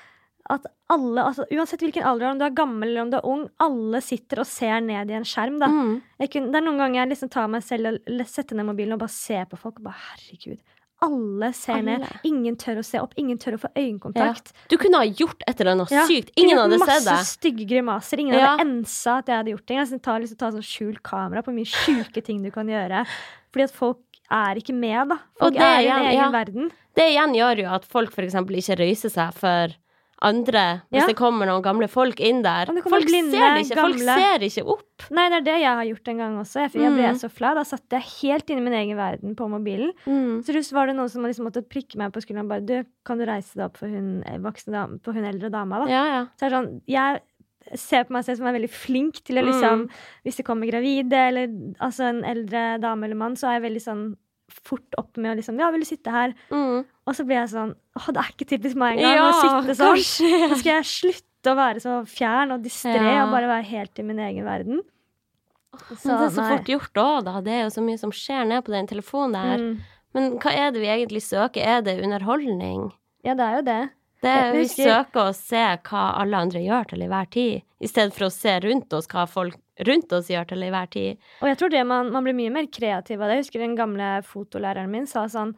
at 0.49 0.69
alle, 0.95 1.21
altså, 1.29 1.45
uansett 1.53 1.83
hvilken 1.85 2.07
alder, 2.09 2.31
om 2.31 2.39
du 2.41 2.47
er 2.47 2.55
gammel 2.57 2.89
eller 2.89 3.03
om 3.03 3.11
du 3.13 3.19
er 3.19 3.27
ung, 3.29 3.43
alle 3.61 4.01
sitter 4.01 4.41
og 4.41 4.49
ser 4.49 4.79
ned 4.81 5.11
i 5.13 5.17
en 5.19 5.27
skjerm. 5.29 5.59
Mm. 5.61 5.91
Kunne, 6.33 6.49
det 6.55 6.61
er 6.63 6.65
noen 6.65 6.81
ganger 6.81 7.03
jeg 7.03 7.11
liksom 7.13 7.33
tar 7.35 7.51
meg 7.53 7.67
selv 7.67 7.99
og 7.99 8.23
setter 8.31 8.57
ned 8.57 8.71
mobilen 8.71 8.97
og 8.97 9.03
bare 9.03 9.13
ser 9.13 9.45
på 9.51 9.59
folk. 9.61 9.83
og 9.83 9.91
bare, 9.91 10.01
herregud, 10.15 10.63
alle 11.01 11.53
ser 11.55 11.79
Alle. 11.79 11.99
ned. 11.99 12.09
Ingen 12.25 12.57
tør 12.57 12.81
å 12.81 12.85
se 12.85 12.99
opp. 13.01 13.13
Ingen 13.21 13.39
tør 13.39 13.55
å 13.57 13.61
få 13.63 13.71
øyekontakt. 13.79 14.53
Du 14.69 14.77
kunne 14.81 14.99
ha 14.99 15.07
gjort 15.07 15.43
et 15.47 15.61
eller 15.61 15.73
annet 15.77 15.91
Ja, 15.95 16.05
sykt. 16.07 16.33
Ingen 16.37 16.59
hadde 16.59 16.79
sett 16.81 17.05
det. 17.05 17.13
Masse 17.13 17.37
stygge 17.39 17.67
grimaser. 17.71 18.19
Ingen 18.19 18.35
Ja. 18.35 18.57
hadde 18.57 18.67
ensa 18.67 19.19
at 19.19 19.27
jeg 19.27 19.37
hadde 19.37 19.53
gjort 19.55 19.67
ting. 19.67 19.79
Jeg 19.79 20.03
tar, 20.03 20.19
liksom, 20.21 20.39
ta 20.39 20.51
sånn 20.51 20.63
skjult 20.67 21.03
kamera 21.03 21.43
på 21.43 21.55
mye 21.55 21.65
sjuke 21.67 22.23
ting 22.25 22.43
du 22.43 22.51
kan 22.51 22.67
gjøre. 22.67 23.07
Fordi 23.53 23.63
at 23.65 23.71
folk 23.71 23.99
er 24.31 24.57
ikke 24.57 24.75
med, 24.75 25.09
da. 25.09 25.19
Folk 25.41 25.55
det 25.55 25.63
er 25.63 25.81
i 25.81 25.87
en 25.89 26.07
egen 26.13 26.33
verden. 26.33 26.71
Det 26.95 27.07
igjen 27.15 27.35
gjør 27.35 27.63
jo 27.63 27.69
at 27.75 27.85
folk 27.85 28.11
f.eks. 28.13 28.35
ikke 28.35 28.79
røyser 28.79 29.11
seg 29.11 29.33
for 29.35 29.69
andre 30.23 30.83
hvis 30.91 31.03
Ja. 31.03 31.07
det 31.07 31.17
kommer 31.17 31.47
noen 31.47 31.63
gamle 31.63 31.89
folk 31.89 32.19
inn 32.21 32.43
der. 32.43 32.67
Folk 32.67 33.07
blinde, 33.07 33.31
ser 33.33 33.59
ikke. 33.63 33.81
Folk 33.81 33.99
ser 33.99 34.39
ikke 34.41 34.65
opp. 34.67 35.07
Nei, 35.11 35.29
det 35.31 35.37
er 35.39 35.45
det 35.47 35.61
jeg 35.63 35.75
har 35.79 35.85
gjort 35.85 36.09
en 36.09 36.19
gang 36.19 36.39
også. 36.39 36.61
Jeg, 36.65 36.73
jeg 36.73 36.93
ble 36.93 37.09
Mm. 37.13 37.19
så 37.21 37.31
flau. 37.31 37.55
Da 37.55 37.63
satt 37.63 37.89
jeg 37.91 38.03
helt 38.23 38.51
inne 38.51 38.59
i 38.59 38.65
min 38.69 38.73
egen 38.73 38.97
verden 38.97 39.37
på 39.37 39.49
mobilen. 39.49 39.93
Mm. 40.07 40.43
Så 40.43 40.53
just 40.53 40.73
var 40.73 40.87
det 40.87 40.97
noen 40.97 41.09
som 41.09 41.23
liksom 41.23 41.47
måtte 41.47 41.63
prikke 41.63 41.97
meg 41.97 42.13
på 42.13 42.21
skulderen 42.21 42.45
og 42.47 42.49
bare 42.49 42.67
Du, 42.67 42.85
kan 43.05 43.19
du 43.19 43.25
reise 43.25 43.55
deg 43.55 43.65
opp 43.67 43.77
for 43.77 43.87
hun, 43.87 44.23
eh, 44.27 44.39
dame, 44.39 44.99
for 45.03 45.13
hun 45.13 45.25
eldre 45.25 45.51
dama, 45.51 45.85
da? 45.85 45.91
Ja, 45.91 46.05
ja. 46.07 46.27
Så 46.37 46.47
er 46.47 46.51
det 46.51 46.59
sånn 46.59 46.83
Jeg 46.89 47.21
ser 47.79 48.05
på 48.05 48.11
meg 48.11 48.25
selv 48.25 48.39
som 48.39 48.47
er 48.47 48.59
veldig 48.59 48.71
flink 48.71 49.23
til 49.25 49.37
å 49.37 49.43
Mm. 49.45 49.47
liksom 49.53 49.91
Hvis 50.25 50.37
det 50.37 50.45
kommer 50.47 50.67
gravide 50.71 51.13
eller 51.13 51.47
altså 51.81 52.01
en 52.09 52.25
eldre 52.25 52.81
dame 52.81 53.05
eller 53.05 53.15
mann, 53.17 53.35
så 53.37 53.49
er 53.49 53.61
jeg 53.61 53.71
veldig 53.73 53.83
sånn 53.85 54.17
fort 54.65 54.99
opp 55.01 55.17
med 55.21 55.33
å 55.33 55.37
liksom 55.39 55.59
Ja, 55.61 55.71
vil 55.75 55.81
du 55.85 55.89
sitte 55.89 56.13
her? 56.13 56.35
Mm. 56.51 56.85
Og 57.07 57.15
så 57.17 57.25
blir 57.29 57.41
jeg 57.41 57.51
sånn 57.53 57.73
Å, 57.99 58.05
det 58.13 58.23
er 58.23 58.31
ikke 58.35 58.49
typisk 58.55 58.77
meg 58.81 58.99
engang 58.99 59.17
Ja, 59.19 59.27
å 59.29 59.41
sitte 59.41 59.75
sånn. 59.79 59.97
kanskje. 59.97 60.31
Så 60.53 60.61
skal 60.63 60.73
jeg 60.79 60.89
slutte 60.93 61.53
å 61.53 61.57
være 61.59 61.83
så 61.85 61.97
fjern 62.09 62.55
og 62.57 62.63
distré 62.65 62.97
Ja. 62.97 63.25
og 63.27 63.33
bare 63.35 63.51
være 63.51 63.69
helt 63.71 63.99
i 63.99 64.07
min 64.09 64.19
egen 64.19 64.45
verden. 64.49 64.81
Men 66.03 66.17
det 66.19 66.27
er 66.27 66.33
så 66.35 66.43
nei. 66.43 66.57
fort 66.57 66.71
gjort 66.73 66.99
òg, 67.05 67.25
da. 67.29 67.41
Det 67.45 67.53
er 67.55 67.63
jo 67.67 67.71
så 67.77 67.83
mye 67.85 67.99
som 68.01 68.11
skjer 68.11 68.47
ned 68.49 68.65
på 68.67 68.73
den 68.75 68.89
telefonen 68.91 69.37
der. 69.37 69.59
Mm. 69.63 69.79
Men 70.17 70.31
hva 70.43 70.51
er 70.57 70.73
det 70.75 70.81
vi 70.83 70.89
egentlig 70.91 71.23
søker? 71.23 71.61
Er 71.63 71.83
det 71.87 71.99
underholdning? 72.03 72.89
Ja, 73.23 73.35
det 73.39 73.45
er 73.45 73.57
jo 73.61 73.63
det. 73.69 73.81
Det 74.25 74.31
er, 74.35 74.53
vi 74.57 74.65
søker 74.67 75.29
å 75.29 75.35
se 75.37 75.61
hva 75.87 76.05
alle 76.19 76.41
andre 76.43 76.59
gjør 76.65 76.89
til 76.91 77.05
enhver 77.07 77.29
tid, 77.31 77.63
i 77.79 77.87
stedet 77.87 78.17
for 78.17 78.27
å 78.27 78.33
se 78.35 78.57
rundt 78.65 78.93
oss 78.99 79.07
hva 79.13 79.29
folk 79.31 79.55
rundt 79.87 80.13
oss 80.17 80.31
gjør 80.33 80.49
til 80.51 80.65
enhver 80.67 80.91
tid. 80.91 81.29
Og 81.43 81.51
jeg 81.51 81.61
tror 81.61 81.73
det 81.75 81.85
man, 81.87 82.11
man 82.15 82.27
blir 82.27 82.37
mye 82.39 82.55
mer 82.55 82.71
kreativ 82.73 83.21
av 83.21 83.29
det. 83.31 83.39
Jeg 83.39 83.47
husker 83.47 83.65
den 83.65 83.79
gamle 83.79 84.11
fotolæreren 84.27 84.91
min 84.93 85.07
sa 85.11 85.27
sånn 85.31 85.55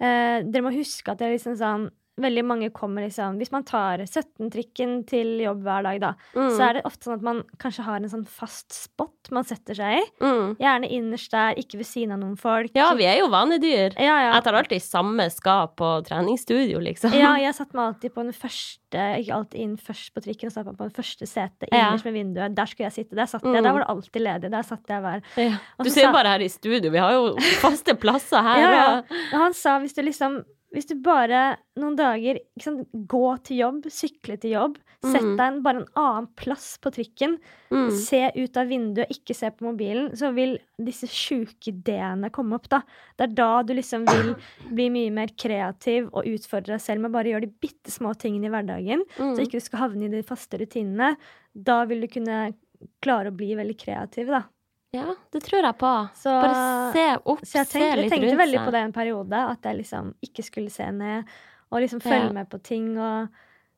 eh, 0.00 0.42
Dere 0.46 0.64
må 0.66 0.74
huske 0.74 1.12
at 1.12 1.20
det 1.20 1.28
er 1.28 1.36
liksom 1.36 1.58
sånn 1.60 1.88
Veldig 2.20 2.42
mange 2.44 2.68
kommer 2.76 3.02
liksom 3.06 3.38
Hvis 3.40 3.50
man 3.52 3.64
tar 3.64 4.02
17-trikken 4.04 5.06
til 5.08 5.38
jobb 5.40 5.62
hver 5.64 5.82
dag, 5.86 6.00
da, 6.02 6.10
Mm. 6.36 6.50
så 6.56 6.62
er 6.68 6.72
det 6.74 6.82
ofte 6.84 7.04
sånn 7.08 7.14
at 7.18 7.22
man 7.22 7.42
kanskje 7.58 7.84
har 7.86 7.96
en 7.96 8.08
sånn 8.12 8.26
fast 8.28 8.72
spot 8.72 9.30
man 9.32 9.44
setter 9.44 9.74
seg 9.74 10.00
i. 10.00 10.04
Mm. 10.20 10.56
Gjerne 10.60 10.90
innerst 10.90 11.30
der, 11.32 11.54
ikke 11.60 11.78
ved 11.80 11.86
siden 11.86 12.12
av 12.12 12.18
noen 12.20 12.36
folk. 12.38 12.70
Ja, 12.74 12.92
vi 12.94 13.04
er 13.08 13.18
jo 13.20 13.28
vanedyr. 13.32 13.94
ja, 13.98 14.16
ja. 14.26 14.32
Jeg 14.34 14.44
tar 14.44 14.54
alltid 14.54 14.82
samme 14.82 15.30
skap 15.30 15.76
på 15.80 15.90
treningsstudio, 16.06 16.78
liksom. 16.80 17.12
Ja, 17.16 17.34
jeg 17.44 17.54
satte 17.54 17.74
meg 17.76 17.94
alltid 17.94 18.14
på 18.14 18.22
den 18.26 18.32
første 18.36 18.76
Ikke 18.90 19.34
alltid 19.36 19.60
inn 19.62 19.76
først 19.78 20.12
på 20.14 20.20
trikken, 20.24 20.48
og 20.50 20.52
satt 20.52 20.66
meg 20.66 20.76
på 20.76 20.86
den 20.88 20.94
første 20.96 21.26
setet 21.30 21.68
Ja. 21.72 21.90
innerst 21.92 22.04
med 22.04 22.14
vinduet. 22.14 22.54
Der 22.56 22.66
skulle 22.66 22.88
jeg 22.90 22.96
sitte. 23.04 23.14
Der 23.14 23.26
satt 23.30 23.42
jeg. 23.46 23.54
Mm. 23.54 23.62
Der 23.62 23.72
var 23.72 23.84
det 23.84 23.88
alltid 23.88 24.22
ledig. 24.22 24.50
Der 24.50 24.62
satt 24.66 24.88
jeg 24.88 25.00
hver 25.02 25.22
Ja. 25.38 25.58
Du 25.82 25.90
ser 25.90 26.06
jo 26.08 26.12
bare 26.12 26.26
her 26.34 26.40
i 26.42 26.48
studio, 26.48 26.90
vi 26.90 26.98
har 26.98 27.12
jo 27.12 27.36
faste 27.62 27.94
plasser 27.94 28.42
her. 28.42 28.58
Ja, 28.58 28.72
ja. 28.72 29.02
han 29.38 29.54
sa 29.54 29.78
hvis 29.78 29.94
du 29.94 30.02
liksom 30.02 30.42
Hvis 30.70 30.86
du 30.86 30.94
bare 31.02 31.56
noen 31.80 31.96
dager 31.98 32.38
sant, 32.62 32.86
Gå 33.10 33.42
til 33.42 33.56
jobb, 33.58 33.86
sykle 33.90 34.36
til 34.38 34.52
jobb, 34.54 34.76
sett 35.02 35.22
Mm. 35.24 35.36
deg 35.36 35.46
en, 35.46 35.62
bare 35.64 35.76
en 35.80 35.86
annen 35.96 36.26
plass 36.36 36.76
på 36.78 36.92
trikken, 36.92 37.38
Mm. 37.72 37.90
se 37.90 38.30
ut 38.36 38.56
av 38.56 38.68
vinduet, 38.68 39.08
ikke 39.10 39.34
se 39.34 39.50
på 39.50 39.64
mobilen, 39.66 40.10
så 40.14 40.32
vil 40.34 40.58
disse 40.78 41.08
sjuke 41.08 41.72
ideene 41.72 42.30
komme 42.30 42.54
opp, 42.54 42.68
da. 42.68 42.82
Det 43.18 43.30
er 43.30 43.34
da 43.34 43.62
du 43.62 43.74
liksom 43.74 44.04
vil 44.06 44.34
bli 44.76 44.88
mye 44.90 45.10
mer 45.10 45.28
kreativ 45.28 46.08
og 46.12 46.24
utfordre 46.26 46.76
deg 46.76 46.80
selv 46.80 47.00
med 47.00 47.10
å 47.10 47.14
bare 47.14 47.32
gjøre 47.32 47.46
de 47.48 47.54
bitte 47.60 47.90
små 47.90 48.14
tingene 48.16 48.46
i 48.46 48.50
hverdagen, 48.54 49.02
Mm. 49.18 49.34
så 49.34 49.40
ikke 49.42 49.58
du 49.58 49.60
skal 49.60 49.80
havne 49.88 50.04
i 50.04 50.08
de 50.08 50.22
faste 50.22 50.58
rutinene. 50.60 51.16
Da 51.56 51.84
vil 51.84 52.00
du 52.02 52.06
kunne 52.06 52.54
klare 53.02 53.30
å 53.32 53.36
bli 53.36 53.54
veldig 53.56 53.76
kreativ, 53.78 54.26
da. 54.28 54.44
Ja, 54.92 55.14
det 55.30 55.42
tror 55.46 55.62
jeg 55.62 55.76
på. 55.78 55.90
Så, 56.18 56.32
Bare 56.42 56.92
se 56.92 57.04
opp, 57.30 57.44
se 57.46 57.58
litt 57.62 57.68
rundt 57.70 57.70
tenkte, 57.70 58.02
jeg 58.02 58.10
tenkte 58.10 58.38
veldig 58.40 58.58
seg. 58.58 58.66
på 58.66 58.72
det 58.74 58.80
en 58.88 58.92
periode, 58.96 59.42
at 59.52 59.62
jeg 59.68 59.76
liksom 59.84 60.14
ikke 60.26 60.42
skulle 60.44 60.70
se 60.74 60.88
ned 60.90 61.24
og 61.70 61.80
liksom 61.84 62.00
følge 62.02 62.26
Ja. 62.26 62.32
med 62.32 62.48
på 62.50 62.58
ting. 62.62 62.88
Og 62.98 63.28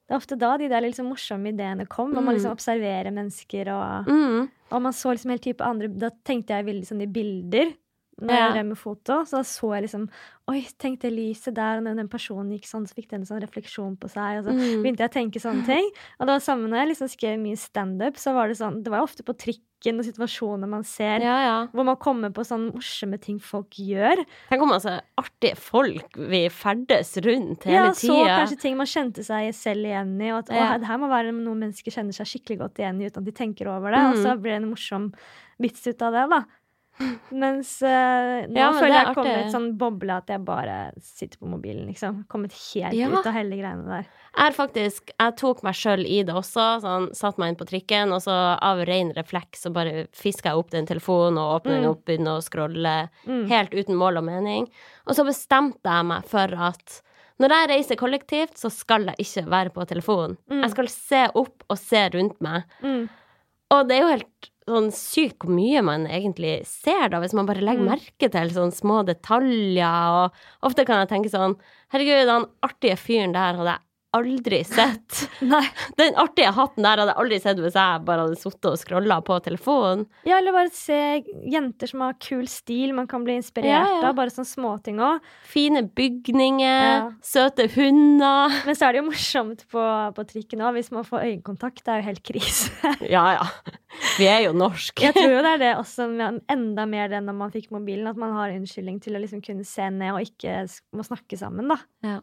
det 0.08 0.14
er 0.14 0.16
ofte 0.16 0.38
da 0.38 0.56
de 0.56 0.68
der 0.68 0.80
liksom 0.80 1.10
morsomme 1.12 1.52
ideene 1.52 1.86
kom, 1.86 2.14
man 2.14 2.24
Mm. 2.24 2.32
liksom 2.34 2.52
observerer 2.56 3.12
mennesker, 3.12 3.68
og, 3.68 4.06
Mm. 4.08 4.50
og 4.72 4.82
man 4.82 4.92
så 4.92 5.12
liksom 5.12 5.30
helt 5.30 5.42
type 5.42 5.60
andre 5.60 5.88
Da 5.88 6.08
tenkte 6.24 6.48
jeg 6.56 6.64
veldig 6.66 6.86
sånn 6.88 7.02
i 7.02 7.06
bilder. 7.06 7.74
Når 8.20 8.28
Ja. 8.30 8.46
jeg 8.48 8.52
drev 8.56 8.66
med 8.66 8.78
foto, 8.78 9.24
så 9.24 9.30
da 9.30 9.42
så 9.42 9.72
jeg 9.74 9.82
liksom 9.88 10.08
Oi, 10.48 10.66
tenk 10.76 10.98
det 11.00 11.12
lyset 11.14 11.54
der, 11.54 11.78
og 11.78 11.84
når 11.84 11.96
den 11.96 12.08
personen 12.08 12.50
gikk 12.50 12.64
sånn, 12.66 12.82
så 12.84 12.92
fikk 12.94 13.08
den 13.08 13.20
en 13.22 13.26
sånn 13.26 13.40
refleksjon 13.40 13.96
på 13.96 14.10
seg. 14.10 14.38
Og 14.40 14.44
så 14.44 14.50
Mm. 14.52 14.82
begynte 14.82 14.98
jeg 14.98 15.08
å 15.10 15.12
tenke 15.14 15.40
sånne 15.40 15.64
ting. 15.64 15.86
Og 16.18 16.26
det 16.26 16.34
var 16.34 16.40
samme 16.40 16.68
når 16.68 16.78
jeg 16.82 16.88
liksom 16.88 17.08
skrev 17.08 17.38
mye 17.38 17.56
standup, 17.56 18.14
så 18.18 18.34
var 18.34 18.48
det 18.48 18.56
sånn 18.58 18.82
Det 18.82 18.90
var 18.90 18.98
jo 18.98 19.04
ofte 19.04 19.22
på 19.22 19.32
trikken 19.38 19.98
og 19.98 20.04
situasjoner 20.04 20.68
man 20.68 20.82
ser, 20.82 21.20
Ja, 21.20 21.38
ja. 21.46 21.66
hvor 21.68 21.84
man 21.84 21.96
kommer 21.96 22.30
på 22.30 22.42
sånne 22.44 22.72
morsomme 22.74 23.20
ting 23.20 23.38
folk 23.38 23.70
gjør. 23.70 24.26
Tenk 24.50 24.60
om 24.62 24.70
altså 24.72 25.00
artige 25.16 25.56
folk 25.56 26.12
vi 26.16 26.48
ferdes 26.48 27.16
rundt 27.22 27.62
hele 27.62 27.72
Ja, 27.86 27.90
så 27.92 28.18
tida. 28.24 28.38
kanskje 28.44 28.60
ting 28.60 28.76
man 28.76 28.86
kjente 28.86 29.24
seg 29.24 29.54
selv 29.54 29.86
igjen 29.86 30.20
i, 30.20 30.30
og 30.32 30.38
at 30.40 30.50
Ja. 30.54 30.76
det 30.78 30.86
her 30.88 30.98
må 30.98 31.08
være 31.08 31.32
noe 31.32 31.54
mennesker 31.54 31.92
kjenner 31.92 32.12
seg 32.12 32.26
skikkelig 32.26 32.58
godt 32.58 32.74
igjen 32.74 33.00
i 33.00 33.06
uten 33.08 33.18
at 33.18 33.24
de 33.24 33.32
tenker 33.32 33.66
over 33.68 33.90
det, 33.92 34.00
og 34.00 34.16
Mm. 34.16 34.22
så 34.24 34.36
blir 34.42 34.50
det 34.58 34.62
en 34.64 34.70
morsom 34.74 35.14
vits 35.60 35.86
ut 35.86 36.02
av 36.02 36.12
det, 36.12 36.30
da. 36.30 36.44
Mens 37.32 37.70
uh, 37.82 38.44
nå 38.46 38.58
Ja, 38.58 38.68
men 38.70 38.78
føler 38.82 38.92
er 38.92 39.06
jeg 39.06 39.14
kommet 39.16 39.32
i 39.32 39.44
et 39.46 39.52
sånn 39.54 39.68
boble 39.80 40.16
at 40.20 40.28
jeg 40.30 40.42
bare 40.44 40.76
sitter 41.02 41.38
på 41.40 41.48
mobilen, 41.50 41.86
liksom. 41.88 42.24
Kommet 42.30 42.52
helt 42.74 42.94
Ja. 42.94 43.08
ut 43.08 43.26
av 43.26 43.32
hele 43.32 43.56
greiene 43.58 43.86
der. 43.88 44.06
Jeg 44.36 44.54
faktisk, 44.56 45.10
jeg 45.18 45.36
tok 45.40 45.62
meg 45.64 45.74
sjøl 45.74 46.04
i 46.06 46.22
det 46.22 46.34
også. 46.34 46.66
Sånn, 46.84 47.08
satt 47.16 47.38
meg 47.38 47.48
inn 47.52 47.56
på 47.56 47.66
trikken, 47.68 48.12
og 48.12 48.20
så 48.24 48.36
av 48.60 48.78
ren 48.88 49.12
refleks 49.16 49.64
så 49.66 49.72
bare 49.72 50.06
fiska 50.12 50.50
jeg 50.52 50.60
opp 50.62 50.70
den 50.70 50.86
telefonen 50.86 51.38
og 51.40 51.62
åpna 51.62 51.72
den 51.78 51.82
Mm. 51.84 51.90
opp, 51.90 52.04
begynne 52.04 52.36
å 52.36 52.42
scrolle 52.44 53.08
Mm. 53.26 53.48
helt 53.48 53.70
uten 53.72 53.96
mål 53.96 54.18
og 54.18 54.24
mening. 54.24 54.68
Og 55.06 55.14
så 55.16 55.24
bestemte 55.26 55.82
jeg 55.84 56.04
meg 56.06 56.24
for 56.24 56.48
at 56.54 57.02
når 57.40 57.48
jeg 57.48 57.68
reiser 57.70 57.96
kollektivt, 57.96 58.54
så 58.60 58.70
skal 58.70 59.06
jeg 59.06 59.16
ikke 59.18 59.46
være 59.48 59.70
på 59.72 59.84
telefonen. 59.88 60.36
Mm. 60.48 60.60
Jeg 60.62 60.70
skal 60.70 60.86
se 60.88 61.28
opp 61.34 61.64
og 61.68 61.78
se 61.78 62.08
rundt 62.14 62.40
meg. 62.40 62.64
Mm. 62.82 63.08
Og 63.72 63.88
det 63.88 63.96
er 63.96 64.00
jo 64.02 64.08
helt 64.16 64.50
sånn 64.68 64.90
sykt 64.94 65.42
hvor 65.42 65.52
mye 65.54 65.82
man 65.82 66.06
egentlig 66.06 66.60
ser, 66.68 67.08
da, 67.12 67.18
hvis 67.22 67.34
man 67.34 67.46
bare 67.48 67.64
legger 67.64 67.82
Mm. 67.82 67.90
merke 67.96 68.30
til 68.30 68.52
sånne 68.54 68.72
små 68.76 69.02
detaljer. 69.06 70.26
Og 70.26 70.68
ofte 70.70 70.84
kan 70.86 71.02
jeg 71.02 71.08
tenke 71.10 71.30
sånn 71.32 71.56
Herregud, 71.92 72.26
den 72.26 72.46
artige 72.62 72.96
fyren 72.96 73.32
der 73.34 73.58
hadde 73.58 73.74
jeg 73.74 73.80
aldri 74.16 74.58
sett. 74.68 75.22
Den 76.00 76.14
artige 76.20 76.50
hatten 76.54 76.84
der 76.84 77.00
hadde 77.00 77.12
jeg 77.14 77.20
aldri 77.22 77.38
sett 77.42 77.60
hvis 77.62 77.76
jeg 77.78 78.02
bare 78.06 78.26
hadde 78.26 78.38
sittet 78.40 78.68
og 78.72 78.78
scrolla 78.80 79.18
på 79.24 79.38
telefonen. 79.44 80.06
Ja, 80.28 80.38
eller 80.38 80.52
bare 80.56 80.72
se 80.74 80.98
jenter 81.52 81.90
som 81.90 82.04
har 82.04 82.16
kul 82.22 82.44
stil 82.50 82.92
man 82.96 83.08
kan 83.10 83.24
bli 83.26 83.38
inspirert 83.40 83.70
Ja, 83.72 83.82
ja. 83.88 84.08
av. 84.10 84.16
Bare 84.18 84.32
sånne 84.34 84.50
småting 84.50 85.00
òg. 85.02 85.22
Fine 85.48 85.84
bygninger, 85.96 86.82
Ja. 86.92 87.10
søte 87.24 87.68
hunder. 87.74 88.52
Men 88.66 88.74
så 88.78 88.88
er 88.88 88.92
det 88.92 89.02
jo 89.02 89.08
morsomt 89.10 89.64
på, 89.72 89.86
på 90.18 90.26
trikken 90.28 90.60
òg, 90.66 90.74
hvis 90.76 90.92
man 90.92 91.04
får 91.08 91.24
øyekontakt. 91.30 91.82
Det 91.84 91.94
er 91.94 92.02
jo 92.02 92.08
helt 92.10 92.22
krise. 92.26 92.70
Ja, 93.12 93.24
ja. 93.38 93.46
Vi 94.18 94.26
er 94.30 94.44
jo 94.46 94.52
norsk. 94.56 95.00
Jeg 95.02 95.12
tror 95.16 95.30
jo 95.34 95.40
det 95.44 95.50
er 95.56 95.60
det 95.60 95.72
også, 95.82 96.06
enda 96.52 96.84
mer 96.88 97.08
det 97.12 97.20
når 97.24 97.34
man 97.36 97.50
fikk 97.52 97.70
mobilen, 97.74 98.06
at 98.08 98.16
man 98.20 98.32
har 98.36 98.52
unnskyldning 98.54 99.00
til 99.04 99.16
å 99.16 99.20
liksom 99.22 99.42
kunne 99.44 99.64
se 99.68 99.88
ned 99.92 100.14
og 100.14 100.22
ikke 100.24 100.62
må 100.96 101.04
snakke 101.06 101.36
sammen, 101.40 101.68
da. 101.72 101.76
Ja. 102.06 102.20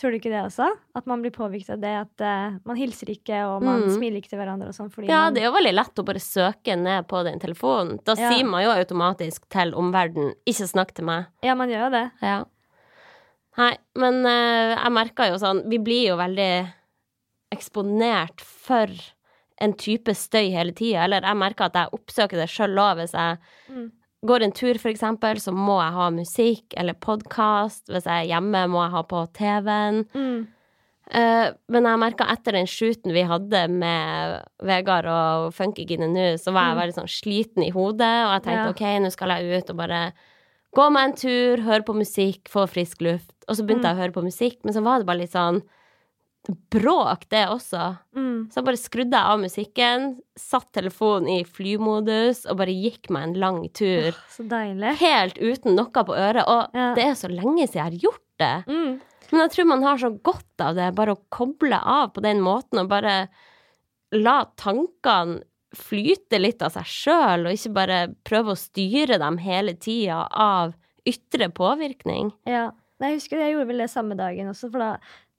Tror 0.00 0.14
du 0.14 0.16
ikke 0.16 0.30
det 0.32 0.40
også? 0.46 0.64
At 0.96 1.04
man 1.10 1.20
blir 1.20 1.30
påvirket 1.34 1.74
av 1.74 1.80
det 1.82 1.90
at 2.00 2.22
uh, 2.24 2.54
man 2.64 2.76
hilser 2.78 3.10
ikke, 3.12 3.36
og 3.50 3.62
man 3.62 3.82
Mm. 3.84 3.90
smiler 3.98 4.16
ikke 4.22 4.30
til 4.32 4.38
hverandre 4.40 4.68
og 4.70 4.74
sånn, 4.74 4.88
fordi 4.90 5.10
Ja, 5.10 5.24
man 5.26 5.34
det 5.36 5.42
er 5.42 5.50
jo 5.50 5.56
veldig 5.58 5.74
lett 5.76 6.00
å 6.00 6.04
bare 6.08 6.22
søke 6.24 6.76
ned 6.80 7.06
på 7.06 7.20
den 7.26 7.38
telefonen. 7.38 7.98
Da 8.04 8.14
Ja. 8.16 8.30
sier 8.32 8.46
man 8.48 8.64
jo 8.64 8.70
automatisk 8.72 9.44
til 9.52 9.74
omverdenen 9.76 10.32
'ikke 10.48 10.66
snakk 10.72 10.94
til 10.94 11.04
meg'. 11.04 11.26
Ja, 11.42 11.54
man 11.54 11.68
gjør 11.68 11.84
jo 11.84 11.90
det. 11.90 12.10
Ja. 12.22 12.44
Nei, 13.58 13.76
men 13.94 14.24
uh, 14.24 14.76
jeg 14.82 14.92
merka 14.92 15.28
jo 15.28 15.36
sånn 15.36 15.68
Vi 15.68 15.76
blir 15.78 16.06
jo 16.08 16.16
veldig 16.16 16.72
eksponert 17.52 18.40
for 18.40 18.86
en 19.60 19.74
type 19.74 20.14
støy 20.16 20.50
hele 20.54 20.72
tida. 20.72 21.04
Eller 21.04 21.20
jeg 21.26 21.36
merker 21.36 21.64
at 21.68 21.74
jeg 21.74 21.90
oppsøker 21.92 22.38
det 22.40 22.48
sjøl 22.48 22.78
òg. 22.78 22.96
Hvis 23.02 23.12
jeg 23.12 23.38
Mm. 23.68 23.90
Går 24.26 24.42
en 24.44 24.52
tur, 24.52 24.76
for 24.78 24.90
eksempel, 24.92 25.38
så 25.40 25.52
må 25.56 25.78
jeg 25.80 25.92
ha 25.96 26.06
musikk 26.12 26.74
eller 26.76 26.94
podkast. 27.00 27.86
Hvis 27.88 28.04
jeg 28.04 28.26
er 28.26 28.28
hjemme, 28.34 28.66
må 28.68 28.82
jeg 28.84 28.92
ha 28.94 29.02
på 29.08 29.22
TV-en. 29.38 30.02
Mm. 30.14 30.40
Uh, 31.10 31.48
men 31.72 31.88
jeg 31.88 31.98
merka 31.98 32.26
etter 32.30 32.54
den 32.54 32.68
shooten 32.70 33.10
vi 33.16 33.24
hadde 33.26 33.64
med 33.72 34.44
Vegard 34.62 35.08
og 35.10 35.48
Funkygine 35.56 36.06
nå, 36.12 36.26
så 36.38 36.52
var 36.54 36.68
jeg 36.68 36.76
Mm. 36.76 36.80
veldig 36.82 36.98
sånn 37.00 37.10
sliten 37.10 37.64
i 37.66 37.70
hodet, 37.74 38.12
og 38.26 38.32
jeg 38.36 38.42
tenkte 38.44 38.66
Ja. 38.66 38.68
OK, 38.70 38.84
nå 39.02 39.10
skal 39.10 39.28
jeg 39.34 39.58
ut 39.64 39.70
og 39.70 39.76
bare 39.76 40.12
gå 40.76 40.90
meg 40.92 41.02
en 41.08 41.16
tur, 41.16 41.56
høre 41.64 41.82
på 41.82 41.96
musikk, 41.96 42.44
få 42.48 42.68
frisk 42.70 43.00
luft. 43.02 43.34
Og 43.48 43.56
så 43.56 43.66
begynte 43.66 43.82
Mm. 43.82 43.90
jeg 43.90 43.96
å 43.96 44.00
høre 44.02 44.12
på 44.12 44.22
musikk, 44.22 44.58
men 44.64 44.72
så 44.74 44.82
var 44.84 44.98
det 44.98 45.06
bare 45.06 45.18
litt 45.18 45.32
sånn 45.32 45.62
bråk, 46.72 47.26
det 47.30 47.42
også. 47.52 47.82
Mm. 48.16 48.48
Så 48.50 48.58
jeg 48.60 48.66
bare 48.66 48.80
skrudde 48.80 49.18
jeg 49.18 49.32
av 49.34 49.40
musikken, 49.42 50.06
satt 50.40 50.70
telefonen 50.72 51.28
i 51.28 51.44
flymodus 51.44 52.46
og 52.48 52.56
bare 52.62 52.72
gikk 52.74 53.10
meg 53.12 53.28
en 53.28 53.34
lang 53.42 53.60
tur. 53.76 54.16
Så 54.32 54.46
deilig. 54.48 54.94
Helt 55.02 55.38
uten 55.38 55.76
noe 55.76 55.90
på 56.06 56.16
øret. 56.16 56.46
Og 56.48 56.74
Ja. 56.74 56.94
det 56.96 57.04
er 57.04 57.14
så 57.14 57.28
lenge 57.28 57.66
siden 57.68 57.74
jeg 57.80 57.84
har 57.84 58.00
gjort 58.06 58.26
det. 58.38 58.64
Mm. 58.72 59.00
Men 59.30 59.40
jeg 59.44 59.50
tror 59.50 59.66
man 59.66 59.82
har 59.82 59.96
så 59.98 60.10
godt 60.22 60.60
av 60.64 60.74
det, 60.74 60.94
bare 60.94 61.14
å 61.14 61.22
koble 61.30 61.76
av 61.78 62.12
på 62.14 62.22
den 62.24 62.40
måten 62.40 62.80
og 62.80 62.88
bare 62.88 63.28
la 64.12 64.44
tankene 64.56 65.42
flyte 65.76 66.40
litt 66.40 66.62
av 66.66 66.72
seg 66.74 66.82
sjøl, 66.84 67.46
og 67.46 67.52
ikke 67.54 67.72
bare 67.76 67.98
prøve 68.26 68.56
å 68.56 68.58
styre 68.58 69.20
dem 69.22 69.36
hele 69.38 69.74
tida 69.78 70.24
av 70.32 70.72
ytre 71.06 71.46
påvirkning. 71.54 72.32
Ja. 72.44 72.72
Jeg 73.00 73.14
husker 73.16 73.38
jeg 73.38 73.54
gjorde 73.54 73.68
vel 73.70 73.78
det 73.78 73.88
samme 73.88 74.16
dagen 74.18 74.50
også, 74.50 74.68
for 74.70 74.78
da 74.82 74.88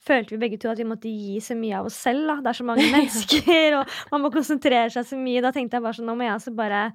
følte 0.07 0.33
vi 0.35 0.41
begge 0.41 0.57
to 0.61 0.71
at 0.71 0.79
vi 0.81 0.87
måtte 0.89 1.09
gi 1.11 1.37
så 1.43 1.53
mye 1.57 1.77
av 1.81 1.85
oss 1.91 1.99
selv. 2.01 2.25
da. 2.27 2.39
Det 2.41 2.53
er 2.53 2.59
så 2.61 2.65
mange 2.67 2.87
mennesker, 2.95 3.77
og 3.81 3.97
man 4.13 4.23
må 4.25 4.31
konsentrere 4.33 4.89
seg 4.93 5.05
så 5.11 5.19
mye. 5.19 5.43
Da 5.45 5.51
tenkte 5.55 5.77
jeg 5.77 5.85
bare 5.85 5.97
sånn, 5.99 6.09
nå 6.09 6.15
må 6.17 6.25
jeg 6.25 6.33
altså 6.39 6.53
bare 6.57 6.87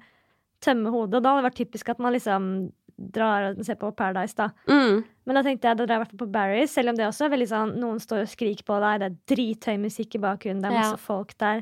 tømme 0.65 0.91
hodet. 0.91 1.19
Og 1.19 1.23
da 1.23 1.31
hadde 1.35 1.43
det 1.45 1.49
vært 1.51 1.61
typisk 1.63 1.89
at 1.93 1.99
man 2.03 2.15
liksom 2.17 2.49
drar 2.97 3.51
og 3.51 3.59
ser 3.61 3.77
på 3.77 3.91
Paradise, 3.93 4.33
da. 4.33 4.47
Mm. 4.65 5.03
Men 5.29 5.37
da 5.37 5.43
tenkte 5.45 5.69
jeg, 5.69 5.77
da 5.77 5.85
drar 5.85 5.93
jeg 5.93 5.99
i 5.99 6.01
hvert 6.01 6.13
fall 6.15 6.21
på 6.23 6.31
Barry's, 6.33 6.71
selv 6.73 6.89
om 6.89 6.97
det 6.97 7.05
også 7.05 7.27
er 7.27 7.33
veldig 7.35 7.47
sånn 7.51 7.73
Noen 7.77 7.99
står 8.01 8.23
og 8.23 8.31
skriker 8.31 8.65
på 8.65 8.79
deg, 8.81 9.03
det 9.03 9.09
er 9.11 9.17
drithøy 9.35 9.75
musikk 9.83 10.17
i 10.17 10.21
bakgrunnen, 10.23 10.63
det 10.65 10.71
er 10.71 10.77
masse 10.79 10.95
Ja. 10.97 11.03
folk 11.03 11.35
der. 11.37 11.61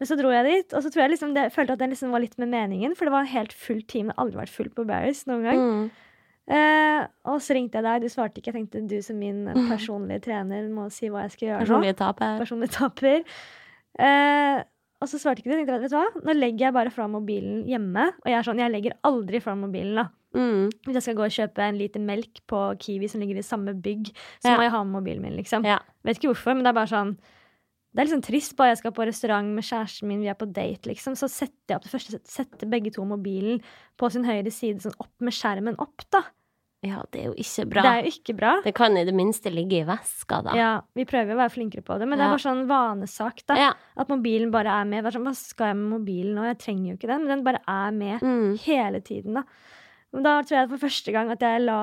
Men 0.00 0.08
så 0.08 0.16
dro 0.16 0.30
jeg 0.32 0.46
dit, 0.48 0.72
og 0.72 0.80
så 0.86 0.88
tror 0.88 1.02
jeg 1.04 1.12
liksom 1.12 1.34
det, 1.36 1.50
følte 1.52 1.76
at 1.76 1.82
det 1.84 1.90
liksom 1.92 2.14
var 2.16 2.24
litt 2.24 2.38
med 2.40 2.48
meningen, 2.48 2.96
for 2.96 3.04
det 3.04 3.12
var 3.12 3.26
en 3.26 3.34
helt 3.34 3.52
full 3.52 3.82
team. 3.82 4.08
Det 4.08 4.16
har 4.16 4.24
aldri 4.24 4.40
vært 4.40 4.54
fullt 4.56 4.74
på 4.78 4.86
Barry's 4.88 5.26
noen 5.28 5.44
gang. 5.50 5.60
Mm. 5.60 5.90
Eh, 6.50 7.06
og 7.30 7.38
så 7.44 7.54
ringte 7.54 7.78
jeg 7.78 7.86
deg, 7.86 8.02
du 8.02 8.10
svarte 8.10 8.40
ikke. 8.40 8.50
Jeg 8.50 8.58
tenkte 8.58 8.82
du 8.90 8.96
som 9.06 9.18
min 9.20 9.44
personlige 9.70 10.24
trener 10.26 10.66
må 10.74 10.88
si 10.90 11.08
hva 11.12 11.24
jeg 11.28 11.36
skal 11.36 11.48
gjøre. 11.48 11.64
Personlige 11.64 11.98
taper. 12.00 12.38
Personlige 12.42 12.74
taper. 12.74 13.24
Eh, 14.00 14.62
og 15.00 15.08
så 15.08 15.20
svarte 15.22 15.40
ikke 15.40 15.50
du. 15.52 15.56
Jeg 15.56 15.64
tenkte, 15.64 15.80
vet 15.86 15.92
du 15.94 15.98
hva? 15.98 16.24
Nå 16.26 16.34
legger 16.36 16.66
jeg 16.68 16.76
bare 16.76 16.92
fra 16.92 17.06
mobilen 17.08 17.62
hjemme. 17.70 18.08
Og 18.20 18.28
jeg 18.32 18.38
er 18.40 18.48
sånn, 18.48 18.60
jeg 18.60 18.74
legger 18.74 18.96
aldri 19.08 19.40
fra 19.44 19.54
mobilen, 19.56 19.94
da. 20.02 20.08
Mm. 20.36 20.68
Hvis 20.86 20.94
jeg 20.98 21.02
skal 21.08 21.16
gå 21.18 21.24
og 21.26 21.32
kjøpe 21.34 21.64
en 21.66 21.78
liter 21.80 22.02
melk 22.06 22.42
på 22.50 22.58
Kiwi 22.82 23.08
som 23.10 23.22
ligger 23.22 23.40
i 23.40 23.46
samme 23.46 23.72
bygg, 23.82 24.12
så 24.38 24.52
Ja. 24.52 24.56
må 24.58 24.62
jeg 24.66 24.70
ha 24.76 24.82
med 24.84 24.94
mobilen 25.00 25.22
min, 25.24 25.36
liksom. 25.38 25.64
Ja. 25.66 25.78
Vet 26.06 26.18
ikke 26.20 26.30
hvorfor, 26.34 26.54
men 26.54 26.62
det 26.66 26.70
er 26.70 26.78
bare 26.78 26.90
sånn 26.92 27.16
Det 27.92 27.98
er 27.98 28.06
liksom 28.06 28.22
trist. 28.22 28.54
Bare 28.54 28.68
jeg 28.70 28.78
skal 28.78 28.92
på 28.94 29.02
restaurant 29.08 29.48
med 29.50 29.64
kjæresten 29.66 30.06
min, 30.06 30.20
vi 30.22 30.28
er 30.30 30.36
på 30.38 30.46
date, 30.46 30.86
liksom, 30.86 31.16
så 31.18 31.26
setter 31.26 31.72
jeg 31.72 31.76
opp 31.80 31.82
det 31.88 31.90
første 31.90 32.20
Setter 32.22 32.68
begge 32.70 32.92
to 32.94 33.02
mobilen 33.04 33.58
på 33.98 34.10
sin 34.14 34.22
høyre 34.22 34.52
side, 34.54 34.78
sånn 34.84 34.94
opp 35.00 35.10
med 35.18 35.34
skjermen 35.34 35.74
opp, 35.82 36.04
da. 36.14 36.20
Ja, 36.82 37.02
det 37.12 37.20
er 37.20 37.26
jo 37.28 37.34
ikke 37.36 37.66
bra. 37.68 37.82
Det 37.84 37.90
er 37.90 38.02
jo 38.06 38.10
ikke 38.14 38.34
bra. 38.38 38.52
Det 38.64 38.72
kan 38.74 38.96
i 38.96 39.04
det 39.04 39.12
minste 39.14 39.50
ligge 39.52 39.82
i 39.82 39.84
veska, 39.84 40.38
da. 40.46 40.54
Ja, 40.56 40.70
vi 40.96 41.04
prøver 41.04 41.34
å 41.34 41.40
være 41.42 41.52
flinkere 41.52 41.82
på 41.84 41.98
det, 42.00 42.08
men 42.08 42.16
det 42.18 42.24
er 42.24 42.32
bare 42.32 42.44
sånn 42.46 42.62
vanesak, 42.70 43.42
da. 43.46 43.56
Ja. 43.60 43.72
At 44.00 44.08
mobilen 44.08 44.50
bare 44.54 44.72
er 44.80 44.84
med. 44.88 45.04
Sånn, 45.12 45.26
Hva 45.28 45.34
skal 45.36 45.72
jeg 45.74 45.76
med 45.76 45.90
mobilen 46.00 46.34
nå? 46.38 46.46
Jeg 46.48 46.58
trenger 46.64 46.86
jo 46.92 46.96
ikke 46.96 47.10
den, 47.12 47.26
men 47.26 47.34
den 47.36 47.44
bare 47.44 47.60
er 47.68 47.90
med 47.92 48.20
Mm. 48.24 48.58
hele 48.64 49.00
tiden, 49.00 49.34
da. 49.34 49.42
Men 50.10 50.24
da 50.26 50.32
tror 50.42 50.56
jeg 50.58 50.70
for 50.72 50.82
første 50.82 51.12
gang 51.14 51.28
at 51.30 51.42
jeg 51.44 51.62
la 51.62 51.76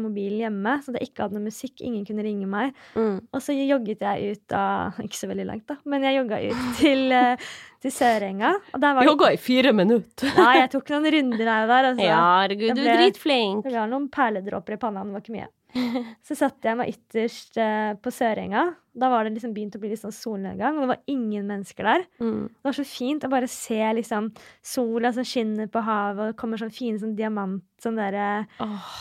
mobilen 0.00 0.40
hjemme, 0.40 0.76
så 0.80 0.92
at 0.92 1.00
jeg 1.00 1.10
ikke 1.10 1.26
hadde 1.26 1.36
noe 1.36 1.44
musikk, 1.50 1.82
ingen 1.84 2.06
kunne 2.08 2.24
ringe 2.24 2.48
meg. 2.48 2.72
Mm. 2.96 3.18
Og 3.28 3.42
så 3.44 3.56
jogget 3.56 4.04
jeg 4.06 4.36
ut 4.38 4.54
av 4.56 4.96
Ikke 5.04 5.18
så 5.18 5.28
veldig 5.30 5.46
langt, 5.50 5.66
da, 5.68 5.76
men 5.90 6.06
jeg 6.08 6.18
jogga 6.18 6.40
ut 6.46 6.62
til, 6.80 7.04
eh, 7.12 7.50
til 7.84 7.94
Sørenga. 7.94 8.54
Og 8.72 8.80
der 8.80 8.96
var 8.96 9.10
Jogga 9.10 9.32
i 9.34 9.40
fire 9.40 9.74
minutter. 9.76 10.32
Nei, 10.38 10.54
jeg 10.62 10.72
tok 10.72 10.94
noen 10.94 11.10
runder 11.18 11.52
her 11.52 11.66
og 11.66 11.74
der. 11.74 11.90
Altså. 11.90 12.08
Ja, 12.08 12.22
herregud, 12.44 12.72
du 12.78 12.86
er 12.86 13.02
dritflink. 13.02 13.68
Det 13.68 13.76
var 13.76 13.92
noen 13.92 14.08
perledråper 14.12 14.78
i 14.78 14.80
panna, 14.80 15.04
men 15.04 15.12
det 15.12 15.20
var 15.20 15.26
ikke 15.26 15.36
mye. 15.36 15.50
Så 16.26 16.36
satte 16.38 16.68
jeg 16.70 16.78
meg 16.78 16.92
ytterst 16.92 17.58
eh, 17.60 17.92
på 17.98 18.12
Sørenga. 18.14 18.64
Da 18.94 19.08
var 19.10 19.26
det 19.26 19.34
liksom 19.34 19.54
begynt 19.56 19.74
å 19.74 19.80
bli 19.82 19.90
litt 19.90 20.00
sånn 20.02 20.14
solnedgang, 20.14 20.76
og 20.78 20.84
det 20.84 20.90
var 20.92 21.02
ingen 21.10 21.48
mennesker 21.50 21.88
der. 21.88 22.04
Mm. 22.22 22.44
Det 22.48 22.68
var 22.68 22.76
så 22.78 22.84
fint 22.86 23.26
å 23.26 23.30
bare 23.32 23.48
se 23.50 23.80
liksom 23.98 24.30
sola 24.62 25.10
som 25.16 25.26
skinner 25.26 25.66
på 25.72 25.82
havet, 25.82 26.20
og 26.22 26.30
det 26.32 26.38
kommer 26.40 26.62
sånn 26.62 26.74
fine 26.74 27.00
sånn 27.02 27.16
diamant 27.18 27.64
Sånn 27.84 27.98
derre 27.98 28.46
oh. 28.64 28.92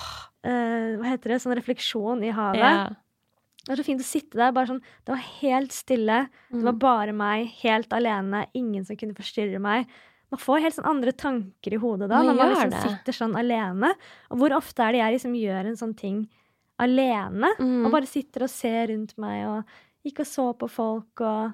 uh, 0.44 0.90
Hva 1.00 1.12
heter 1.14 1.32
det? 1.36 1.38
Sånn 1.44 1.56
refleksjon 1.56 2.24
i 2.26 2.34
havet. 2.36 2.60
Yeah. 2.60 2.96
Det 3.64 3.72
var 3.72 3.80
så 3.80 3.86
fint 3.88 4.02
å 4.04 4.08
sitte 4.08 4.36
der. 4.42 4.52
bare 4.52 4.68
sånn, 4.74 4.82
Det 5.06 5.14
var 5.14 5.22
helt 5.40 5.72
stille. 5.72 6.18
Det 6.52 6.64
var 6.66 6.74
Mm. 6.76 6.80
bare 6.82 7.14
meg, 7.16 7.48
helt 7.62 7.94
alene. 7.96 8.48
Ingen 8.60 8.84
som 8.84 8.98
kunne 9.00 9.16
forstyrre 9.16 9.62
meg. 9.64 9.88
Man 10.34 10.42
får 10.42 10.62
helt 10.66 10.76
sånn 10.76 10.90
andre 10.90 11.14
tanker 11.14 11.74
i 11.78 11.80
hodet 11.80 12.10
da, 12.10 12.18
Man 12.24 12.34
når 12.34 12.40
man 12.42 12.52
liksom 12.56 12.90
sitter 12.90 13.14
sånn 13.14 13.38
alene. 13.40 13.94
Og 14.32 14.40
hvor 14.42 14.58
ofte 14.58 14.84
er 14.84 14.92
det 14.92 15.00
jeg 15.00 15.14
liksom 15.16 15.36
gjør 15.38 15.70
en 15.70 15.78
sånn 15.80 15.96
ting 15.96 16.28
alene? 16.84 17.50
Mm. 17.60 17.86
Og 17.86 17.92
bare 17.96 18.10
sitter 18.10 18.46
og 18.48 18.50
ser 18.54 18.88
rundt 18.94 19.16
meg 19.22 19.46
og 19.48 19.76
gikk 20.06 20.20
og 20.26 20.30
så 20.30 20.48
på 20.60 20.70
folk 20.70 21.24
og 21.24 21.54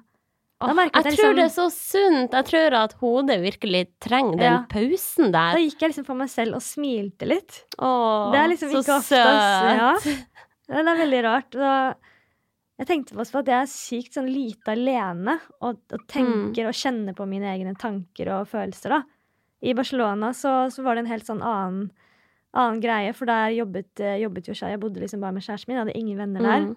jeg, 0.59 0.75
jeg 0.75 0.91
jeg 0.91 1.03
tror 1.03 1.11
liksom- 1.13 1.35
det 1.37 1.43
er 1.45 1.53
så 1.55 1.67
sunt. 1.71 2.31
Jeg 2.35 2.45
tror 2.49 2.73
at 2.83 2.93
hodet 2.99 3.37
virkelig 3.39 3.87
trenger 4.01 4.37
den 4.37 4.51
Ja. 4.51 4.65
pausen 4.67 5.31
Da 5.31 5.55
gikk 5.55 5.79
jeg 5.79 5.91
liksom 5.91 6.05
for 6.05 6.15
meg 6.15 6.27
selv 6.29 6.55
og 6.55 6.61
smilte 6.61 7.25
litt. 7.25 7.63
Åh, 7.79 8.31
Det 8.33 8.39
er 8.39 8.47
liksom 8.49 8.71
så 8.71 8.81
ikke 8.83 8.97
ofte. 8.99 9.15
Ja. 9.15 9.95
søt. 9.95 10.27
Ja, 10.67 10.75
Det 10.83 10.87
er 10.87 11.05
veldig 11.05 11.23
rart. 11.23 11.55
Og 11.55 11.95
jeg 12.79 12.87
tenkte 12.87 13.15
på 13.15 13.39
at 13.39 13.45
jeg 13.45 13.61
er 13.61 13.71
sykt 13.71 14.13
sånn 14.13 14.27
lite 14.31 14.67
alene 14.71 15.39
og, 15.61 15.79
og 15.93 16.07
tenker 16.07 16.67
og 16.67 16.73
kjenner 16.75 17.15
på 17.15 17.25
mine 17.27 17.45
egne 17.55 17.73
tanker 17.77 18.27
og 18.27 18.47
følelser. 18.49 18.89
da. 18.89 19.03
I 19.63 19.73
Barcelona 19.73 20.31
så, 20.31 20.67
så 20.71 20.83
var 20.83 20.95
det 20.95 21.05
en 21.05 21.11
helt 21.11 21.25
sånn 21.25 21.41
annen, 21.41 21.91
annen 22.57 22.81
greie, 22.81 23.13
for 23.13 23.29
der 23.29 23.53
jobbet, 23.53 23.91
eh, 23.99 24.19
jobbet 24.23 24.49
jo 24.49 24.55
jeg. 24.55 24.73
Jeg 24.73 24.81
bodde 24.81 25.01
liksom 25.03 25.21
bare 25.21 25.35
med 25.35 25.45
kjæresten 25.45 25.69
min, 25.69 25.77
jeg 25.77 25.85
hadde 25.85 25.99
ingen 25.99 26.17
venner 26.17 26.45
der. 26.45 26.67
Mm. 26.67 26.75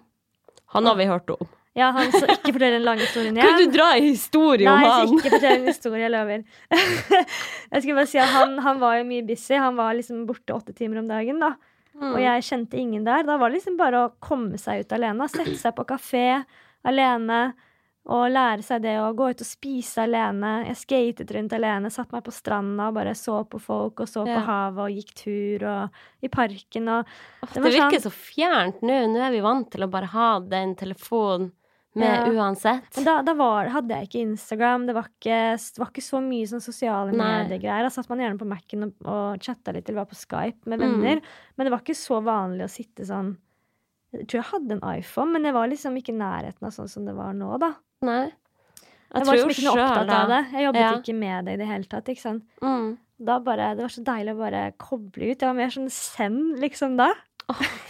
Han 0.75 0.89
har 0.89 0.97
vi 0.97 1.09
hørt 1.09 1.29
om. 1.33 1.51
Ja, 1.73 1.87
han 1.89 2.11
så 2.13 2.27
ikke 2.29 2.53
fortell 2.53 2.75
den 2.75 2.83
lange 2.85 3.01
historien 3.01 3.37
Kan 3.41 3.55
du 3.57 3.71
dra 3.73 3.87
en 3.97 4.05
historie 4.05 4.69
om 4.69 4.77
han? 4.77 5.07
Nei, 5.09 5.17
ikke 5.17 5.31
fortell 5.33 5.55
en 5.55 5.69
historie, 5.71 6.03
jeg 6.03 6.13
lover. 6.13 6.43
jeg 7.73 7.81
skulle 7.81 7.97
bare 7.97 8.09
si 8.11 8.19
at 8.21 8.29
han, 8.29 8.59
han 8.61 8.81
var 8.83 8.99
jo 8.99 9.07
mye 9.09 9.25
busy. 9.25 9.55
Han 9.57 9.79
var 9.79 9.95
liksom 9.97 10.27
borte 10.29 10.53
åtte 10.53 10.75
timer 10.77 11.01
om 11.01 11.09
dagen. 11.09 11.41
da. 11.41 11.55
Mm. 11.97 12.11
Og 12.11 12.19
jeg 12.21 12.45
kjente 12.45 12.77
ingen 12.77 13.07
der. 13.07 13.25
Da 13.25 13.39
var 13.41 13.49
det 13.49 13.57
liksom 13.57 13.77
bare 13.81 14.05
å 14.05 14.11
komme 14.21 14.61
seg 14.61 14.85
ut 14.85 14.93
alene. 14.93 15.29
Sette 15.33 15.57
seg 15.57 15.73
på 15.77 15.87
kafé 15.89 16.27
alene. 16.85 17.41
Og 18.05 18.25
lære 18.33 18.61
seg 18.61 18.81
det 18.83 18.97
å 18.99 19.13
gå 19.15 19.29
ut 19.31 19.39
og 19.39 19.47
spise 19.47 20.03
alene. 20.03 20.65
Jeg 20.67 20.75
skatet 20.75 21.31
rundt 21.31 21.53
alene, 21.55 21.89
satt 21.89 22.11
meg 22.11 22.25
på 22.25 22.33
stranda 22.35 22.89
og 22.89 22.95
bare 22.97 23.13
så 23.15 23.37
på 23.47 23.61
folk 23.63 24.01
og 24.03 24.07
så 24.11 24.25
Ja. 24.27 24.35
på 24.41 24.45
havet 24.45 24.83
og 24.83 24.91
gikk 24.91 25.13
tur 25.15 25.63
og 25.69 25.89
i 26.21 26.27
parken 26.27 26.89
og 26.89 27.05
det 27.53 27.53
det, 27.53 27.63
virker 27.63 27.99
sånn- 27.99 28.11
så 28.11 28.11
fjernt 28.11 28.81
nå. 28.81 29.07
Nå 29.07 29.19
er 29.23 29.31
vi 29.31 29.39
vant 29.39 29.71
til 29.71 29.81
å 29.83 29.89
bare 29.89 30.07
ha 30.11 30.39
den 30.41 30.75
telefonen 30.75 31.51
med 31.95 32.09
Ja. 32.09 32.25
uansett. 32.25 32.91
Men 32.97 33.05
da, 33.05 33.21
da 33.21 33.33
var, 33.35 33.67
hadde 33.69 33.87
jeg 33.95 34.07
ikke 34.09 34.21
Instagram, 34.33 34.85
det 34.87 34.95
var 34.95 35.03
ikke, 35.07 35.55
det 35.55 35.77
var 35.79 35.87
ikke 35.87 36.01
så 36.03 36.19
mye 36.21 36.43
sånn 36.45 36.61
sosiale 36.61 37.13
medier-greier. 37.13 37.83
Da 37.83 37.89
satt 37.89 38.09
man 38.09 38.17
gjerne 38.19 38.37
på 38.39 38.47
Mac-en 38.47 38.83
og, 38.83 38.93
og 39.05 39.39
chatta 39.39 39.71
litt 39.71 39.87
eller 39.87 40.01
var 40.03 40.07
på 40.11 40.17
Skype 40.19 40.65
med 40.65 40.79
Mm. 40.81 40.99
venner. 41.01 41.21
Men 41.55 41.65
det 41.65 41.71
var 41.71 41.79
ikke 41.79 41.95
så 41.95 42.21
vanlig 42.21 42.63
å 42.65 42.69
sitte 42.69 43.05
sånn 43.07 43.37
Jeg 44.15 44.27
tror 44.27 44.43
jeg 44.43 44.51
hadde 44.51 44.71
en 44.73 44.99
iPhone, 44.99 45.31
men 45.31 45.41
det 45.41 45.53
var 45.53 45.67
liksom 45.67 45.95
ikke 45.97 46.09
i 46.13 46.19
nærheten 46.19 46.61
av 46.61 46.69
sånn 46.69 46.87
som 46.87 47.03
det 47.03 47.15
var 47.15 47.33
nå, 47.33 47.57
da. 47.59 47.73
Nei. 48.03 48.23
Jeg, 49.13 49.21
Jeg 49.21 49.25
var 49.27 49.35
liksom 49.37 49.51
ikke 49.53 49.65
noe 49.67 49.83
opptatt 49.83 50.07
da. 50.09 50.19
av 50.23 50.29
det. 50.33 50.41
Jeg 50.53 50.65
jobbet 50.67 50.81
Ja. 50.81 50.93
ikke 50.97 51.15
med 51.19 51.45
det 51.45 51.53
i 51.53 51.57
det 51.61 51.67
hele 51.69 51.85
tatt. 51.85 52.05
ikke 52.09 52.21
sant? 52.23 52.43
Mm. 52.61 52.87
Da 53.23 53.39
bare, 53.39 53.75
Det 53.77 53.83
var 53.85 53.93
så 53.93 54.03
deilig 54.03 54.33
å 54.33 54.39
bare 54.39 54.63
koble 54.81 55.31
ut. 55.31 55.39
Jeg 55.39 55.47
var 55.47 55.53
mer 55.53 55.69
sånn 55.69 55.89
zen 55.93 56.39
liksom 56.59 56.97
da. 56.97 57.11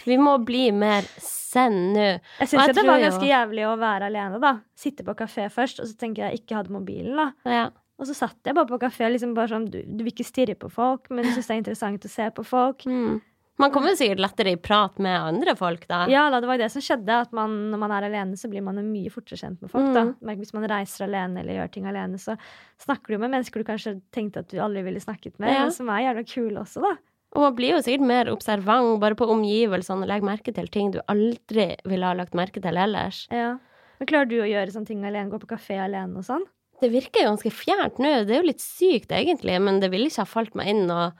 Vi 0.04 0.16
må 0.20 0.34
bli 0.44 0.70
mer 0.74 1.02
zen 1.22 1.94
nå. 1.94 2.20
Jeg 2.40 2.48
syns 2.50 2.66
det 2.74 2.76
var 2.76 2.90
var 2.92 2.98
jo- 3.00 3.06
ganske 3.08 3.28
jævlig 3.30 3.64
å 3.64 3.78
være 3.78 4.02
alene, 4.10 4.40
da. 4.42 4.60
Sitte 4.76 5.04
på 5.06 5.14
kafé 5.16 5.48
først, 5.50 5.80
og 5.80 5.86
så 5.86 5.96
tenker 5.96 6.28
jeg 6.28 6.40
ikke 6.42 6.56
hadde 6.58 6.70
mobilen, 6.74 7.16
da. 7.16 7.32
Ja. 7.48 7.64
Og 7.98 8.06
så 8.06 8.14
satt 8.14 8.36
jeg 8.44 8.54
bare 8.56 8.66
på 8.66 8.78
kafé 8.82 9.06
liksom 9.10 9.34
bare 9.34 9.48
sånn, 9.48 9.70
du, 9.70 9.80
du 9.82 10.02
vil 10.04 10.12
ikke 10.12 10.26
stirre 10.26 10.56
på 10.58 10.68
folk, 10.70 11.08
men 11.10 11.24
du 11.24 11.30
syns 11.30 11.46
det 11.46 11.54
er 11.54 11.62
interessant 11.62 12.04
å 12.04 12.10
se 12.10 12.28
på 12.34 12.44
folk. 12.44 12.82
Mm. 12.84 13.20
Man 13.62 13.70
kommer 13.70 13.94
sikkert 13.94 14.18
lettere 14.18 14.50
i 14.50 14.58
prat 14.58 14.96
med 14.98 15.14
andre 15.14 15.52
folk 15.54 15.84
da. 15.86 16.00
Ja 16.10 16.24
da, 16.32 16.40
det 16.42 16.48
var 16.50 16.56
jo 16.58 16.64
det 16.64 16.70
som 16.74 16.82
skjedde, 16.82 17.18
at 17.22 17.34
man, 17.36 17.52
når 17.70 17.78
man 17.84 17.92
er 17.94 18.06
alene, 18.08 18.34
så 18.40 18.48
blir 18.50 18.64
man 18.66 18.80
jo 18.80 18.82
mye 18.82 19.12
fortere 19.14 19.38
kjent 19.38 19.60
med 19.62 19.70
folk. 19.70 19.92
Mm. 19.92 19.94
da. 20.18 20.34
Hvis 20.40 20.54
man 20.56 20.66
reiser 20.72 21.06
alene 21.06 21.40
eller 21.44 21.60
gjør 21.60 21.70
ting 21.76 21.86
alene, 21.86 22.18
så 22.18 22.34
snakker 22.82 23.14
du 23.14 23.18
med 23.22 23.30
mennesker 23.36 23.62
du 23.62 23.68
kanskje 23.68 23.92
tenkte 24.14 24.42
at 24.42 24.50
du 24.50 24.58
aldri 24.58 24.82
ville 24.88 25.02
snakket 25.02 25.38
med, 25.38 25.54
Ja. 25.54 25.68
som 25.70 25.88
er 25.88 26.02
jævla 26.08 26.24
kule 26.26 26.64
også, 26.64 26.82
da. 26.82 26.96
Og 27.34 27.42
man 27.42 27.54
blir 27.58 27.74
jo 27.74 27.82
sikkert 27.82 28.06
mer 28.06 28.30
observant 28.30 29.00
bare 29.02 29.14
på 29.18 29.26
omgivelsene 29.30 30.02
og 30.02 30.10
legger 30.10 30.26
merke 30.26 30.54
til 30.54 30.68
ting 30.70 30.90
du 30.94 31.00
aldri 31.10 31.76
ville 31.84 32.06
ha 32.06 32.14
lagt 32.14 32.34
merke 32.34 32.62
til 32.62 32.74
ellers. 32.78 33.24
Ja. 33.30 33.56
Men 33.98 34.06
klarer 34.10 34.28
du 34.30 34.36
å 34.42 34.46
gjøre 34.50 34.70
sånne 34.74 34.86
ting 34.90 35.02
alene? 35.06 35.30
Gå 35.30 35.38
på 35.42 35.50
kafé 35.54 35.78
alene 35.82 36.18
og 36.18 36.26
sånn? 36.26 36.42
Det 36.82 36.90
virker 36.90 37.22
jo 37.22 37.30
ganske 37.32 37.50
fjernt 37.54 37.98
nå. 38.02 38.12
Det 38.26 38.34
er 38.34 38.42
jo 38.42 38.50
litt 38.50 38.62
sykt, 38.62 39.10
egentlig, 39.14 39.60
men 39.62 39.78
det 39.82 39.90
ville 39.94 40.10
ikke 40.10 40.22
ha 40.26 40.30
falt 40.30 40.54
meg 40.58 40.70
inn 40.74 40.90
og 40.90 41.14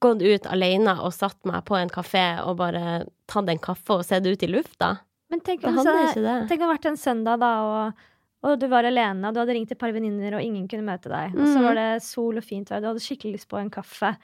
gått 0.00 0.22
ut 0.22 0.46
alene 0.46 0.96
og 1.00 1.12
satt 1.12 1.38
meg 1.48 1.64
på 1.64 1.76
en 1.78 1.88
kafé 1.88 2.24
og 2.44 2.56
bare 2.58 3.04
tatt 3.30 3.48
en 3.48 3.58
kaffe 3.58 3.90
og 3.98 4.04
sett 4.04 4.26
ut 4.26 4.42
i 4.42 4.46
lufta. 4.50 4.98
Men 5.30 5.40
tenk 5.40 5.60
Det 5.62 5.68
om 5.68 5.78
hadde 5.78 5.92
så- 5.94 6.08
ikke 6.10 6.22
det. 6.22 6.48
Tenk 6.48 6.60
om 6.60 6.68
det 6.68 6.68
hadde 6.68 6.78
vært 6.78 6.90
en 6.90 6.96
søndag, 6.96 7.40
da, 7.40 7.52
og, 7.64 7.92
og 8.44 8.58
du 8.60 8.66
var 8.68 8.84
alene, 8.84 9.26
og 9.28 9.34
du 9.34 9.40
hadde 9.40 9.54
ringt 9.56 9.70
et 9.72 9.78
par 9.78 9.92
venninner, 9.92 10.34
og 10.36 10.42
ingen 10.42 10.68
kunne 10.68 10.84
møte 10.84 11.08
deg. 11.08 11.34
Og 11.34 11.46
så 11.48 11.62
var 11.62 11.74
det 11.74 12.02
sol 12.02 12.36
og 12.36 12.44
fint 12.44 12.68
vær, 12.68 12.80
du 12.80 12.86
hadde 12.88 13.00
skikkelig 13.00 13.32
lyst 13.38 13.48
på 13.48 13.58
en 13.58 13.70
kaffe. 13.70 14.16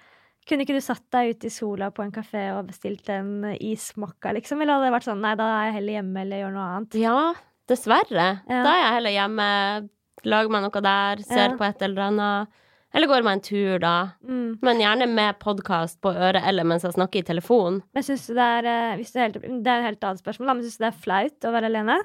Kunne 0.47 0.65
ikke 0.65 0.75
du 0.77 0.81
satt 0.81 1.03
deg 1.13 1.35
ute 1.37 1.47
i 1.47 1.51
sola 1.51 1.91
på 1.91 2.03
en 2.03 2.13
kafé 2.13 2.51
og 2.59 2.67
bestilt 2.69 3.09
en 3.09 3.45
ismakka, 3.61 4.33
liksom? 4.35 4.61
Eller 4.61 4.75
hadde 4.75 4.91
det 4.91 4.95
vært 5.01 5.09
sånn, 5.09 5.21
nei, 5.21 5.35
da 5.37 5.45
er 5.45 5.65
jeg 5.71 5.75
heller 5.81 5.93
hjemme 6.03 6.21
eller 6.21 6.37
gjør 6.45 6.53
noe 6.53 6.69
annet? 6.77 6.95
Ja, 7.01 7.35
dessverre. 7.69 8.29
Ja. 8.49 8.63
Da 8.65 8.71
er 8.73 8.83
jeg 8.85 8.95
heller 8.99 9.17
hjemme, 9.17 9.89
lager 10.25 10.51
meg 10.51 10.63
noe 10.63 10.83
der, 10.83 11.23
ser 11.25 11.49
Ja. 11.51 11.57
på 11.57 11.65
et 11.69 11.83
eller 11.83 12.03
annet. 12.11 12.49
Eller 12.95 13.07
går 13.07 13.23
meg 13.23 13.37
en 13.39 13.41
tur, 13.47 13.79
da. 13.79 13.95
Mm. 14.27 14.59
Men 14.67 14.81
gjerne 14.83 15.07
med 15.09 15.39
podkast 15.39 16.01
på 16.03 16.11
øret 16.11 16.43
eller 16.47 16.65
mens 16.67 16.83
jeg 16.83 16.97
snakker 16.97 17.21
i 17.23 17.27
telefon. 17.29 17.83
Men 17.95 18.03
synes 18.03 18.27
det 18.27 18.37
er 18.47 18.67
eh, 18.67 18.97
det, 18.99 19.07
er 19.15 19.29
helt, 19.29 19.37
det 19.65 19.71
er 19.71 19.79
et 19.85 19.89
helt 19.93 20.09
annet 20.09 20.23
spørsmål, 20.25 20.51
men 20.57 20.65
syns 20.65 20.79
du 20.81 20.85
det 20.85 20.91
er 20.91 21.03
flaut 21.05 21.47
å 21.47 21.53
være 21.55 21.71
alene? 21.71 21.99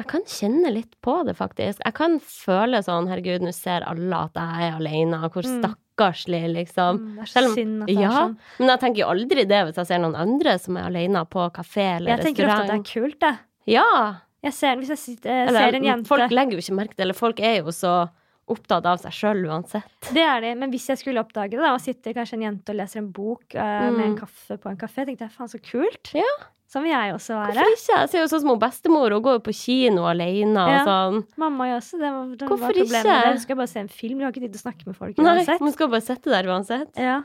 Jeg 0.00 0.06
kan 0.08 0.22
kjenne 0.24 0.70
litt 0.72 0.94
på 1.04 1.16
det, 1.26 1.34
faktisk. 1.36 1.82
Jeg 1.84 1.92
kan 1.98 2.14
føle 2.24 2.78
sånn 2.86 3.08
Herregud, 3.10 3.42
nå 3.44 3.50
ser 3.52 3.82
alle 3.84 4.20
at 4.30 4.38
jeg 4.38 4.68
er 4.70 4.78
alene, 4.78 5.18
hvor 5.34 5.44
Mm. 5.44 5.58
stakkarslig, 5.60 6.44
liksom. 6.54 6.96
Mm, 7.02 7.10
det 7.16 7.20
er 7.22 7.26
så 7.26 7.32
Selv 7.34 7.46
om- 7.50 7.54
synd 7.58 7.82
at 7.82 7.86
det 7.90 7.96
er 7.98 8.10
sånn. 8.14 8.36
men 8.60 8.68
jeg 8.68 8.80
tenker 8.80 8.98
jo 9.02 9.10
aldri 9.10 9.44
det 9.50 9.60
hvis 9.66 9.76
jeg 9.82 9.86
ser 9.90 9.98
noen 9.98 10.16
andre 10.16 10.58
som 10.58 10.76
er 10.78 10.86
alene 10.88 11.26
på 11.28 11.50
kafé 11.52 11.96
eller 11.98 12.16
Jeg 12.16 12.24
tenker 12.30 12.46
ofte 12.48 12.60
at 12.62 12.66
det 12.70 12.78
er 12.78 13.00
kult, 13.00 13.18
det. 13.20 13.38
Ja. 13.66 14.14
Jeg 14.42 14.52
ser, 14.54 14.76
hvis 14.76 14.88
jeg 14.88 14.98
sitter, 14.98 15.30
eh, 15.30 15.48
Eller, 15.48 15.60
ser 15.60 15.76
en 15.76 15.84
jente 15.84 16.06
Folk 16.06 16.30
legger 16.30 16.52
jo 16.52 16.58
ikke 16.62 16.76
merke 16.78 16.94
til 16.96 17.02
Eller 17.02 17.14
folk 17.14 17.40
er 17.40 17.56
jo 17.58 17.64
så 17.76 18.08
opptatt 18.50 18.86
av 18.90 19.00
seg 19.02 19.12
sjøl 19.16 19.44
uansett. 19.48 20.10
Det 20.12 20.22
er 20.26 20.40
de, 20.44 20.54
men 20.60 20.70
hvis 20.74 20.88
jeg 20.92 21.00
skulle 21.00 21.22
oppdage 21.24 21.54
det, 21.56 21.62
da, 21.62 21.72
og 21.76 21.80
sitter 21.82 22.14
kanskje 22.16 22.38
en 22.38 22.46
jente 22.48 22.72
og 22.74 22.80
leser 22.80 23.00
en 23.02 23.10
bok 23.14 23.54
eh, 23.54 23.90
med 23.90 24.00
en 24.04 24.14
Mm. 24.14 24.18
kaffe 24.20 24.58
på 24.60 24.70
en 24.72 24.76
kafé, 24.80 25.04
tenkte 25.06 25.26
jeg 25.28 25.34
faen, 25.36 25.48
så 25.52 25.60
kult. 25.62 26.10
Ja. 26.18 26.32
Sånn 26.70 26.84
vil 26.86 26.92
jeg 26.92 27.14
også 27.16 27.34
være. 27.34 27.54
Hvorfor 27.56 27.72
ikke? 27.74 27.94
Jeg 27.98 28.08
ser 28.12 28.20
jo 28.20 28.26
sånn 28.30 28.40
som 28.44 28.50
hun 28.52 28.60
bestemor, 28.62 29.10
hun 29.10 29.22
går 29.24 29.38
jo 29.40 29.42
på 29.48 29.54
kino 29.58 30.04
alene 30.06 30.62
og 30.62 30.86
sånn. 30.86 31.16
Mamma 31.42 31.66
gjør 31.66 31.80
også 31.80 31.98
det. 31.98 32.10
Var, 32.14 32.28
det 32.38 32.46
Hvorfor 32.52 32.66
var 32.70 32.78
ikke? 32.84 33.16
Hun 33.26 33.40
skal 33.42 33.56
bare 33.58 33.66
se 33.72 33.80
en 33.80 33.88
film, 33.90 34.18
hun 34.20 34.28
har 34.28 34.30
ikke 34.36 34.44
tid 34.44 34.52
til 34.54 34.60
å 34.60 34.64
snakke 34.68 34.86
med 34.86 34.96
folk 35.00 35.18
Nei, 35.18 35.44
hun 35.58 35.72
skal 35.74 35.88
bare 35.90 36.04
sitte 36.06 36.30
der 36.30 36.46
uansett. 36.46 36.92
Ja. 36.96 37.22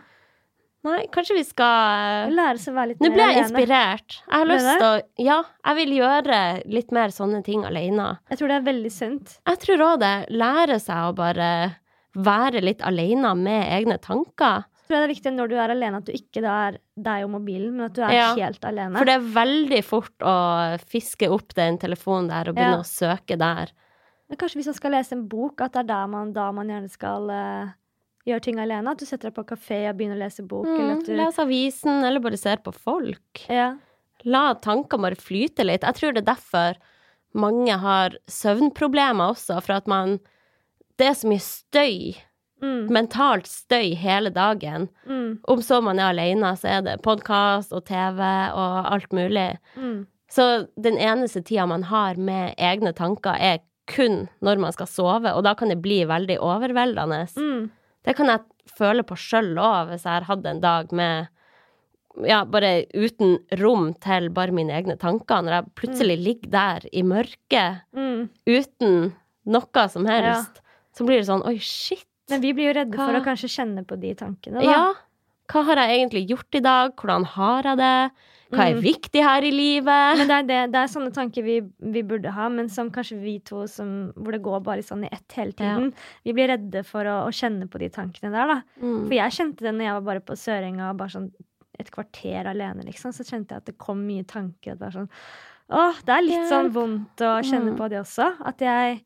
Nei, 0.85 1.07
kanskje 1.13 1.35
vi 1.39 1.43
skal 1.47 2.29
Lære 2.35 2.59
seg 2.61 2.73
å 2.73 2.77
være 2.77 2.91
litt 2.93 2.99
Nå 3.01 3.09
mer 3.09 3.15
ble 3.15 3.23
jeg 3.25 3.33
alene. 3.33 3.45
inspirert. 3.47 4.17
Jeg 4.27 4.35
har 4.37 4.45
lyst 4.51 4.69
til 4.69 4.85
å 4.85 5.25
Ja, 5.25 5.37
jeg 5.65 5.75
vil 5.79 5.93
gjøre 5.97 6.39
litt 6.75 6.91
mer 6.93 7.13
sånne 7.15 7.41
ting 7.47 7.65
alene. 7.65 8.09
Jeg 8.29 8.37
tror 8.41 8.47
det 8.53 8.59
er 8.59 8.67
veldig 8.69 8.91
sunt. 8.93 9.33
Jeg 9.49 9.59
tror 9.65 9.83
òg 9.87 9.99
det. 10.05 10.13
Lære 10.29 10.77
seg 10.83 11.09
å 11.09 11.15
bare 11.17 11.49
være 12.15 12.61
litt 12.63 12.81
alene 12.85 13.33
med 13.35 13.65
egne 13.79 13.97
tanker. 13.99 14.63
Jeg 14.85 14.91
tror 14.93 15.01
det 15.01 15.07
er 15.09 15.13
viktig 15.15 15.31
når 15.33 15.49
du 15.49 15.55
er 15.57 15.71
alene, 15.73 15.97
at 15.97 16.05
du 16.05 16.11
ikke 16.13 16.43
er 16.45 16.77
deg 16.95 17.23
og 17.25 17.31
mobilen, 17.39 17.71
men 17.73 17.85
at 17.87 17.93
du 17.97 18.03
er 18.05 18.13
Ja. 18.13 18.27
helt 18.35 18.61
alene. 18.63 18.95
For 18.99 19.05
det 19.09 19.15
er 19.15 19.25
veldig 19.33 19.83
fort 19.83 20.19
å 20.21 20.35
fiske 20.85 21.27
opp 21.33 21.55
den 21.55 21.79
telefonen 21.79 22.29
der 22.29 22.49
og 22.49 22.55
begynne 22.55 22.77
Ja. 22.77 22.85
å 22.85 22.85
søke 22.85 23.35
der. 23.37 23.71
Men 24.29 24.37
kanskje 24.37 24.55
hvis 24.61 24.67
man 24.67 24.75
skal 24.75 24.91
lese 24.91 25.11
en 25.13 25.27
bok, 25.27 25.61
at 25.61 25.73
det 25.73 25.79
er 25.79 25.87
der 25.95 26.07
man, 26.07 26.31
da 26.33 26.51
man 26.51 26.67
gjerne 26.67 26.89
skal 26.89 27.29
eh, 27.31 27.67
gjøre 28.25 28.41
ting 28.41 28.59
alene. 28.59 28.91
At 28.91 28.97
du 28.99 29.05
setter 29.05 29.29
deg 29.29 29.35
på 29.37 29.45
kafé 29.53 29.89
og 29.89 29.97
begynner 29.97 30.17
å 30.17 30.23
lese 30.25 30.43
bok. 30.47 30.65
eller 30.65 30.95
Mm, 30.95 30.99
at 30.99 31.05
du, 31.05 31.15
Les 31.15 31.39
avisen, 31.39 32.03
eller 32.03 32.19
bare 32.19 32.37
ser 32.37 32.57
på 32.57 32.73
folk. 32.73 33.45
ja. 33.49 33.75
La 34.25 34.55
tankene 34.55 35.01
bare 35.03 35.15
flyte 35.21 35.63
litt. 35.63 35.81
Jeg 35.85 35.93
tror 35.99 36.13
det 36.15 36.23
er 36.27 36.33
derfor 36.33 36.77
mange 37.35 37.75
har 37.77 38.15
søvnproblemer 38.27 39.33
også, 39.35 39.61
for 39.61 39.73
at 39.73 39.87
man 39.87 40.19
Det 40.97 41.07
er 41.07 41.13
så 41.13 41.27
mye 41.27 41.43
støy, 41.43 42.15
Mm, 42.63 42.87
mentalt 42.89 43.45
støy, 43.45 43.93
hele 43.99 44.29
dagen. 44.31 44.87
mm, 45.05 45.39
Om 45.45 45.59
så 45.61 45.81
man 45.83 45.99
er 45.99 46.13
alene, 46.13 46.53
så 46.55 46.69
er 46.77 46.81
det 46.81 47.01
podkast 47.03 47.73
og 47.73 47.83
TV 47.85 48.21
og 48.55 48.91
alt 48.93 49.09
mulig. 49.11 49.57
mm. 49.77 50.05
Så 50.31 50.67
den 50.81 50.95
eneste 50.97 51.43
tida 51.43 51.67
man 51.67 51.83
har 51.83 52.15
med 52.15 52.55
egne 52.57 52.93
tanker, 52.95 53.35
er 53.37 53.59
kun 53.87 54.29
når 54.41 54.57
man 54.59 54.71
skal 54.71 54.87
sove, 54.87 55.35
og 55.35 55.43
da 55.43 55.53
kan 55.53 55.67
det 55.69 55.81
bli 55.81 56.05
veldig 56.05 56.39
overveldende. 56.39 57.27
Mm. 57.37 57.69
Det 58.05 58.15
kan 58.17 58.29
jeg 58.29 58.43
føle 58.77 59.03
på 59.07 59.15
sjøl 59.17 59.53
òg, 59.57 59.89
hvis 59.91 60.03
jeg 60.05 60.13
har 60.13 60.27
hatt 60.29 60.45
en 60.49 60.61
dag 60.63 60.91
med 60.95 61.27
ja, 62.23 62.43
bare 62.47 62.85
uten 62.95 63.37
rom 63.59 63.89
til 63.99 64.29
bare 64.35 64.53
mine 64.55 64.71
egne 64.77 64.95
tanker. 65.01 65.41
Når 65.43 65.57
jeg 65.57 65.71
plutselig 65.75 66.15
ligger 66.23 66.51
der 66.53 66.85
i 66.93 67.01
mørket 67.03 67.81
Mm. 67.95 68.29
uten 68.47 69.13
noe 69.45 69.87
som 69.91 70.05
helst, 70.07 70.61
så 70.95 71.05
blir 71.05 71.19
det 71.19 71.27
sånn 71.27 71.43
oi, 71.45 71.57
shit. 71.59 72.05
Men 72.29 72.41
vi 72.41 72.53
blir 72.53 72.71
jo 72.71 72.77
redde 72.79 72.95
for 72.97 73.13
å 73.13 73.23
kanskje 73.25 73.51
kjenne 73.51 73.83
på 73.85 73.99
de 73.99 74.13
tankene, 74.15 74.61
da. 74.61 74.65
Ja, 74.65 74.93
hva 75.51 75.63
har 75.67 75.75
jeg 75.83 75.99
egentlig 75.99 76.23
gjort 76.29 76.55
i 76.55 76.61
dag? 76.65 76.95
Hvordan 76.95 77.25
har 77.35 77.63
jeg 77.63 77.77
det? 77.77 78.11
Hva 78.55 78.65
er 78.69 78.75
Mm. 78.75 78.81
viktig 78.83 79.21
her 79.23 79.41
i 79.43 79.51
livet? 79.51 80.17
Men 80.17 80.27
det 80.27 80.35
er, 80.35 80.43
det, 80.49 80.59
det 80.73 80.79
er 80.81 80.91
sånne 80.91 81.13
tanker 81.13 81.43
vi, 81.43 81.61
vi 81.79 82.01
burde 82.03 82.31
ha, 82.31 82.47
men 82.49 82.69
som 82.69 82.89
kanskje 82.91 83.19
vi 83.21 83.39
to 83.39 83.65
som, 83.67 84.11
hvor 84.15 84.31
det 84.31 84.41
går 84.41 84.63
bare 84.63 84.81
sånn 84.85 85.03
i 85.05 85.09
ett 85.11 85.31
hele 85.37 85.51
tiden. 85.53 85.93
Vi 86.23 86.33
blir 86.33 86.47
redde 86.53 86.83
for 86.85 87.03
å, 87.05 87.17
å 87.27 87.31
kjenne 87.35 87.67
på 87.69 87.79
de 87.79 87.89
tankene 87.89 88.31
der, 88.31 88.47
da. 88.47 88.61
Mm. 88.81 89.01
For 89.07 89.13
jeg 89.17 89.31
kjente 89.39 89.65
det 89.67 89.73
når 89.75 89.85
jeg 89.89 89.97
var 89.99 90.07
bare 90.11 90.25
på 90.25 90.37
Sørenga, 90.39 90.93
bare 90.97 91.09
sånn 91.09 91.31
et 91.77 91.89
kvarter 91.91 92.47
alene, 92.47 92.85
liksom. 92.87 93.11
Så 93.11 93.25
kjente 93.27 93.51
jeg 93.51 93.57
at 93.57 93.65
det 93.65 93.77
kom 93.77 93.99
mye 94.07 94.23
tanker. 94.25 94.75
Det 94.79 94.93
sånn 94.95 95.09
Åh, 95.69 95.97
det 96.05 96.13
er 96.13 96.21
litt 96.21 96.47
sånn 96.47 96.69
vondt 96.71 97.17
å 97.25 97.41
kjenne 97.41 97.71
Mm. 97.73 97.77
på 97.77 97.89
det 97.89 97.97
også. 97.99 98.35
At 98.45 98.59
jeg 98.61 99.01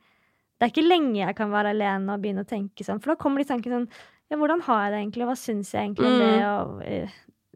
Det 0.59 0.67
er 0.67 0.71
ikke 0.73 0.89
lenge 0.89 1.15
jeg 1.15 1.35
kan 1.37 1.49
være 1.49 1.69
alene 1.71 2.11
og 2.13 2.19
begynne 2.21 2.43
å 2.43 2.47
tenke 2.47 2.83
sånn, 2.83 2.99
for 3.01 3.13
da 3.13 3.15
kommer 3.15 3.37
de 3.39 3.45
tankene 3.47 3.79
sånn 3.79 3.87
Ja, 4.29 4.37
hvordan 4.37 4.61
har 4.61 4.83
jeg 4.83 4.91
det 4.91 4.99
egentlig, 5.01 5.25
hva 5.25 5.35
syns 5.39 5.71
jeg 5.73 5.81
egentlig 5.87 6.05
om 6.05 6.19
Mm. 6.19 6.19
det, 6.19 6.43
og 6.45 6.81
eh, 6.85 7.09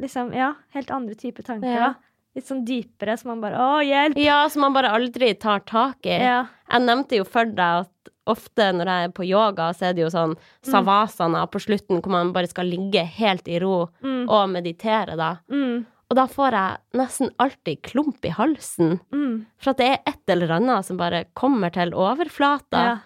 liksom 0.04 0.34
Ja, 0.36 0.54
helt 0.76 0.92
andre 0.92 1.16
typer 1.16 1.44
tanker, 1.48 1.74
Ja. 1.74 1.94
Litt 2.36 2.48
sånn 2.50 2.64
dypere, 2.66 3.14
så 3.20 3.28
man 3.30 3.42
bare 3.44 3.60
Å, 3.62 3.82
hjelp! 3.86 4.18
Ja, 4.18 4.48
som 4.50 4.64
man 4.66 4.74
bare 4.74 4.90
aldri 4.90 5.34
tar 5.38 5.60
tak 5.70 6.06
i. 6.10 6.16
Ja. 6.18 6.48
Jeg 6.72 6.82
nevnte 6.82 7.20
jo 7.20 7.26
for 7.30 7.46
deg 7.46 7.84
at 7.86 8.10
ofte 8.26 8.72
når 8.74 8.90
jeg 8.90 9.06
er 9.10 9.12
på 9.14 9.26
yoga, 9.28 9.68
så 9.76 9.90
er 9.90 9.94
det 9.94 10.02
jo 10.06 10.10
sånn 10.10 10.34
savasana 10.66 11.44
på 11.52 11.60
slutten, 11.62 12.00
hvor 12.02 12.10
man 12.16 12.32
bare 12.34 12.48
skal 12.50 12.66
ligge 12.72 13.04
helt 13.20 13.48
i 13.52 13.60
ro 13.62 13.90
Mm. 14.02 14.26
og 14.30 14.50
meditere, 14.50 15.16
da. 15.20 15.38
Mm. 15.52 15.86
Og 16.10 16.16
da 16.18 16.26
får 16.26 16.52
jeg 16.52 16.78
nesten 17.00 17.30
alltid 17.40 17.82
klump 17.84 18.26
i 18.26 18.30
halsen. 18.34 19.00
Mm. 19.12 19.46
For 19.60 19.72
at 19.72 19.78
det 19.78 19.88
er 19.92 20.00
et 20.08 20.30
eller 20.30 20.56
annet 20.58 20.86
som 20.86 20.98
bare 20.98 21.26
kommer 21.36 21.72
til 21.72 21.92
overflata. 21.94 22.82
Ja. 22.84 22.98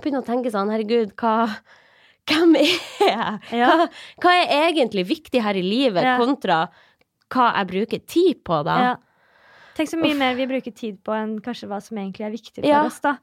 Begynner 0.00 0.22
å 0.22 0.26
tenke 0.26 0.50
sånn, 0.50 0.70
herregud, 0.72 1.14
hva 1.16 1.50
Hvem 2.30 2.54
er 2.60 2.68
jeg? 2.68 3.40
Ja. 3.58 3.68
Hva, 3.72 3.86
hva 4.22 4.32
er 4.44 4.52
egentlig 4.70 5.06
viktig 5.08 5.42
her 5.42 5.58
i 5.58 5.62
livet, 5.64 6.04
kontra 6.20 6.68
hva 7.32 7.48
jeg 7.56 7.68
bruker 7.72 8.02
tid 8.06 8.42
på, 8.44 8.60
da? 8.66 8.76
Ja. 8.84 8.92
Tenk 9.74 9.88
så 9.88 9.96
mye 9.98 10.14
mer 10.18 10.34
vi 10.36 10.44
bruker 10.50 10.74
tid 10.76 10.98
på 11.02 11.14
enn 11.16 11.38
kanskje 11.42 11.66
hva 11.70 11.78
som 11.82 11.96
egentlig 11.96 12.26
er 12.26 12.34
viktig 12.34 12.60
for 12.60 12.86
oss, 12.86 13.00
da. 13.00 13.14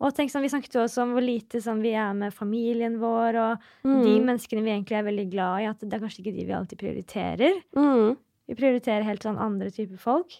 Og 0.00 0.14
tenk 0.16 0.30
sånn, 0.32 0.40
Vi 0.46 0.48
snakket 0.48 0.72
jo 0.78 0.84
også 0.86 1.02
om 1.02 1.10
hvor 1.12 1.20
lite 1.24 1.60
sånn, 1.60 1.82
vi 1.84 1.90
er 1.98 2.14
med 2.16 2.32
familien 2.32 2.94
vår, 3.02 3.36
og 3.36 3.66
Mm. 3.84 4.02
de 4.06 4.14
menneskene 4.24 4.62
vi 4.64 4.70
egentlig 4.70 4.96
er 4.96 5.02
veldig 5.04 5.26
glad 5.34 5.60
i, 5.60 5.66
at 5.68 5.80
det 5.80 5.92
er 5.92 6.00
kanskje 6.00 6.22
ikke 6.24 6.36
de 6.38 6.44
vi 6.46 6.52
alltid 6.56 6.78
prioriterer. 6.78 7.58
Mm. 7.76 8.16
Vi 8.48 8.54
prioriterer 8.54 9.04
helt 9.04 9.22
sånn 9.22 9.36
andre 9.38 9.68
typer 9.70 9.98
folk. 9.98 10.38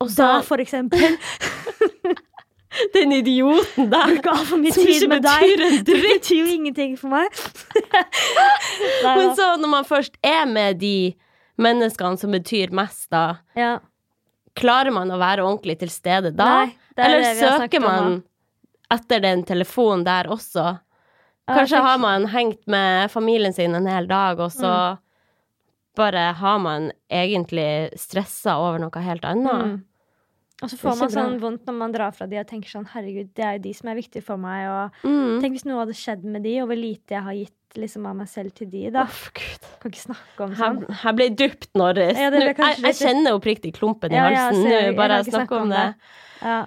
Og 0.00 0.10
Da, 0.14 0.40
for 0.42 0.58
eksempel. 0.58 1.16
den 2.94 3.12
idioten 3.16 3.88
der 3.90 4.10
Bruke 4.12 4.32
altfor 4.34 4.60
mye 4.60 4.72
som 4.74 4.84
tid 4.84 4.94
ikke 4.98 5.08
med 5.14 5.22
deg. 5.24 5.40
betyr 5.44 5.64
en 5.66 5.76
Det 5.78 5.84
dritt. 5.94 6.10
betyr 6.18 6.40
jo 6.42 6.48
ingenting 6.56 6.96
for 7.00 7.08
meg. 7.14 7.38
Nei, 9.04 9.14
Men 9.18 9.32
så 9.38 9.48
når 9.60 9.72
man 9.72 9.86
først 9.88 10.18
er 10.24 10.44
med 10.50 10.78
de 10.82 10.94
menneskene 11.58 12.18
som 12.20 12.34
betyr 12.34 12.70
mest, 12.76 13.08
da, 13.14 13.24
ja. 13.58 13.78
klarer 14.58 14.92
man 14.94 15.10
å 15.10 15.18
være 15.20 15.44
ordentlig 15.46 15.78
til 15.80 15.90
stede 15.92 16.30
da? 16.36 16.50
Nei, 16.64 16.76
er 16.98 17.04
Eller 17.08 17.26
det 17.28 17.52
søker 17.56 17.82
man 17.82 18.04
om, 18.04 18.18
etter 18.94 19.20
den 19.24 19.42
telefonen 19.48 20.04
der 20.06 20.30
også? 20.34 20.76
Kanskje 21.48 21.80
har 21.80 21.96
man 22.02 22.26
hengt 22.28 22.60
med 22.68 23.08
familien 23.10 23.54
sin 23.56 23.74
en 23.74 23.86
hel 23.88 24.06
dag, 24.10 24.38
og 24.44 24.50
så 24.52 24.72
Mm. 24.98 24.98
bare 25.96 26.32
har 26.36 26.58
man 26.62 26.90
egentlig 27.10 27.90
stressa 27.98 28.58
over 28.60 28.78
noe 28.78 29.00
helt 29.02 29.24
annet. 29.24 29.64
Mm. 29.64 29.84
Og 30.60 30.66
så 30.68 30.74
Det 30.74 30.80
får 30.80 30.96
man 30.98 30.98
bra. 31.12 31.22
sånn 31.22 31.36
vondt 31.40 31.64
når 31.68 31.74
man 31.78 31.92
drar 31.94 32.10
fra 32.16 32.26
de 32.26 32.38
og 32.40 32.46
tenker 32.50 32.68
sånn 32.72 32.86
herregud, 32.90 33.28
det 33.34 33.44
er 33.44 33.52
jo 33.58 33.62
de 33.68 33.72
som 33.78 33.88
er 33.92 33.94
viktige 33.94 34.22
for 34.26 34.36
meg, 34.36 34.66
og 34.68 34.90
Mm. 35.06 35.40
tenk 35.40 35.52
hvis 35.54 35.64
noe 35.68 35.84
hadde 35.84 35.94
skjedd 35.94 36.24
med 36.24 36.42
de, 36.42 36.60
og 36.60 36.68
hvor 36.68 36.76
lite 36.80 37.14
jeg 37.14 37.22
har 37.22 37.32
gitt 37.32 37.52
liksom 37.76 38.06
av 38.08 38.16
meg 38.16 38.26
selv 38.28 38.52
til 38.54 38.66
de, 38.72 38.90
da. 38.90 39.02
Oh, 39.02 39.28
Gud. 39.34 39.68
Kan 39.80 39.90
ikke 39.92 40.06
snakke 40.08 40.40
om 40.40 40.54
sånn. 40.56 40.78
Her, 40.88 41.04
jeg 41.04 41.16
ble 41.16 41.28
dypt, 41.36 41.68
Norris. 41.76 42.16
Ja, 42.18 42.30
det 42.30 42.40
jeg, 42.56 42.56
jeg 42.82 42.94
kjenner 42.98 43.38
oppriktig 43.38 43.72
klumpen 43.76 44.10
i 44.10 44.14
Ja, 44.16 44.28
ja, 44.30 44.48
halsen 44.48 44.64
nå, 44.64 44.70
jeg. 44.70 44.84
Jeg 44.88 44.96
bare 44.96 45.18
jeg 45.22 45.32
snakker 45.32 45.60
om 45.62 45.68
det. 45.70 45.94
Ja. 46.42 46.66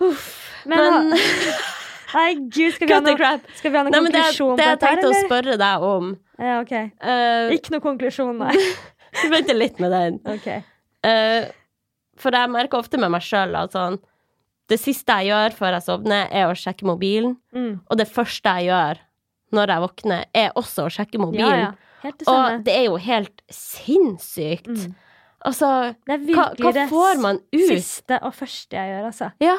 Uff. 0.00 0.26
Men, 0.66 1.10
Men, 1.10 1.18
Nei, 2.14 2.34
gud, 2.34 2.72
skal 2.74 2.88
vi 2.88 2.92
ha 2.94 3.00
noe, 3.00 3.40
skal 3.54 3.70
vi 3.70 3.76
ha 3.78 3.82
noen 3.84 3.92
Nei, 3.92 4.00
konklusjon 4.10 4.56
det, 4.56 4.64
det 4.64 4.64
på 4.64 4.66
jeg 4.66 4.78
dette 4.80 4.88
her, 4.88 4.96
tenkte 4.96 5.10
å 5.12 5.28
spørre 5.28 5.58
deg 5.60 5.82
om 5.86 6.18
Ja, 6.40 6.60
ok. 6.64 6.72
uh, 7.04 7.54
Ikke 7.54 7.70
noe 7.76 7.80
konklusjon, 7.84 8.36
nei. 8.40 8.56
Vent 9.30 9.54
litt 9.54 9.78
med 9.78 9.90
den. 9.94 10.20
Ok. 10.26 10.48
Eh, 11.04 11.44
for 12.20 12.36
jeg 12.36 12.50
merker 12.52 12.78
ofte 12.78 12.98
med 13.00 13.10
meg 13.14 13.22
sjøl 13.26 13.54
at 13.58 13.72
sånn 13.76 13.98
Det 14.70 14.78
siste 14.78 15.10
jeg 15.18 15.32
gjør 15.32 15.54
før 15.56 15.72
jeg 15.74 15.82
sovner, 15.82 16.28
er 16.30 16.46
å 16.46 16.54
sjekke 16.54 16.86
mobilen. 16.86 17.32
Mm. 17.56 17.80
Og 17.90 17.96
det 17.98 18.06
første 18.06 18.52
jeg 18.60 18.68
gjør 18.70 19.00
når 19.50 19.72
jeg 19.74 19.82
våkner, 19.82 20.24
er 20.38 20.52
også 20.54 20.84
å 20.86 20.92
sjekke 20.94 21.18
mobilen. 21.18 21.64
ja. 21.64 21.70
Helt 22.04 22.20
det. 22.22 22.28
Og 22.32 22.62
det 22.64 22.74
er 22.78 22.84
jo 22.86 22.94
helt 23.02 23.42
sinnssykt. 23.52 24.70
Mm. 24.70 24.94
Altså, 25.44 25.66
hva, 26.06 26.46
hva 26.60 26.86
får 26.88 27.18
man 27.20 27.40
ut? 27.42 27.56
Det 27.58 27.66
siste 27.80 28.18
og 28.24 28.32
første 28.36 28.76
jeg 28.78 28.92
gjør, 28.94 29.08
altså. 29.10 29.30
Ja. 29.42 29.56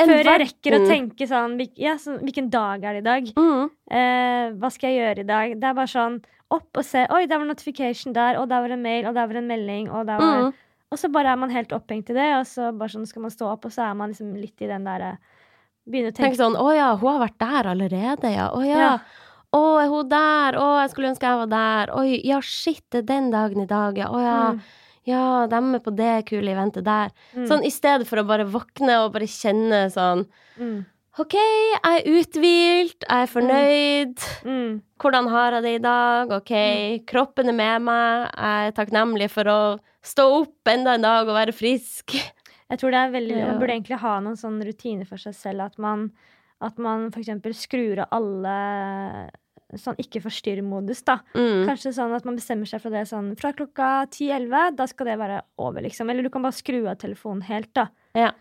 En 0.00 0.08
Før 0.08 0.22
jeg 0.30 0.40
rekker 0.46 0.76
å 0.78 0.80
tenke 0.88 1.26
sånn, 1.28 1.58
ja, 1.76 1.92
sånn 2.00 2.22
Hvilken 2.24 2.46
dag 2.50 2.84
er 2.88 2.96
det 2.96 3.02
i 3.02 3.08
dag? 3.10 3.26
mm. 3.36 3.70
Eh, 3.92 4.46
hva 4.56 4.70
skal 4.72 4.94
jeg 4.94 5.02
gjøre 5.02 5.24
i 5.26 5.28
dag? 5.28 5.54
Det 5.60 5.68
er 5.68 5.76
bare 5.76 5.90
sånn 5.92 6.16
opp 6.50 6.80
og 6.80 6.86
se. 6.86 7.04
Oi, 7.12 7.26
der 7.30 7.38
var 7.42 7.46
notification 7.50 8.14
der, 8.16 8.38
og 8.40 8.48
der 8.50 8.64
var 8.64 8.72
en 8.74 8.82
mail, 8.82 9.04
og 9.10 9.14
der 9.18 9.28
var 9.28 9.38
en 9.42 9.50
melding, 9.50 9.90
og 9.92 10.06
der 10.08 10.18
var 10.22 10.40
Mm. 10.48 10.54
Og 10.90 10.98
så 10.98 11.10
bare 11.12 11.30
er 11.32 11.38
man 11.38 11.52
helt 11.54 11.72
opphengt 11.72 12.10
i 12.10 12.16
det, 12.16 12.28
og 12.40 12.46
så 12.50 12.72
bare 12.74 12.90
sånn 12.90 13.06
skal 13.06 13.22
man 13.22 13.34
stå 13.34 13.46
opp, 13.52 13.68
og 13.68 13.74
så 13.74 13.86
er 13.86 13.98
man 13.98 14.10
liksom 14.10 14.34
litt 14.38 14.58
i 14.62 14.70
den 14.70 14.88
derre 14.88 15.16
Begynner 15.90 16.12
å 16.12 16.14
Tenk 16.14 16.34
tenke 16.34 16.38
sånn 16.42 16.58
Å 16.60 16.66
ja, 16.76 16.88
hun 16.98 17.08
har 17.14 17.22
vært 17.22 17.38
der 17.40 17.68
allerede, 17.70 18.32
ja. 18.34 18.50
Å 18.52 18.60
ja. 18.66 18.80
Ja. 18.82 18.92
Å, 19.56 19.62
er 19.80 19.88
hun 19.90 20.10
der? 20.10 20.58
Å, 20.60 20.66
jeg 20.82 20.92
skulle 20.92 21.10
ønske 21.10 21.26
jeg 21.26 21.40
var 21.40 21.50
der. 21.50 21.92
Oi, 21.98 22.20
ja, 22.26 22.38
shit, 22.44 22.84
det 22.92 23.00
er 23.02 23.08
den 23.08 23.32
dagen 23.32 23.64
i 23.64 23.70
dag, 23.70 23.98
ja. 23.98 24.10
Å 24.10 24.20
ja. 24.22 24.36
Mm. 24.54 24.60
Ja, 25.08 25.24
de 25.50 25.58
er 25.58 25.82
på 25.82 25.92
det 25.96 26.12
kule 26.28 26.52
eventet 26.52 26.86
der. 26.86 27.10
Mm. 27.34 27.46
Sånn 27.48 27.64
i 27.66 27.72
stedet 27.72 28.06
for 28.06 28.20
å 28.20 28.26
bare 28.28 28.46
våkne 28.46 29.00
og 29.04 29.14
bare 29.14 29.26
kjenne 29.30 29.86
sånn 29.90 30.26
mm. 30.60 30.78
OK, 31.18 31.34
jeg 31.34 31.80
er 31.82 32.06
uthvilt, 32.06 33.02
jeg 33.02 33.24
er 33.24 33.30
fornøyd. 33.30 34.26
Mm. 34.46 34.76
Hvordan 35.02 35.30
har 35.32 35.56
jeg 35.56 35.64
det 35.66 35.72
i 35.74 35.82
dag? 35.82 36.34
OK, 36.36 36.52
kroppen 37.10 37.50
er 37.50 37.56
med 37.56 37.88
meg. 37.88 38.28
Jeg 38.30 38.68
er 38.70 38.76
takknemlig 38.76 39.28
for 39.32 39.50
å 39.50 39.60
stå 40.04 40.26
opp 40.40 40.70
enda 40.70 40.96
en 40.96 41.04
dag 41.04 41.28
og 41.28 41.36
være 41.36 41.54
frisk. 41.56 42.16
Jeg 42.70 42.80
tror 42.80 42.94
det 42.94 43.02
er 43.02 43.14
veldig. 43.14 43.38
Man 43.42 43.60
burde 43.60 43.74
egentlig 43.76 44.00
ha 44.00 44.16
noen 44.22 44.38
sånn 44.38 44.60
rutiner 44.64 45.08
for 45.08 45.20
seg 45.20 45.34
selv. 45.36 45.66
At 45.66 45.78
man, 45.82 46.08
at 46.62 46.78
man 46.80 47.08
eksempel 47.10 47.54
skrur 47.58 48.04
av 48.04 48.12
alle 48.20 48.56
sånn 49.78 49.98
ikke 50.02 50.22
forstyrr-modus, 50.24 51.02
da. 51.06 51.20
Mm. 51.36 51.66
Kanskje 51.68 51.92
sånn 51.94 52.14
at 52.16 52.26
man 52.26 52.38
bestemmer 52.38 52.66
seg 52.66 52.82
for 52.82 52.94
det 52.94 53.04
sånn 53.10 53.32
fra 53.38 53.52
klokka 53.54 53.90
10-11, 54.10 54.76
da 54.78 54.86
skal 54.90 55.12
det 55.12 55.18
være 55.20 55.40
over, 55.62 55.84
liksom. 55.86 56.10
Eller 56.10 56.26
du 56.26 56.30
kan 56.34 56.42
bare 56.46 56.58
skru 56.58 56.80
av 56.90 56.98
telefonen 57.02 57.44
helt, 57.46 57.70
da. 57.78 57.86
Ja. 58.18 58.32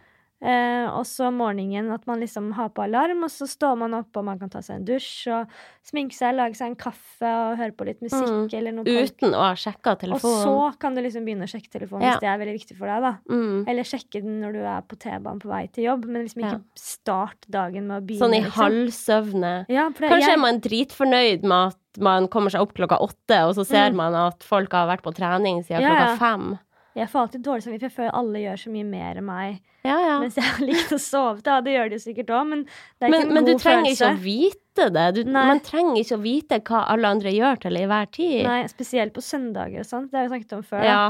Eh, 0.41 0.87
og 0.95 1.03
så 1.03 1.27
morgenen 1.35 1.91
at 1.91 2.05
man 2.07 2.21
liksom 2.21 2.53
har 2.55 2.69
på 2.71 2.85
alarm, 2.85 3.25
og 3.25 3.29
så 3.29 3.43
står 3.45 3.75
man 3.77 3.93
opp, 3.97 4.15
og 4.15 4.23
man 4.23 4.39
kan 4.39 4.47
ta 4.49 4.61
seg 4.63 4.77
en 4.77 4.85
dusj 4.87 5.27
og 5.35 5.47
sminke 5.83 6.15
seg, 6.15 6.33
lage 6.37 6.55
seg 6.55 6.69
en 6.69 6.77
kaffe 6.79 7.27
og 7.27 7.57
høre 7.59 7.75
på 7.75 7.85
litt 7.89 7.99
musikk 7.99 8.47
Mm. 8.47 8.53
eller 8.53 8.71
noe. 8.71 8.85
Uten 8.85 9.33
å 9.35 9.41
ha 9.49 9.53
sjekka 9.59 9.97
Og 10.13 10.21
så 10.21 10.79
kan 10.79 10.95
du 10.95 11.01
liksom 11.01 11.25
begynne 11.25 11.43
å 11.43 11.51
sjekke 11.51 11.67
telefonen 11.69 12.03
Ja. 12.03 12.11
hvis 12.13 12.21
det 12.21 12.29
er 12.29 12.37
veldig 12.39 12.55
viktig 12.55 12.77
for 12.77 12.87
deg, 12.87 13.01
da. 13.01 13.17
mm. 13.29 13.67
Eller 13.67 13.83
sjekke 13.83 14.21
den 14.23 14.39
når 14.41 14.53
du 14.53 14.59
er 14.63 14.81
på 14.87 14.95
T-banen 14.97 15.39
på 15.41 15.49
vei 15.49 15.67
til 15.73 15.83
jobb, 15.83 16.05
men 16.05 16.23
liksom 16.25 16.41
ikke 16.43 16.51
Ja. 16.51 16.59
start 16.75 17.45
dagen 17.49 17.87
med 17.87 18.01
å 18.01 18.05
begynne. 18.05 18.23
Sånn 18.23 18.35
i 18.35 18.41
liksom. 18.41 18.63
halvsøvne. 18.63 19.65
Ja, 19.67 19.89
Kanskje 19.89 20.21
jeg, 20.21 20.37
er 20.37 20.37
man 20.37 20.59
dritfornøyd 20.61 21.43
med 21.43 21.67
at 21.73 21.77
man 21.99 22.27
kommer 22.29 22.49
seg 22.49 22.61
opp 22.61 22.73
klokka 22.73 22.97
åtte, 23.01 23.43
og 23.49 23.55
så 23.55 23.65
ser 23.65 23.91
Mm. 23.91 23.95
man 23.95 24.15
at 24.15 24.41
folk 24.43 24.71
har 24.71 24.87
vært 24.87 25.01
på 25.03 25.13
trening 25.13 25.63
siden 25.65 25.83
klokka 25.83 26.17
fem. 26.17 26.59
Jeg 26.95 27.07
får 27.09 27.19
alltid 27.21 27.43
dårlig 27.43 27.63
samvittighet, 27.63 27.93
for 27.93 28.03
jeg 28.03 28.11
føler 28.11 28.19
alle 28.19 28.39
gjør 28.43 28.57
så 28.63 28.71
mye 28.73 28.85
mer 28.85 29.17
enn 29.21 29.25
meg. 29.25 29.59
Ja, 29.85 29.97
ja. 30.03 30.19
Mens 30.19 30.35
jeg 30.35 30.43
har 30.43 30.65
likt 30.65 30.91
å 30.91 30.99
sove. 30.99 31.41
Ja, 31.45 31.61
det 31.61 31.71
gjør 31.77 31.89
de 31.89 31.99
sikkert 32.03 32.33
òg, 32.35 32.47
men 32.49 32.63
det 32.65 33.05
er 33.05 33.07
ikke 33.07 33.11
Men, 33.15 33.27
en 33.29 33.33
men 33.33 33.45
du 33.45 33.53
trenger 33.57 33.85
følelse. 33.85 34.09
ikke 34.09 34.11
å 34.11 34.23
vite 34.25 34.89
det. 34.97 35.07
Du, 35.15 35.31
man 35.31 35.59
trenger 35.59 36.01
ikke 36.01 36.17
å 36.17 36.21
vite 36.23 36.59
hva 36.67 36.83
alle 36.89 37.07
andre 37.07 37.31
gjør 37.31 37.59
til 37.61 37.77
enhver 37.77 38.11
tid. 38.11 38.43
Nei, 38.47 38.61
spesielt 38.67 39.13
på 39.13 39.21
søndager 39.23 39.79
og 39.79 39.85
sånn. 39.85 40.09
Det 40.11 40.17
har 40.19 40.27
vi 40.27 40.35
snakket 40.35 40.53
om 40.59 40.63
før. 40.63 40.83
Ja. 40.83 41.01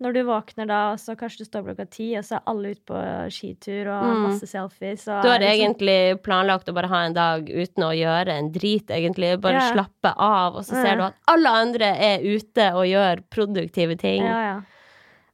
Når 0.00 0.14
du 0.16 0.20
våkner 0.24 0.64
da, 0.66 0.92
og 0.94 0.96
så 0.96 1.12
kanskje 1.14 1.42
du 1.42 1.44
står 1.44 1.64
klokka 1.66 1.84
ti, 1.92 2.16
og 2.16 2.24
så 2.24 2.38
er 2.38 2.46
alle 2.48 2.70
ute 2.72 2.84
på 2.88 3.00
skitur 3.36 3.90
og 3.92 4.04
Mm. 4.06 4.22
masse 4.30 4.46
selfies. 4.48 5.06
Og 5.12 5.22
Du 5.22 5.28
har 5.28 5.38
liksom- 5.40 5.76
egentlig 5.76 6.22
planlagt 6.22 6.68
å 6.68 6.74
bare 6.74 6.88
ha 6.88 7.00
en 7.04 7.12
dag 7.12 7.44
uten 7.44 7.84
å 7.84 7.92
gjøre 7.92 8.28
en 8.28 8.50
drit, 8.50 8.86
egentlig. 8.88 9.38
Bare 9.40 9.60
Ja. 9.60 9.72
slappe 9.74 10.14
av, 10.16 10.56
og 10.56 10.62
så 10.64 10.80
ser 10.82 10.96
du 10.96 11.02
at 11.02 11.14
alle 11.28 11.48
andre 11.48 11.84
er 12.00 12.18
ute 12.20 12.72
og 12.72 12.86
gjør 12.86 13.20
produktive 13.30 13.98
ting. 13.98 14.22
Ja, 14.24 14.40
ja. 14.54 14.60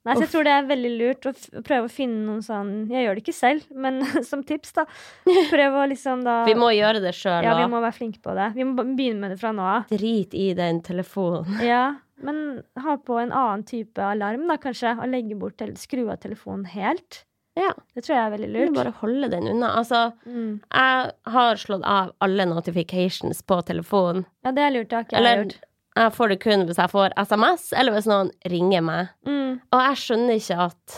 Nei, 0.06 0.14
så 0.14 0.22
jeg 0.24 0.30
tror 0.32 0.46
det 0.46 0.52
er 0.54 0.68
veldig 0.70 0.92
lurt 1.00 1.26
å 1.26 1.32
f 1.34 1.44
prøve 1.66 1.88
å 1.88 1.92
finne 1.92 2.22
noen 2.28 2.42
sånn 2.46 2.72
Jeg 2.92 3.04
gjør 3.06 3.18
det 3.18 3.22
ikke 3.24 3.34
selv, 3.36 3.66
men 3.74 4.00
som 4.30 4.44
tips, 4.46 4.72
da. 4.78 4.86
Prøv 5.52 5.78
å 5.82 5.84
liksom 5.90 6.22
da 6.26 6.38
Vi 6.46 6.54
må 6.58 6.70
gjøre 6.76 7.02
det 7.04 7.12
sjøl 7.18 7.42
Ja, 7.44 7.56
vi 7.58 7.68
må 7.72 7.82
være 7.82 7.96
flinke 7.98 8.22
på 8.22 8.34
det. 8.38 8.52
Vi 8.56 8.66
må 8.68 8.76
begynne 8.86 9.20
med 9.26 9.34
det 9.34 9.40
fra 9.42 9.52
nå 9.56 9.66
av. 9.66 9.86
Drit 9.92 10.34
i 10.38 10.52
den 10.58 10.82
telefonen. 10.86 11.58
Ja, 11.72 11.84
men 12.22 12.62
ha 12.80 12.96
på 12.96 13.18
en 13.20 13.32
annen 13.34 13.66
type 13.68 14.00
alarm, 14.00 14.46
da, 14.48 14.56
kanskje. 14.62 14.94
Og 15.02 15.10
legge 15.12 15.36
bort 15.36 15.60
eller 15.60 15.76
skru 15.76 16.06
av 16.08 16.16
telefonen 16.22 16.64
helt. 16.72 17.24
Ja. 17.56 17.70
Det 17.96 18.04
tror 18.06 18.14
jeg 18.16 18.22
er 18.22 18.32
veldig 18.36 18.48
lurt. 18.52 18.68
Du 18.68 18.72
må 18.74 18.80
bare 18.82 18.94
holde 19.02 19.28
den 19.32 19.46
unna. 19.48 19.70
Altså, 19.80 20.00
Mm. 20.28 20.60
jeg 20.70 21.12
har 21.36 21.56
slått 21.60 21.84
av 21.84 22.12
alle 22.20 22.44
notifications 22.48 23.40
på 23.42 23.60
telefonen. 23.68 24.26
Ja, 24.44 24.52
det 24.52 24.64
er 24.64 24.74
lurt. 24.74 24.88
Det 24.90 24.96
har 24.98 25.04
ikke 25.06 25.16
jeg 25.16 25.22
Eller 25.24 25.42
gjort. 25.44 25.56
Jeg 25.96 26.12
får 26.12 26.28
det 26.32 26.38
kun 26.44 26.64
hvis 26.68 26.76
jeg 26.80 26.90
får 26.92 27.14
SMS, 27.16 27.72
eller 27.76 27.92
hvis 27.96 28.06
noen 28.10 28.30
ringer 28.52 28.82
meg. 28.84 29.08
Mm. 29.26 29.60
Og 29.72 29.80
jeg 29.88 29.96
skjønner 30.04 30.38
ikke 30.40 30.58
at 30.70 30.96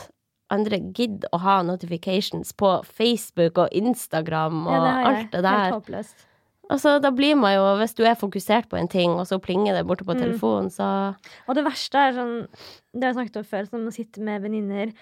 andre 0.51 0.79
gidder 0.97 1.29
å 1.37 1.39
ha 1.45 1.59
notifications 1.63 2.55
på 2.57 2.71
Facebook 2.89 3.59
og 3.59 3.69
Instagram 3.77 4.63
og 4.67 4.73
Ja, 4.73 4.81
det 4.85 5.07
alt 5.11 5.31
det 5.35 5.43
der. 5.45 5.59
Helt 5.69 5.75
håpløst. 5.83 6.25
Altså, 6.71 6.99
da 7.01 7.09
blir 7.17 7.35
man 7.41 7.55
jo, 7.55 7.63
hvis 7.81 7.95
du 7.97 8.03
er 8.05 8.15
fokusert 8.21 8.67
på 8.69 8.77
en 8.77 8.89
ting, 8.93 9.15
og 9.17 9.25
så 9.29 9.39
plinger 9.41 9.73
det 9.79 9.87
borte 9.89 10.05
på 10.05 10.13
Mm. 10.17 10.21
telefonen, 10.21 10.69
så 10.71 11.17
Og 11.49 11.55
det 11.57 11.65
verste 11.65 11.95
er 11.97 12.13
sånn 12.13 12.47
Det 12.93 13.03
har 13.05 13.13
jeg 13.15 13.17
snakket 13.17 13.37
om 13.39 13.45
før, 13.45 13.69
sånn 13.71 13.87
å 13.89 13.93
sitte 13.93 14.21
med 14.21 14.43
venninner. 14.43 14.93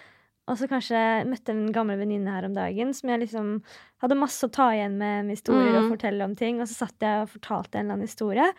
Og 0.48 0.56
så 0.58 0.68
kanskje 0.68 1.26
møtte 1.26 1.48
en 1.50 1.72
gammel 1.72 1.98
venninne 1.98 2.30
her 2.30 2.44
om 2.46 2.54
dagen 2.54 2.92
som 2.94 3.10
jeg 3.10 3.20
liksom 3.26 3.62
hadde 4.00 4.14
masse 4.18 4.44
å 4.46 4.52
ta 4.52 4.68
igjen 4.70 4.96
med, 4.98 5.24
med 5.26 5.34
historier 5.36 5.72
Mm. 5.74 5.84
og 5.90 5.98
fortelle 5.98 6.22
om 6.24 6.36
ting. 6.36 6.60
Og 6.60 6.66
så 6.68 6.86
satt 6.86 6.94
jeg 7.00 7.22
og 7.22 7.28
fortalte 7.30 7.74
en 7.78 7.86
eller 7.86 7.94
annen 7.94 8.06
historie. 8.06 8.52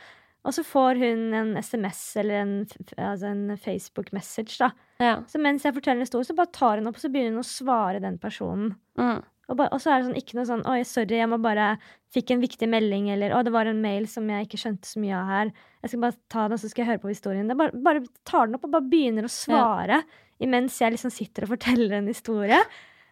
Og 0.47 0.55
så 0.55 0.63
får 0.63 0.99
hun 1.01 1.23
en 1.35 1.55
SMS 1.59 2.01
eller 2.21 2.41
en, 2.41 2.51
altså 2.95 3.31
en 3.33 3.57
Facebook-message, 3.59 4.55
da. 4.61 4.69
ja. 5.03 5.15
Så 5.27 5.41
mens 5.43 5.65
jeg 5.67 5.75
forteller 5.75 5.99
en 5.99 6.07
historie, 6.07 6.27
så 6.27 6.35
bare 6.37 6.53
tar 6.55 6.79
hun 6.79 6.87
opp, 6.87 6.99
og 6.99 7.03
så 7.03 7.11
begynner 7.11 7.35
hun 7.35 7.43
å 7.43 7.49
svare 7.49 7.99
den 8.03 8.15
personen. 8.21 8.77
Mm. 8.99 9.19
Og, 9.47 9.55
ba, 9.59 9.67
og 9.71 9.79
så 9.79 9.91
er 9.91 10.01
det 10.01 10.09
sånn, 10.09 10.19
ikke 10.19 10.37
noe 10.37 10.47
sånn 10.47 10.65
'Oi, 10.67 10.81
sorry, 10.87 11.19
jeg 11.21 11.31
må 11.31 11.39
bare 11.43 11.77
Fikk 12.15 12.31
en 12.31 12.39
viktig 12.39 12.67
melding', 12.71 13.09
eller 13.11 13.33
'Å, 13.35 13.43
det 13.43 13.51
var 13.51 13.67
en 13.67 13.81
mail 13.83 14.07
som 14.07 14.29
jeg 14.31 14.47
ikke 14.47 14.59
skjønte 14.61 14.87
så 14.87 14.99
mye 15.03 15.15
av 15.15 15.27
her'. 15.27 15.51
Jeg 15.83 15.91
skal 15.91 16.03
bare 16.05 16.15
ta 16.31 16.43
den, 16.47 16.55
og 16.55 16.59
så 16.61 16.69
skal 16.71 16.83
jeg 16.83 16.91
høre 16.91 17.03
på 17.03 17.11
historien. 17.11 17.47
Det 17.47 17.57
bare, 17.59 17.75
bare 17.83 18.03
tar 18.23 18.47
den 18.47 18.55
opp 18.55 18.63
og 18.63 18.71
bare 18.71 18.87
begynner 18.87 19.27
å 19.27 19.31
svare 19.31 20.03
imens 20.39 20.79
jeg 20.79 20.93
liksom 20.95 21.11
sitter 21.11 21.43
og 21.43 21.51
forteller 21.55 21.97
en 21.97 22.07
historie. 22.07 22.61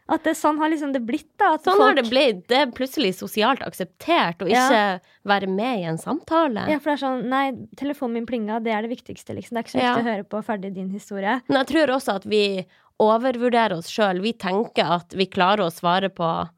At 0.08 0.24
det, 0.24 0.36
sånn 0.38 0.60
har 0.62 0.70
liksom 0.70 0.91
det 0.93 1.01
blitt, 1.01 1.32
da. 1.41 1.56
At 1.56 1.64
Sånn 1.66 1.80
folk, 1.80 1.88
har 1.88 1.95
det 1.97 2.10
blitt. 2.12 2.43
Det 2.47 2.58
er 2.62 2.68
plutselig 2.78 3.16
sosialt 3.18 3.64
akseptert 3.66 4.38
å 4.45 4.47
Ja. 4.49 4.68
ikke 4.70 5.01
være 5.26 5.47
med 5.49 5.80
i 5.80 5.84
en 5.89 5.97
samtale. 5.97 6.68
Ja, 6.70 6.78
for 6.78 6.91
det 6.93 7.01
er 7.01 7.08
sånn 7.08 7.24
Nei, 7.26 7.51
telefonen 7.76 8.14
min 8.14 8.26
plinga, 8.28 8.60
det 8.64 8.72
er 8.72 8.82
det 8.84 8.91
viktigste, 8.91 9.34
liksom. 9.34 9.56
Det 9.56 9.58
er 9.58 9.64
ikke 9.64 9.74
så 9.80 9.82
Ja. 9.82 9.95
viktig 9.95 10.06
å 10.06 10.12
høre 10.14 10.24
på 10.30 10.43
ferdig 10.45 10.74
din 10.76 10.89
historie. 10.91 11.41
Men 11.49 11.66
jeg 11.66 11.68
tror 11.74 11.95
også 11.95 12.16
at 12.18 12.24
vi 12.26 12.66
overvurderer 12.99 13.74
oss 13.78 13.89
sjøl. 13.89 14.22
Vi 14.22 14.34
tenker 14.34 14.86
at 14.86 15.14
vi 15.14 15.26
klarer 15.26 15.66
å 15.66 15.72
svare 15.74 16.10
på 16.14 16.49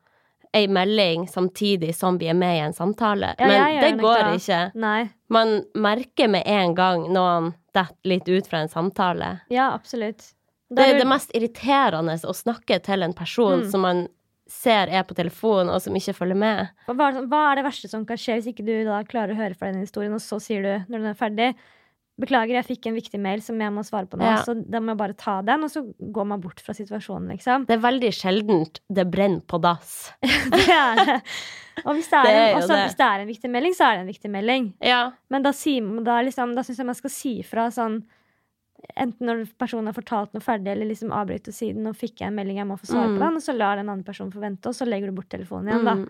ei 0.53 0.67
melding 0.67 1.27
samtidig 1.29 1.93
som 1.95 2.17
vi 2.17 2.27
er 2.27 2.33
med 2.33 2.55
i 2.57 2.59
en 2.65 2.73
samtale. 2.73 3.33
Ja, 3.39 3.47
Men 3.47 3.81
det 3.81 4.03
går 4.03 4.35
ikke. 4.35 4.75
Nei. 4.75 5.09
Man 5.29 5.63
merker 5.75 6.29
med 6.29 6.43
en 6.45 6.73
gang 6.73 7.07
noen 7.13 7.53
detter 7.73 7.95
litt 8.05 8.27
ut 8.27 8.47
fra 8.47 8.59
en 8.59 8.69
samtale. 8.69 9.41
Ja, 9.49 9.71
absolutt. 9.73 10.33
Det 10.69 10.83
er 10.83 10.97
det 10.99 11.07
mest 11.07 11.31
irriterende 11.37 12.17
å 12.27 12.33
snakke 12.35 12.81
til 12.83 13.03
en 13.03 13.13
person 13.13 13.61
Mm. 13.63 13.69
som 13.71 13.81
man 13.81 14.07
ser 14.47 14.87
er 14.87 15.03
på 15.03 15.15
telefonen, 15.15 15.69
og 15.73 15.81
som 15.81 15.93
ikke 15.95 16.13
følger 16.15 16.35
med. 16.39 16.69
Hva, 16.87 17.11
hva- 17.27 17.51
er 17.51 17.55
det 17.55 17.65
verste 17.65 17.89
som 17.89 18.05
kan 18.05 18.15
skje 18.17 18.37
hvis 18.39 18.47
ikke 18.53 18.65
du 18.65 18.83
da 18.85 19.01
klarer 19.03 19.33
å 19.33 19.35
høre 19.35 19.55
fra 19.57 19.71
den 19.71 19.81
historien, 19.83 20.13
og 20.13 20.19
så 20.23 20.39
sier 20.39 20.61
du 20.63 20.85
når 20.91 20.99
den 20.99 21.07
er 21.11 21.13
ferdig 21.19 21.55
Beklager, 22.19 22.55
jeg 22.57 22.65
fikk 22.65 22.87
en 22.89 22.95
viktig 22.95 23.19
mail 23.21 23.41
som 23.45 23.59
jeg 23.61 23.69
må 23.69 23.83
svare 23.85 24.07
på 24.09 24.17
nå, 24.17 24.23
Ja. 24.25 24.37
så 24.41 24.55
da 24.67 24.79
må 24.79 24.87
jeg 24.95 24.97
bare 24.97 25.13
ta 25.13 25.35
den, 25.43 25.63
og 25.63 25.69
så 25.69 25.83
går 26.01 26.25
man 26.25 26.41
bort 26.41 26.59
fra 26.59 26.73
situasjonen, 26.73 27.27
liksom. 27.29 27.67
Det 27.67 27.75
er 27.77 27.83
veldig 27.83 28.09
sjeldent 28.09 28.79
det 28.91 29.05
brenner 29.11 29.41
på 29.45 29.61
dass. 29.61 30.13
Det 30.23 30.65
er 30.67 30.95
det. 31.05 31.21
Og 31.85 31.93
hvis 31.93 32.09
det 32.09 32.17
er, 32.17 32.23
Det 32.23 32.33
er 32.33 32.49
en, 32.49 32.57
også, 32.57 32.67
det. 32.73 32.85
hvis 32.87 32.97
det 32.97 33.05
er 33.05 33.19
en 33.21 33.27
viktig 33.27 33.49
melding, 33.53 33.73
så 33.77 33.85
er 33.85 33.91
det 33.93 34.01
en 34.01 34.07
viktig 34.15 34.31
melding. 34.33 34.73
Ja. 34.81 35.11
Men 35.29 35.43
da, 35.43 35.51
sier 35.53 36.03
da, 36.03 36.15
liksom, 36.25 36.55
da 36.55 36.61
syns 36.65 36.77
jeg 36.81 36.85
man 36.87 36.95
skal 36.95 37.09
si 37.13 37.35
fra 37.43 37.67
sånn 37.69 37.99
Enten 38.95 39.25
når 39.27 39.45
personen 39.57 39.87
har 39.89 39.93
fortalt 39.97 40.33
noe 40.33 40.41
ferdig, 40.45 40.67
eller 40.71 40.85
liksom 40.85 41.09
avbryter 41.11 41.49
og 41.49 41.53
si 41.57 41.71
Nå 41.73 41.95
fikk 41.97 42.19
jeg 42.21 42.27
en 42.29 42.35
melding, 42.37 42.57
jeg 42.61 42.67
må 42.69 42.77
få 42.79 42.85
svare 42.91 43.09
Mm. 43.09 43.17
på 43.17 43.25
den, 43.25 43.35
og 43.35 43.41
så 43.41 43.57
lar 43.57 43.75
den 43.75 43.89
andre 43.89 44.05
personen 44.05 44.31
få 44.31 44.39
vente, 44.39 44.67
og 44.69 44.73
så 44.77 44.85
legger 44.87 45.07
du 45.09 45.13
bort 45.17 45.29
telefonen 45.29 45.67
igjen, 45.73 45.85
da. 45.85 45.95
Mm. 45.95 46.09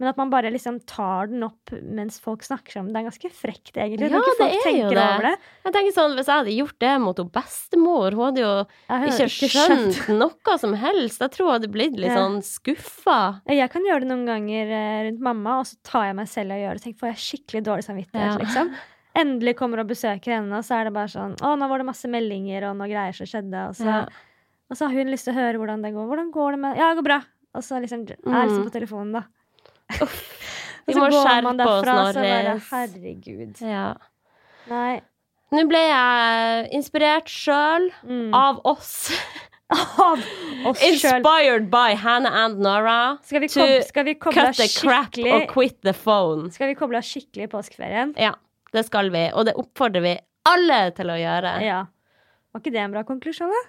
Men 0.00 0.08
at 0.08 0.16
man 0.18 0.28
bare 0.28 0.50
liksom 0.50 0.80
tar 0.84 1.28
den 1.30 1.44
opp 1.46 1.70
mens 1.80 2.18
folk 2.18 2.42
snakker 2.42 2.72
sammen. 2.72 2.92
Det 2.92 2.98
er 2.98 3.06
ganske 3.08 3.30
frekt, 3.30 3.76
egentlig. 3.78 4.10
Ja, 4.10 4.18
det 4.18 4.48
er 4.66 4.78
jo 4.82 4.88
det. 4.90 5.22
det. 5.22 5.38
Jeg 5.64 5.72
tenker 5.72 5.92
sånn, 5.94 6.16
Hvis 6.18 6.26
jeg 6.26 6.34
hadde 6.40 6.56
gjort 6.58 6.78
det 6.80 7.00
mot 7.00 7.16
hun 7.16 7.30
bestemor 7.30 8.10
Hun 8.10 8.24
hadde 8.26 8.42
jo 8.42 8.66
ikke 9.06 9.48
skjønt 9.54 10.08
noe 10.18 10.58
som 10.58 10.74
helst. 10.74 11.20
Jeg 11.22 11.30
tror 11.30 11.46
hun 11.46 11.52
hadde 11.60 11.70
blitt 11.70 11.94
litt 11.96 12.10
Ja. 12.10 12.16
sånn 12.16 12.42
skuffa. 12.42 13.40
Jeg 13.46 13.70
kan 13.70 13.82
gjøre 13.86 14.00
det 14.00 14.08
noen 14.10 14.26
ganger 14.26 14.66
eh, 14.66 15.10
rundt 15.10 15.20
mamma, 15.20 15.60
og 15.60 15.64
så 15.66 15.76
tar 15.84 16.06
jeg 16.10 16.16
meg 16.16 16.26
selv 16.26 16.50
i 16.50 16.54
å 16.58 16.62
gjøre 16.66 16.74
det. 16.74 16.82
Tenk, 16.82 16.98
får 16.98 17.14
jeg 17.14 17.22
skikkelig 17.22 17.62
dårlig 17.64 17.84
samvittighet, 17.86 18.34
Ja. 18.34 18.38
liksom. 18.38 18.74
Endelig 19.16 19.54
kommer 19.56 19.78
og 19.80 19.86
besøker 19.88 20.34
henne, 20.40 20.52
og 20.58 20.64
så 20.66 20.80
er 20.80 20.84
det 20.88 20.92
bare 20.96 21.06
sånn 21.12 21.36
Å, 21.38 21.52
nå 21.58 21.68
var 21.70 21.78
det 21.78 21.86
masse 21.86 22.08
meldinger 22.10 22.64
og 22.70 22.76
noe 22.80 22.88
greier 22.90 23.14
som 23.14 23.26
skjedde. 23.30 23.68
Og 23.68 23.74
så, 23.78 23.84
Ja. 23.86 24.00
og 24.70 24.76
så 24.76 24.88
har 24.88 24.92
hun 24.98 25.06
lyst 25.12 25.24
til 25.28 25.34
å 25.34 25.38
høre 25.38 25.58
hvordan 25.60 25.82
det 25.82 25.92
går. 25.94 26.06
Hvordan 26.10 26.30
går 26.34 26.50
det 26.52 26.58
med 26.60 26.76
Ja, 26.76 26.88
det 26.94 26.98
går 27.02 27.08
bra. 27.10 27.20
Og 27.54 27.62
så 27.62 27.78
liksom 27.80 28.02
er 28.02 28.16
jeg 28.16 28.48
liksom 28.48 28.64
Mm. 28.64 28.70
på 28.70 28.74
telefonen, 28.80 29.12
da. 29.12 29.22
Vi 30.86 30.92
Og 30.94 30.98
så 31.12 31.24
går 31.24 31.42
man 31.42 31.56
derfra, 31.56 32.12
så 32.12 32.20
bare 32.20 32.60
Herregud. 32.70 33.60
Ja. 33.62 33.94
Nei. 34.68 35.00
Nå 35.52 35.68
ble 35.68 35.78
jeg 35.78 36.70
inspirert 36.74 37.26
sjøl 37.30 37.90
Mm. 38.04 38.34
av 38.34 38.60
oss. 38.64 39.12
Av 39.70 40.18
oss. 40.66 40.82
Inspired 40.84 41.70
by 41.70 41.94
Hannah 41.94 42.34
and 42.44 42.58
Nora 42.60 43.18
Skal 43.24 43.40
vi, 43.40 43.48
kob 43.48 43.82
skal 43.82 44.04
vi 44.04 44.14
koble 44.14 44.34
cut 44.52 44.56
the 44.56 44.68
crap 44.68 45.16
og 45.18 45.48
quit 45.48 45.80
the 45.82 45.92
phone. 45.94 46.50
Skal 46.50 46.68
vi 46.68 46.74
koble 46.74 46.98
oss 46.98 47.06
skikkelig 47.08 47.44
i 47.44 47.46
påskeferien? 47.48 48.12
Ja, 48.20 48.34
det 48.74 48.84
skal 48.88 49.10
vi. 49.14 49.28
Og 49.32 49.46
det 49.48 49.56
oppfordrer 49.60 50.04
vi 50.04 50.14
alle 50.50 50.80
til 50.96 51.12
å 51.12 51.18
gjøre. 51.18 51.56
Ja. 51.64 51.80
Var 52.52 52.62
ikke 52.62 52.74
det 52.74 52.82
en 52.84 52.94
bra 52.94 53.04
konklusjon, 53.06 53.52
da? 53.54 53.62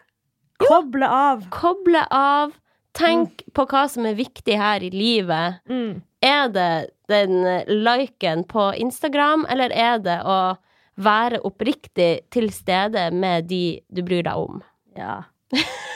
Koble 0.66 1.08
av. 1.12 1.48
Koble 1.54 2.04
av. 2.16 2.54
Tenk 2.96 3.44
på 3.56 3.66
hva 3.68 3.86
som 3.92 4.06
er 4.08 4.16
viktig 4.16 4.56
her 4.60 4.84
i 4.86 4.92
livet. 4.94 5.60
Mm. 5.68 6.00
Er 6.24 6.48
det 6.54 6.70
den 7.12 7.44
liken 7.68 8.46
på 8.48 8.70
Instagram, 8.80 9.46
eller 9.52 9.74
er 9.76 10.00
det 10.04 10.20
å 10.24 10.56
være 10.96 11.42
oppriktig 11.44 12.26
til 12.32 12.48
stede 12.56 13.10
med 13.12 13.50
de 13.52 13.82
du 13.92 14.02
bryr 14.08 14.24
deg 14.26 14.48
om? 14.48 14.64
Ja. 14.96 15.26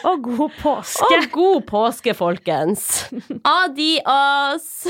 Og 0.07 0.23
god 0.27 0.59
påske. 0.59 1.07
Og 1.07 1.31
god 1.33 1.61
påske, 1.71 2.13
folkens. 2.15 3.09
Adios. 3.59 4.87